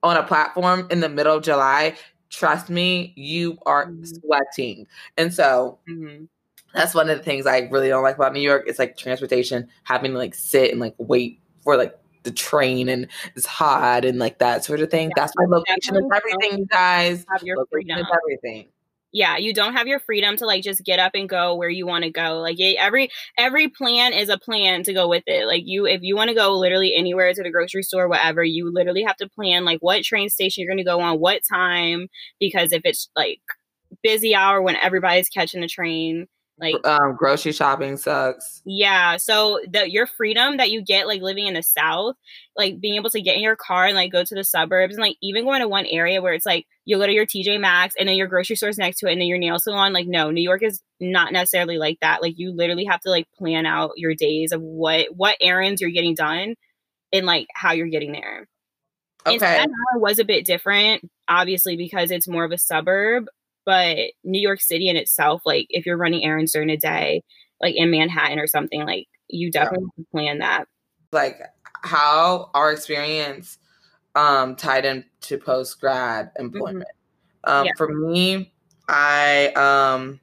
on 0.01 0.17
a 0.17 0.23
platform 0.23 0.87
in 0.89 0.99
the 1.01 1.09
middle 1.09 1.37
of 1.37 1.43
July, 1.43 1.95
trust 2.31 2.71
me, 2.71 3.13
you 3.15 3.59
are 3.67 3.85
mm-hmm. 3.85 4.03
sweating. 4.03 4.87
And 5.17 5.31
so 5.31 5.79
mm-hmm 5.87 6.25
that's 6.73 6.93
one 6.93 7.09
of 7.09 7.17
the 7.17 7.23
things 7.23 7.45
I 7.45 7.59
really 7.71 7.89
don't 7.89 8.03
like 8.03 8.15
about 8.15 8.33
New 8.33 8.41
York. 8.41 8.65
It's 8.67 8.79
like 8.79 8.97
transportation, 8.97 9.67
having 9.83 10.11
to 10.11 10.17
like 10.17 10.35
sit 10.35 10.71
and 10.71 10.79
like 10.79 10.95
wait 10.97 11.39
for 11.63 11.77
like 11.77 11.97
the 12.23 12.31
train 12.31 12.89
and 12.89 13.07
it's 13.35 13.45
hot 13.45 14.05
and 14.05 14.17
like 14.17 14.39
that 14.39 14.63
sort 14.63 14.79
of 14.79 14.89
thing. 14.89 15.09
Yeah, 15.09 15.23
that's 15.23 15.33
my 15.35 15.45
location 15.45 15.95
is 15.95 16.03
everything, 16.13 16.59
you 16.59 16.65
guys. 16.65 17.25
Have 17.31 17.43
your 17.43 17.65
freedom. 17.71 17.99
Is 17.99 18.05
everything. 18.13 18.69
Yeah, 19.15 19.37
you 19.37 19.53
don't 19.53 19.73
have 19.75 19.85
your 19.85 19.99
freedom 19.99 20.35
to 20.37 20.47
like 20.47 20.63
just 20.63 20.83
get 20.83 20.97
up 20.97 21.11
and 21.13 21.29
go 21.29 21.53
where 21.53 21.69
you 21.69 21.85
want 21.85 22.03
to 22.03 22.09
go. 22.09 22.39
Like 22.39 22.57
every 22.59 23.09
every 23.37 23.67
plan 23.67 24.11
is 24.11 24.29
a 24.29 24.39
plan 24.39 24.81
to 24.83 24.93
go 24.93 25.07
with 25.07 25.23
it. 25.27 25.45
Like 25.45 25.61
you, 25.65 25.85
if 25.85 26.01
you 26.01 26.15
want 26.15 26.29
to 26.29 26.33
go 26.33 26.57
literally 26.57 26.95
anywhere 26.95 27.31
to 27.31 27.43
the 27.43 27.51
grocery 27.51 27.83
store, 27.83 28.07
whatever, 28.07 28.43
you 28.43 28.73
literally 28.73 29.03
have 29.03 29.17
to 29.17 29.29
plan 29.29 29.65
like 29.65 29.79
what 29.81 30.03
train 30.03 30.29
station 30.29 30.63
you're 30.63 30.69
going 30.69 30.83
to 30.83 30.83
go 30.83 30.99
on, 30.99 31.19
what 31.19 31.41
time, 31.47 32.07
because 32.39 32.71
if 32.71 32.81
it's 32.85 33.09
like 33.15 33.39
busy 34.01 34.33
hour 34.33 34.63
when 34.63 34.75
everybody's 34.77 35.29
catching 35.29 35.61
the 35.61 35.67
train, 35.67 36.25
like 36.59 36.85
um, 36.85 37.15
grocery 37.17 37.51
shopping 37.51 37.97
sucks. 37.97 38.61
Yeah. 38.63 39.17
So 39.17 39.59
the 39.67 39.89
your 39.89 40.05
freedom 40.05 40.57
that 40.57 40.69
you 40.69 40.83
get 40.83 41.07
like 41.07 41.21
living 41.21 41.47
in 41.47 41.55
the 41.55 41.63
South, 41.63 42.15
like 42.55 42.79
being 42.79 42.95
able 42.95 43.09
to 43.09 43.21
get 43.21 43.35
in 43.35 43.41
your 43.41 43.55
car 43.55 43.85
and 43.85 43.95
like 43.95 44.11
go 44.11 44.23
to 44.23 44.35
the 44.35 44.43
suburbs 44.43 44.95
and 44.95 45.01
like 45.01 45.17
even 45.21 45.45
going 45.45 45.61
to 45.61 45.67
one 45.67 45.87
area 45.87 46.21
where 46.21 46.33
it's 46.33 46.45
like 46.45 46.67
you 46.85 46.97
go 46.97 47.07
to 47.07 47.11
your 47.11 47.25
TJ 47.25 47.59
Maxx 47.59 47.95
and 47.97 48.07
then 48.07 48.15
your 48.15 48.27
grocery 48.27 48.55
store's 48.55 48.77
next 48.77 48.99
to 48.99 49.07
it 49.07 49.13
and 49.13 49.21
then 49.21 49.27
your 49.27 49.39
nail 49.39 49.57
salon. 49.57 49.93
Like, 49.93 50.07
no, 50.07 50.29
New 50.29 50.43
York 50.43 50.61
is 50.61 50.81
not 50.99 51.33
necessarily 51.33 51.77
like 51.77 51.97
that. 52.01 52.21
Like 52.21 52.35
you 52.37 52.55
literally 52.55 52.85
have 52.85 53.01
to 53.01 53.09
like 53.09 53.27
plan 53.35 53.65
out 53.65 53.91
your 53.95 54.13
days 54.13 54.51
of 54.51 54.61
what 54.61 55.07
what 55.15 55.37
errands 55.41 55.81
you're 55.81 55.89
getting 55.89 56.15
done 56.15 56.55
and 57.11 57.25
like 57.25 57.47
how 57.53 57.73
you're 57.73 57.87
getting 57.87 58.11
there. 58.11 58.47
Okay. 59.25 59.57
And 59.57 59.71
was 59.95 60.19
a 60.19 60.25
bit 60.25 60.45
different, 60.45 61.09
obviously, 61.27 61.77
because 61.77 62.11
it's 62.11 62.27
more 62.27 62.43
of 62.43 62.51
a 62.51 62.57
suburb 62.57 63.25
but 63.65 63.97
New 64.23 64.41
York 64.41 64.61
City 64.61 64.89
in 64.89 64.97
itself, 64.97 65.41
like 65.45 65.67
if 65.69 65.85
you're 65.85 65.97
running 65.97 66.23
errands 66.23 66.53
during 66.53 66.69
a 66.69 66.77
day, 66.77 67.23
like 67.61 67.75
in 67.75 67.91
Manhattan 67.91 68.39
or 68.39 68.47
something, 68.47 68.85
like 68.85 69.07
you 69.27 69.51
definitely 69.51 69.87
yeah. 69.97 70.03
plan 70.11 70.39
that. 70.39 70.65
Like 71.11 71.41
how 71.83 72.49
our 72.53 72.71
experience 72.71 73.57
um 74.15 74.55
tied 74.55 74.85
into 74.85 75.37
post 75.37 75.79
grad 75.79 76.31
employment. 76.37 76.87
Mm-hmm. 77.45 77.51
Um 77.51 77.65
yeah. 77.65 77.71
for 77.77 77.93
me, 77.93 78.53
I 78.87 79.47
um 79.49 80.19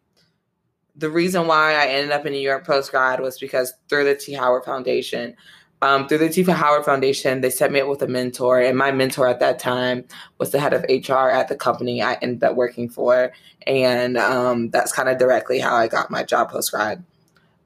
the 0.97 1.11
reason 1.11 1.47
why 1.47 1.75
I 1.75 1.87
ended 1.87 2.13
up 2.13 2.27
in 2.27 2.33
New 2.33 2.41
York 2.41 2.67
post 2.67 2.91
grad 2.91 3.21
was 3.21 3.39
because 3.39 3.73
through 3.89 4.05
the 4.05 4.15
T. 4.15 4.33
Howard 4.33 4.65
Foundation, 4.65 5.35
um, 5.83 6.07
through 6.07 6.19
the 6.19 6.29
Tifa 6.29 6.53
Howard 6.53 6.85
Foundation, 6.85 7.41
they 7.41 7.51
set 7.51 7.73
me 7.73 7.81
up 7.81 7.89
with 7.89 8.03
a 8.03 8.07
mentor, 8.07 8.61
and 8.61 8.77
my 8.77 8.93
mentor 8.93 9.27
at 9.27 9.41
that 9.41 9.59
time 9.59 10.05
was 10.39 10.51
the 10.51 10.61
head 10.61 10.75
of 10.75 10.85
HR 10.89 11.31
at 11.31 11.49
the 11.49 11.57
company 11.57 12.03
I 12.03 12.15
ended 12.15 12.45
up 12.45 12.55
working 12.55 12.89
for, 12.89 13.33
and 13.67 14.19
um, 14.19 14.69
that's 14.71 14.93
kind 14.93 15.09
of 15.09 15.19
directly 15.19 15.59
how 15.59 15.75
I 15.75 15.89
got 15.89 16.11
my 16.11 16.23
job 16.23 16.51
post 16.51 16.71
grad. 16.71 17.03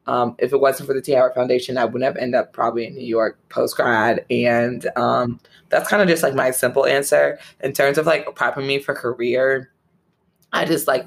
Um, 0.07 0.37
if 0.38 0.53
it 0.53 0.61
wasn't 0.61 0.87
for 0.87 0.92
the 0.94 1.00
T 1.00 1.12
Howard 1.12 1.35
Foundation, 1.35 1.77
I 1.77 1.87
wouldn't 1.87 2.05
have 2.05 2.16
ended 2.16 2.38
up 2.38 2.53
probably 2.53 2.87
in 2.87 2.94
New 2.94 3.07
York 3.07 3.37
post 3.48 3.77
grad, 3.77 4.24
and 4.31 4.87
um, 4.96 5.40
that's 5.70 5.88
kind 5.88 6.00
of 6.00 6.09
just 6.09 6.22
like 6.22 6.35
my 6.35 6.53
simple 6.53 6.87
answer 6.87 7.38
in 7.61 7.72
terms 7.72 7.98
of 7.98 8.07
like 8.07 8.27
prepping 8.37 8.66
me 8.66 8.79
for 8.79 8.94
career. 8.94 9.70
I 10.53 10.66
just 10.66 10.87
like 10.87 11.05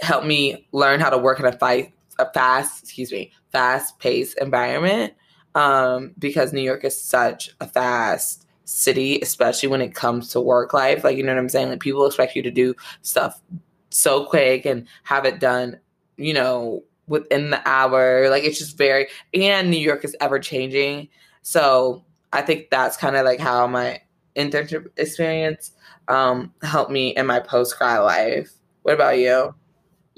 helped 0.00 0.26
me 0.26 0.66
learn 0.72 0.98
how 0.98 1.10
to 1.10 1.18
work 1.18 1.38
in 1.38 1.46
a 1.46 1.52
fight 1.52 1.92
a 2.18 2.30
fast, 2.32 2.82
excuse 2.82 3.12
me, 3.12 3.30
fast 3.52 3.98
paced 4.00 4.36
environment 4.38 5.14
um, 5.58 6.14
because 6.20 6.52
New 6.52 6.62
York 6.62 6.84
is 6.84 7.00
such 7.00 7.50
a 7.60 7.66
fast 7.66 8.46
city, 8.64 9.18
especially 9.20 9.68
when 9.68 9.80
it 9.80 9.92
comes 9.92 10.28
to 10.28 10.40
work 10.40 10.72
life. 10.72 11.02
Like, 11.02 11.16
you 11.16 11.24
know 11.24 11.34
what 11.34 11.40
I'm 11.40 11.48
saying? 11.48 11.70
Like, 11.70 11.80
people 11.80 12.06
expect 12.06 12.36
you 12.36 12.42
to 12.42 12.50
do 12.50 12.76
stuff 13.02 13.42
so 13.90 14.24
quick 14.24 14.64
and 14.64 14.86
have 15.02 15.24
it 15.24 15.40
done, 15.40 15.80
you 16.16 16.32
know, 16.32 16.84
within 17.08 17.50
the 17.50 17.68
hour. 17.68 18.30
Like, 18.30 18.44
it's 18.44 18.58
just 18.58 18.78
very, 18.78 19.08
and 19.34 19.68
New 19.68 19.80
York 19.80 20.04
is 20.04 20.14
ever 20.20 20.38
changing. 20.38 21.08
So, 21.42 22.04
I 22.32 22.42
think 22.42 22.70
that's 22.70 22.96
kind 22.96 23.16
of 23.16 23.24
like 23.24 23.40
how 23.40 23.66
my 23.66 24.00
internship 24.36 24.86
experience 24.96 25.72
um, 26.06 26.54
helped 26.62 26.92
me 26.92 27.16
in 27.16 27.26
my 27.26 27.40
post 27.40 27.76
grad 27.78 28.02
life. 28.02 28.52
What 28.82 28.94
about 28.94 29.18
you? 29.18 29.54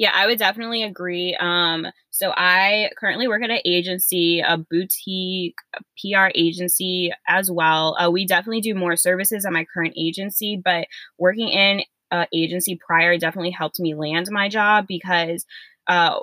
Yeah, 0.00 0.12
I 0.14 0.26
would 0.26 0.38
definitely 0.38 0.82
agree. 0.82 1.36
Um, 1.38 1.86
so 2.08 2.32
I 2.34 2.88
currently 2.98 3.28
work 3.28 3.42
at 3.42 3.50
an 3.50 3.60
agency, 3.66 4.40
a 4.40 4.56
boutique 4.56 5.56
PR 5.98 6.30
agency 6.34 7.12
as 7.28 7.50
well. 7.50 7.98
Uh, 8.00 8.10
we 8.10 8.24
definitely 8.24 8.62
do 8.62 8.74
more 8.74 8.96
services 8.96 9.44
at 9.44 9.52
my 9.52 9.66
current 9.66 9.92
agency, 9.98 10.56
but 10.56 10.86
working 11.18 11.50
in 11.50 11.82
uh, 12.10 12.24
agency 12.32 12.76
prior 12.76 13.18
definitely 13.18 13.50
helped 13.50 13.78
me 13.78 13.94
land 13.94 14.28
my 14.30 14.48
job 14.48 14.86
because 14.88 15.44
uh, 15.86 16.18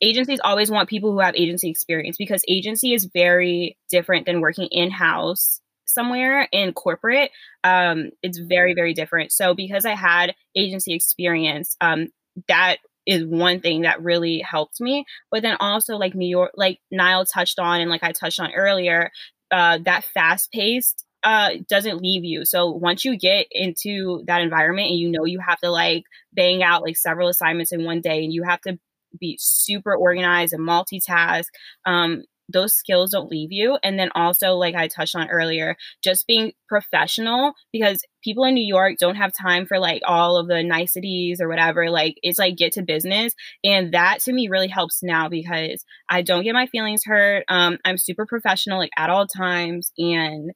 agencies 0.00 0.40
always 0.44 0.70
want 0.70 0.88
people 0.88 1.12
who 1.12 1.20
have 1.20 1.34
agency 1.36 1.68
experience 1.70 2.16
because 2.16 2.44
agency 2.48 2.94
is 2.94 3.06
very 3.06 3.76
different 3.90 4.26
than 4.26 4.40
working 4.40 4.68
in 4.70 4.90
house 4.90 5.60
somewhere 5.86 6.48
in 6.52 6.72
corporate 6.72 7.30
um, 7.64 8.10
it's 8.22 8.38
very 8.38 8.74
very 8.74 8.92
different 8.94 9.30
so 9.32 9.54
because 9.54 9.84
i 9.84 9.94
had 9.94 10.34
agency 10.56 10.94
experience 10.94 11.76
um, 11.80 12.08
that 12.48 12.78
is 13.06 13.24
one 13.24 13.60
thing 13.60 13.82
that 13.82 14.02
really 14.02 14.40
helped 14.40 14.80
me. 14.80 15.04
But 15.30 15.42
then 15.42 15.56
also 15.60 15.96
like 15.96 16.14
New 16.14 16.28
York, 16.28 16.52
like 16.54 16.78
Niall 16.90 17.26
touched 17.26 17.58
on, 17.58 17.80
and 17.80 17.90
like 17.90 18.02
I 18.02 18.12
touched 18.12 18.40
on 18.40 18.52
earlier, 18.54 19.10
uh, 19.50 19.78
that 19.84 20.04
fast 20.04 20.50
paced 20.52 21.04
uh, 21.24 21.50
doesn't 21.68 22.02
leave 22.02 22.24
you. 22.24 22.44
So 22.44 22.70
once 22.70 23.04
you 23.04 23.16
get 23.18 23.46
into 23.50 24.22
that 24.26 24.42
environment 24.42 24.90
and 24.90 24.98
you 24.98 25.10
know 25.10 25.24
you 25.24 25.40
have 25.40 25.58
to 25.60 25.70
like 25.70 26.04
bang 26.32 26.62
out 26.62 26.82
like 26.82 26.96
several 26.96 27.28
assignments 27.28 27.72
in 27.72 27.84
one 27.84 28.00
day 28.00 28.22
and 28.22 28.32
you 28.32 28.42
have 28.42 28.60
to 28.62 28.78
be 29.18 29.38
super 29.40 29.94
organized 29.94 30.52
and 30.52 30.66
multitask, 30.66 31.44
um, 31.86 32.24
those 32.48 32.74
skills 32.74 33.10
don't 33.10 33.30
leave 33.30 33.52
you. 33.52 33.78
And 33.82 33.98
then 33.98 34.10
also, 34.14 34.54
like 34.54 34.74
I 34.74 34.88
touched 34.88 35.16
on 35.16 35.30
earlier, 35.30 35.76
just 36.02 36.26
being 36.26 36.52
professional 36.68 37.54
because 37.72 38.04
people 38.22 38.44
in 38.44 38.54
New 38.54 38.66
York 38.66 38.96
don't 38.98 39.16
have 39.16 39.32
time 39.32 39.66
for 39.66 39.78
like 39.78 40.02
all 40.04 40.36
of 40.36 40.48
the 40.48 40.62
niceties 40.62 41.40
or 41.40 41.48
whatever. 41.48 41.90
Like 41.90 42.16
it's 42.22 42.38
like 42.38 42.56
get 42.56 42.72
to 42.72 42.82
business. 42.82 43.34
And 43.62 43.92
that 43.94 44.20
to 44.22 44.32
me 44.32 44.48
really 44.48 44.68
helps 44.68 45.02
now 45.02 45.28
because 45.28 45.84
I 46.08 46.22
don't 46.22 46.44
get 46.44 46.54
my 46.54 46.66
feelings 46.66 47.04
hurt. 47.04 47.44
Um, 47.48 47.78
I'm 47.84 47.98
super 47.98 48.26
professional 48.26 48.78
like 48.78 48.92
at 48.96 49.10
all 49.10 49.26
times. 49.26 49.92
And 49.98 50.50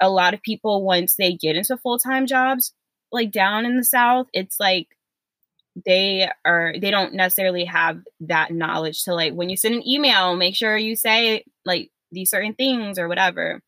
a 0.00 0.10
lot 0.10 0.34
of 0.34 0.42
people, 0.42 0.84
once 0.84 1.14
they 1.16 1.34
get 1.34 1.56
into 1.56 1.76
full 1.76 1.98
time 1.98 2.26
jobs, 2.26 2.72
like 3.12 3.30
down 3.30 3.64
in 3.66 3.76
the 3.76 3.84
South, 3.84 4.26
it's 4.32 4.58
like 4.60 4.88
they 5.84 6.30
are 6.44 6.74
they 6.80 6.90
don't 6.90 7.14
necessarily 7.14 7.64
have 7.66 8.00
that 8.20 8.50
knowledge 8.50 9.04
to 9.04 9.14
like 9.14 9.34
when 9.34 9.50
you 9.50 9.56
send 9.56 9.74
an 9.74 9.86
email 9.86 10.34
make 10.34 10.54
sure 10.54 10.76
you 10.76 10.96
say 10.96 11.44
like 11.64 11.90
these 12.12 12.30
certain 12.30 12.54
things 12.54 12.98
or 12.98 13.08
whatever. 13.08 13.60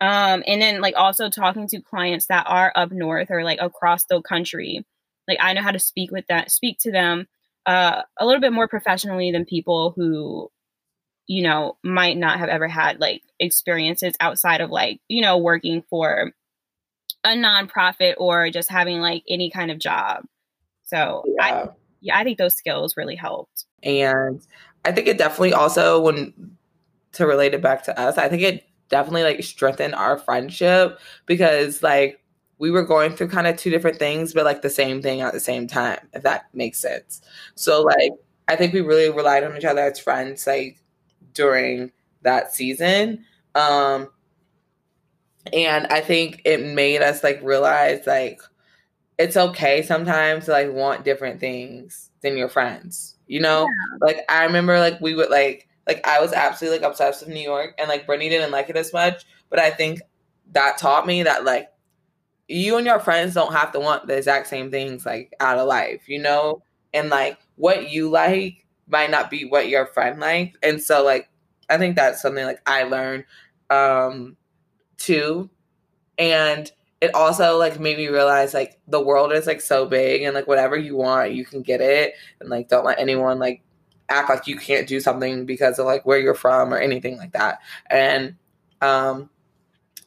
Um 0.00 0.42
and 0.46 0.62
then 0.62 0.80
like 0.80 0.94
also 0.96 1.28
talking 1.28 1.68
to 1.68 1.80
clients 1.82 2.26
that 2.26 2.46
are 2.48 2.72
up 2.74 2.90
north 2.90 3.30
or 3.30 3.44
like 3.44 3.58
across 3.60 4.04
the 4.06 4.22
country 4.22 4.84
like 5.28 5.38
i 5.40 5.52
know 5.52 5.62
how 5.62 5.70
to 5.70 5.78
speak 5.78 6.10
with 6.10 6.26
that 6.28 6.50
speak 6.50 6.78
to 6.80 6.90
them 6.90 7.26
uh 7.66 8.02
a 8.18 8.26
little 8.26 8.40
bit 8.40 8.52
more 8.52 8.68
professionally 8.68 9.30
than 9.30 9.44
people 9.44 9.92
who 9.96 10.50
you 11.26 11.42
know 11.42 11.76
might 11.82 12.16
not 12.16 12.38
have 12.38 12.48
ever 12.48 12.68
had 12.68 13.00
like 13.00 13.22
experiences 13.38 14.14
outside 14.20 14.60
of 14.60 14.70
like 14.70 15.00
you 15.08 15.22
know 15.22 15.38
working 15.38 15.82
for 15.88 16.32
a 17.24 17.28
nonprofit 17.28 18.14
or 18.18 18.50
just 18.50 18.70
having 18.70 18.98
like 18.98 19.22
any 19.28 19.50
kind 19.50 19.70
of 19.70 19.78
job 19.78 20.24
so 20.92 21.24
yeah. 21.26 21.44
I, 21.44 21.68
yeah, 22.00 22.18
I 22.18 22.24
think 22.24 22.38
those 22.38 22.56
skills 22.56 22.96
really 22.96 23.16
helped. 23.16 23.64
And 23.82 24.44
I 24.84 24.92
think 24.92 25.08
it 25.08 25.18
definitely 25.18 25.52
also 25.52 26.00
when 26.00 26.56
to 27.12 27.26
relate 27.26 27.54
it 27.54 27.62
back 27.62 27.82
to 27.84 27.98
us, 27.98 28.18
I 28.18 28.28
think 28.28 28.42
it 28.42 28.64
definitely 28.88 29.22
like 29.22 29.42
strengthened 29.42 29.94
our 29.94 30.18
friendship 30.18 30.98
because 31.26 31.82
like 31.82 32.20
we 32.58 32.70
were 32.70 32.84
going 32.84 33.12
through 33.12 33.28
kind 33.28 33.46
of 33.46 33.56
two 33.56 33.70
different 33.70 33.98
things, 33.98 34.34
but 34.34 34.44
like 34.44 34.62
the 34.62 34.70
same 34.70 35.00
thing 35.00 35.20
at 35.20 35.32
the 35.32 35.40
same 35.40 35.66
time, 35.66 35.98
if 36.12 36.22
that 36.22 36.46
makes 36.52 36.78
sense. 36.78 37.22
So 37.54 37.82
like 37.82 38.12
I 38.48 38.56
think 38.56 38.72
we 38.72 38.80
really 38.80 39.10
relied 39.10 39.44
on 39.44 39.56
each 39.56 39.64
other 39.64 39.80
as 39.80 39.98
friends 39.98 40.46
like 40.46 40.78
during 41.32 41.90
that 42.22 42.52
season. 42.52 43.24
Um 43.54 44.08
and 45.52 45.86
I 45.88 46.00
think 46.00 46.42
it 46.44 46.64
made 46.64 47.02
us 47.02 47.24
like 47.24 47.40
realize 47.42 48.06
like 48.06 48.40
it's 49.22 49.36
okay 49.36 49.82
sometimes 49.82 50.46
to 50.46 50.50
like 50.50 50.72
want 50.72 51.04
different 51.04 51.38
things 51.38 52.10
than 52.22 52.36
your 52.36 52.48
friends. 52.48 53.16
You 53.28 53.40
know? 53.40 53.62
Yeah. 53.62 53.98
Like 54.00 54.24
I 54.28 54.44
remember 54.44 54.78
like 54.78 55.00
we 55.00 55.14
would 55.14 55.30
like 55.30 55.68
like 55.86 56.06
I 56.06 56.20
was 56.20 56.32
absolutely 56.32 56.80
like 56.80 56.88
obsessed 56.88 57.24
with 57.24 57.34
New 57.34 57.40
York 57.40 57.74
and 57.78 57.88
like 57.88 58.04
Brittany 58.04 58.28
didn't 58.28 58.50
like 58.50 58.68
it 58.68 58.76
as 58.76 58.92
much. 58.92 59.24
But 59.48 59.60
I 59.60 59.70
think 59.70 60.00
that 60.52 60.78
taught 60.78 61.06
me 61.06 61.22
that 61.22 61.44
like 61.44 61.68
you 62.48 62.76
and 62.76 62.86
your 62.86 62.98
friends 62.98 63.34
don't 63.34 63.52
have 63.52 63.72
to 63.72 63.80
want 63.80 64.06
the 64.06 64.16
exact 64.16 64.48
same 64.48 64.70
things 64.70 65.06
like 65.06 65.32
out 65.40 65.58
of 65.58 65.68
life, 65.68 66.08
you 66.08 66.20
know? 66.20 66.62
And 66.92 67.08
like 67.08 67.38
what 67.56 67.90
you 67.90 68.10
like 68.10 68.66
might 68.88 69.10
not 69.10 69.30
be 69.30 69.44
what 69.44 69.68
your 69.68 69.86
friend 69.86 70.18
likes. 70.18 70.58
And 70.62 70.82
so 70.82 71.04
like 71.04 71.28
I 71.70 71.78
think 71.78 71.94
that's 71.94 72.20
something 72.20 72.44
like 72.44 72.60
I 72.66 72.82
learned 72.82 73.24
um 73.70 74.36
too. 74.98 75.48
And 76.18 76.70
it 77.02 77.12
also 77.16 77.58
like 77.58 77.80
made 77.80 77.96
me 77.96 78.06
realize 78.06 78.54
like 78.54 78.78
the 78.86 79.00
world 79.00 79.32
is 79.32 79.44
like 79.44 79.60
so 79.60 79.84
big 79.84 80.22
and 80.22 80.36
like 80.36 80.46
whatever 80.46 80.76
you 80.76 80.96
want 80.96 81.32
you 81.32 81.44
can 81.44 81.60
get 81.60 81.80
it. 81.80 82.14
And 82.40 82.48
like 82.48 82.68
don't 82.68 82.84
let 82.84 83.00
anyone 83.00 83.40
like 83.40 83.60
act 84.08 84.30
like 84.30 84.46
you 84.46 84.56
can't 84.56 84.86
do 84.86 85.00
something 85.00 85.44
because 85.44 85.80
of 85.80 85.86
like 85.86 86.06
where 86.06 86.20
you're 86.20 86.32
from 86.32 86.72
or 86.72 86.78
anything 86.78 87.16
like 87.16 87.32
that. 87.32 87.58
And 87.90 88.36
um 88.82 89.28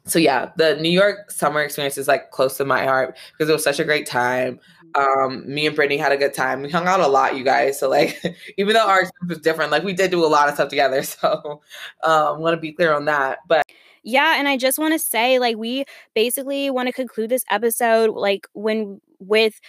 so 0.06 0.20
yeah 0.20 0.52
the 0.56 0.76
new 0.76 0.90
york 0.90 1.32
summer 1.32 1.62
experience 1.62 1.98
is 1.98 2.08
like 2.08 2.32
close 2.32 2.58
to 2.58 2.66
my 2.66 2.86
heart 2.86 3.18
because 3.34 3.50
it 3.50 3.54
was 3.54 3.64
such 3.64 3.80
a 3.82 3.84
great 3.84 4.08
time. 4.08 4.58
Um 4.94 5.44
me 5.54 5.68
and 5.68 5.76
brittany 5.76 5.98
had 5.98 6.14
a 6.14 6.18
good 6.18 6.34
time. 6.34 6.62
We 6.62 6.70
hung 6.70 6.88
out 6.88 7.02
a 7.02 7.08
lot 7.08 7.36
you 7.36 7.44
guys. 7.44 7.78
So 7.78 7.90
like 7.90 8.22
even 8.58 8.74
though 8.74 8.88
our 8.88 9.02
experience 9.02 9.30
was 9.30 9.40
different 9.40 9.72
like 9.72 9.84
we 9.84 9.92
did 9.92 10.12
do 10.12 10.24
a 10.24 10.28
lot 10.28 10.48
of 10.48 10.56
stuff 10.56 10.70
together. 10.70 11.04
So 11.04 11.62
um 12.04 12.40
want 12.40 12.56
to 12.56 12.62
be 12.62 12.72
clear 12.72 12.94
on 12.94 13.04
that. 13.06 13.40
But 13.50 13.66
yeah, 14.06 14.36
and 14.40 14.48
I 14.48 14.58
just 14.58 14.80
want 14.80 14.94
to 14.94 15.00
say 15.00 15.40
like 15.40 15.58
we 15.58 15.86
basically 16.16 16.70
want 16.72 16.88
to 16.88 16.94
conclude 16.94 17.30
this 17.32 17.44
episode 17.52 18.12
like 18.12 18.48
when 18.54 19.02
with 19.20 19.60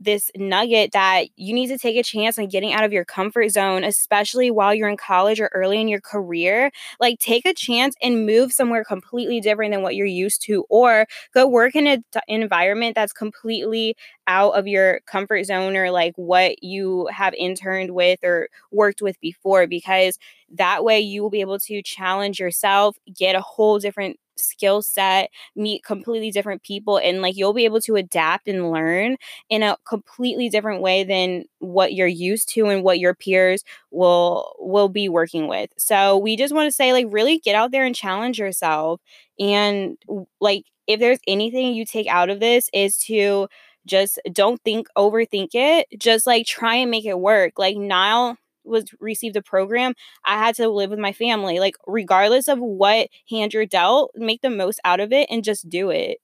this 0.00 0.30
nugget 0.36 0.92
that 0.92 1.26
you 1.36 1.54
need 1.54 1.68
to 1.68 1.78
take 1.78 1.96
a 1.96 2.02
chance 2.02 2.38
on 2.38 2.48
getting 2.48 2.72
out 2.72 2.84
of 2.84 2.92
your 2.92 3.04
comfort 3.04 3.48
zone, 3.50 3.84
especially 3.84 4.50
while 4.50 4.74
you're 4.74 4.88
in 4.88 4.96
college 4.96 5.40
or 5.40 5.50
early 5.54 5.80
in 5.80 5.88
your 5.88 6.00
career. 6.00 6.70
Like, 7.00 7.18
take 7.18 7.46
a 7.46 7.54
chance 7.54 7.94
and 8.02 8.26
move 8.26 8.52
somewhere 8.52 8.84
completely 8.84 9.40
different 9.40 9.72
than 9.72 9.82
what 9.82 9.94
you're 9.96 10.06
used 10.06 10.42
to, 10.42 10.64
or 10.68 11.06
go 11.34 11.46
work 11.46 11.74
in 11.76 11.86
an 11.86 12.04
environment 12.28 12.94
that's 12.94 13.12
completely 13.12 13.96
out 14.26 14.52
of 14.52 14.66
your 14.66 15.00
comfort 15.06 15.44
zone 15.44 15.76
or 15.76 15.90
like 15.90 16.12
what 16.16 16.62
you 16.62 17.06
have 17.12 17.34
interned 17.34 17.90
with 17.92 18.18
or 18.24 18.48
worked 18.72 19.00
with 19.02 19.20
before, 19.20 19.66
because 19.66 20.18
that 20.50 20.84
way 20.84 21.00
you 21.00 21.22
will 21.22 21.30
be 21.30 21.40
able 21.40 21.58
to 21.58 21.82
challenge 21.82 22.38
yourself, 22.40 22.96
get 23.16 23.34
a 23.36 23.40
whole 23.40 23.78
different 23.78 24.18
skill 24.36 24.82
set, 24.82 25.30
meet 25.54 25.84
completely 25.84 26.30
different 26.30 26.62
people, 26.62 26.98
and 26.98 27.22
like 27.22 27.36
you'll 27.36 27.52
be 27.52 27.64
able 27.64 27.80
to 27.82 27.96
adapt 27.96 28.48
and 28.48 28.70
learn 28.70 29.16
in 29.48 29.62
a 29.62 29.76
completely 29.86 30.48
different 30.48 30.82
way 30.82 31.04
than 31.04 31.44
what 31.58 31.94
you're 31.94 32.06
used 32.06 32.48
to 32.50 32.66
and 32.66 32.82
what 32.84 32.98
your 32.98 33.14
peers 33.14 33.62
will 33.90 34.54
will 34.58 34.88
be 34.88 35.08
working 35.08 35.48
with. 35.48 35.70
So 35.78 36.16
we 36.18 36.36
just 36.36 36.54
want 36.54 36.66
to 36.68 36.72
say 36.72 36.92
like 36.92 37.06
really 37.10 37.38
get 37.38 37.54
out 37.54 37.70
there 37.72 37.84
and 37.84 37.94
challenge 37.94 38.38
yourself 38.38 39.00
and 39.38 39.96
like 40.40 40.64
if 40.86 41.00
there's 41.00 41.18
anything 41.26 41.74
you 41.74 41.84
take 41.84 42.06
out 42.06 42.30
of 42.30 42.40
this 42.40 42.68
is 42.72 42.98
to 42.98 43.48
just 43.86 44.18
don't 44.32 44.60
think 44.64 44.88
overthink 44.96 45.48
it 45.54 45.86
just 45.98 46.26
like 46.26 46.46
try 46.46 46.74
and 46.76 46.90
make 46.90 47.04
it 47.04 47.18
work 47.18 47.52
like 47.58 47.76
Niall 47.76 48.36
was 48.66 48.86
received 49.00 49.36
a 49.36 49.42
program, 49.42 49.94
I 50.24 50.38
had 50.38 50.54
to 50.56 50.68
live 50.68 50.90
with 50.90 50.98
my 50.98 51.12
family. 51.12 51.60
Like 51.60 51.76
regardless 51.86 52.48
of 52.48 52.58
what 52.58 53.08
hand 53.30 53.54
you're 53.54 53.66
dealt, 53.66 54.12
make 54.14 54.42
the 54.42 54.50
most 54.50 54.80
out 54.84 55.00
of 55.00 55.12
it 55.12 55.28
and 55.30 55.44
just 55.44 55.68
do 55.68 55.90
it. 55.90 56.18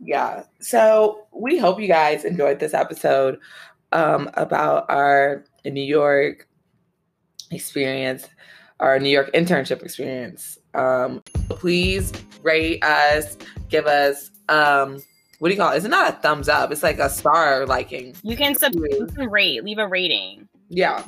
Yeah. 0.00 0.44
So 0.60 1.26
we 1.32 1.58
hope 1.58 1.80
you 1.80 1.88
guys 1.88 2.24
enjoyed 2.24 2.58
this 2.58 2.74
episode 2.74 3.38
um, 3.92 4.30
about 4.34 4.86
our 4.88 5.44
New 5.64 5.82
York 5.82 6.46
experience, 7.50 8.28
our 8.80 8.98
New 8.98 9.08
York 9.08 9.32
internship 9.32 9.82
experience. 9.82 10.58
Um, 10.74 11.22
please 11.48 12.12
rate 12.42 12.84
us, 12.84 13.38
give 13.68 13.86
us 13.86 14.30
um, 14.48 15.00
what 15.38 15.48
do 15.48 15.54
you 15.54 15.60
call 15.60 15.72
it? 15.72 15.76
It's 15.76 15.86
not 15.86 16.14
a 16.14 16.16
thumbs 16.16 16.48
up. 16.48 16.72
It's 16.72 16.82
like 16.82 16.98
a 16.98 17.10
star 17.10 17.66
liking. 17.66 18.14
You 18.22 18.36
can 18.36 18.54
sub- 18.54 18.74
you 18.74 19.06
can 19.14 19.28
rate, 19.28 19.62
leave 19.64 19.78
a 19.78 19.86
rating. 19.86 20.48
Yeah. 20.68 21.04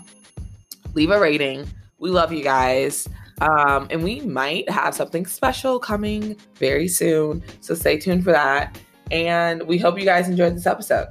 Leave 0.95 1.11
a 1.11 1.19
rating. 1.19 1.67
We 1.99 2.11
love 2.11 2.33
you 2.33 2.43
guys. 2.43 3.09
Um, 3.41 3.87
and 3.91 4.03
we 4.03 4.21
might 4.21 4.69
have 4.69 4.95
something 4.95 5.27
special 5.27 5.79
coming 5.79 6.37
very 6.57 6.89
soon. 6.89 7.43
So 7.61 7.75
stay 7.75 7.99
tuned 7.99 8.25
for 8.25 8.33
that. 8.33 8.79
And 9.11 9.63
we 9.63 9.79
hope 9.79 9.99
you 9.99 10.05
guys 10.05 10.29
enjoyed 10.29 10.57
this 10.57 10.67
episode. 10.67 11.07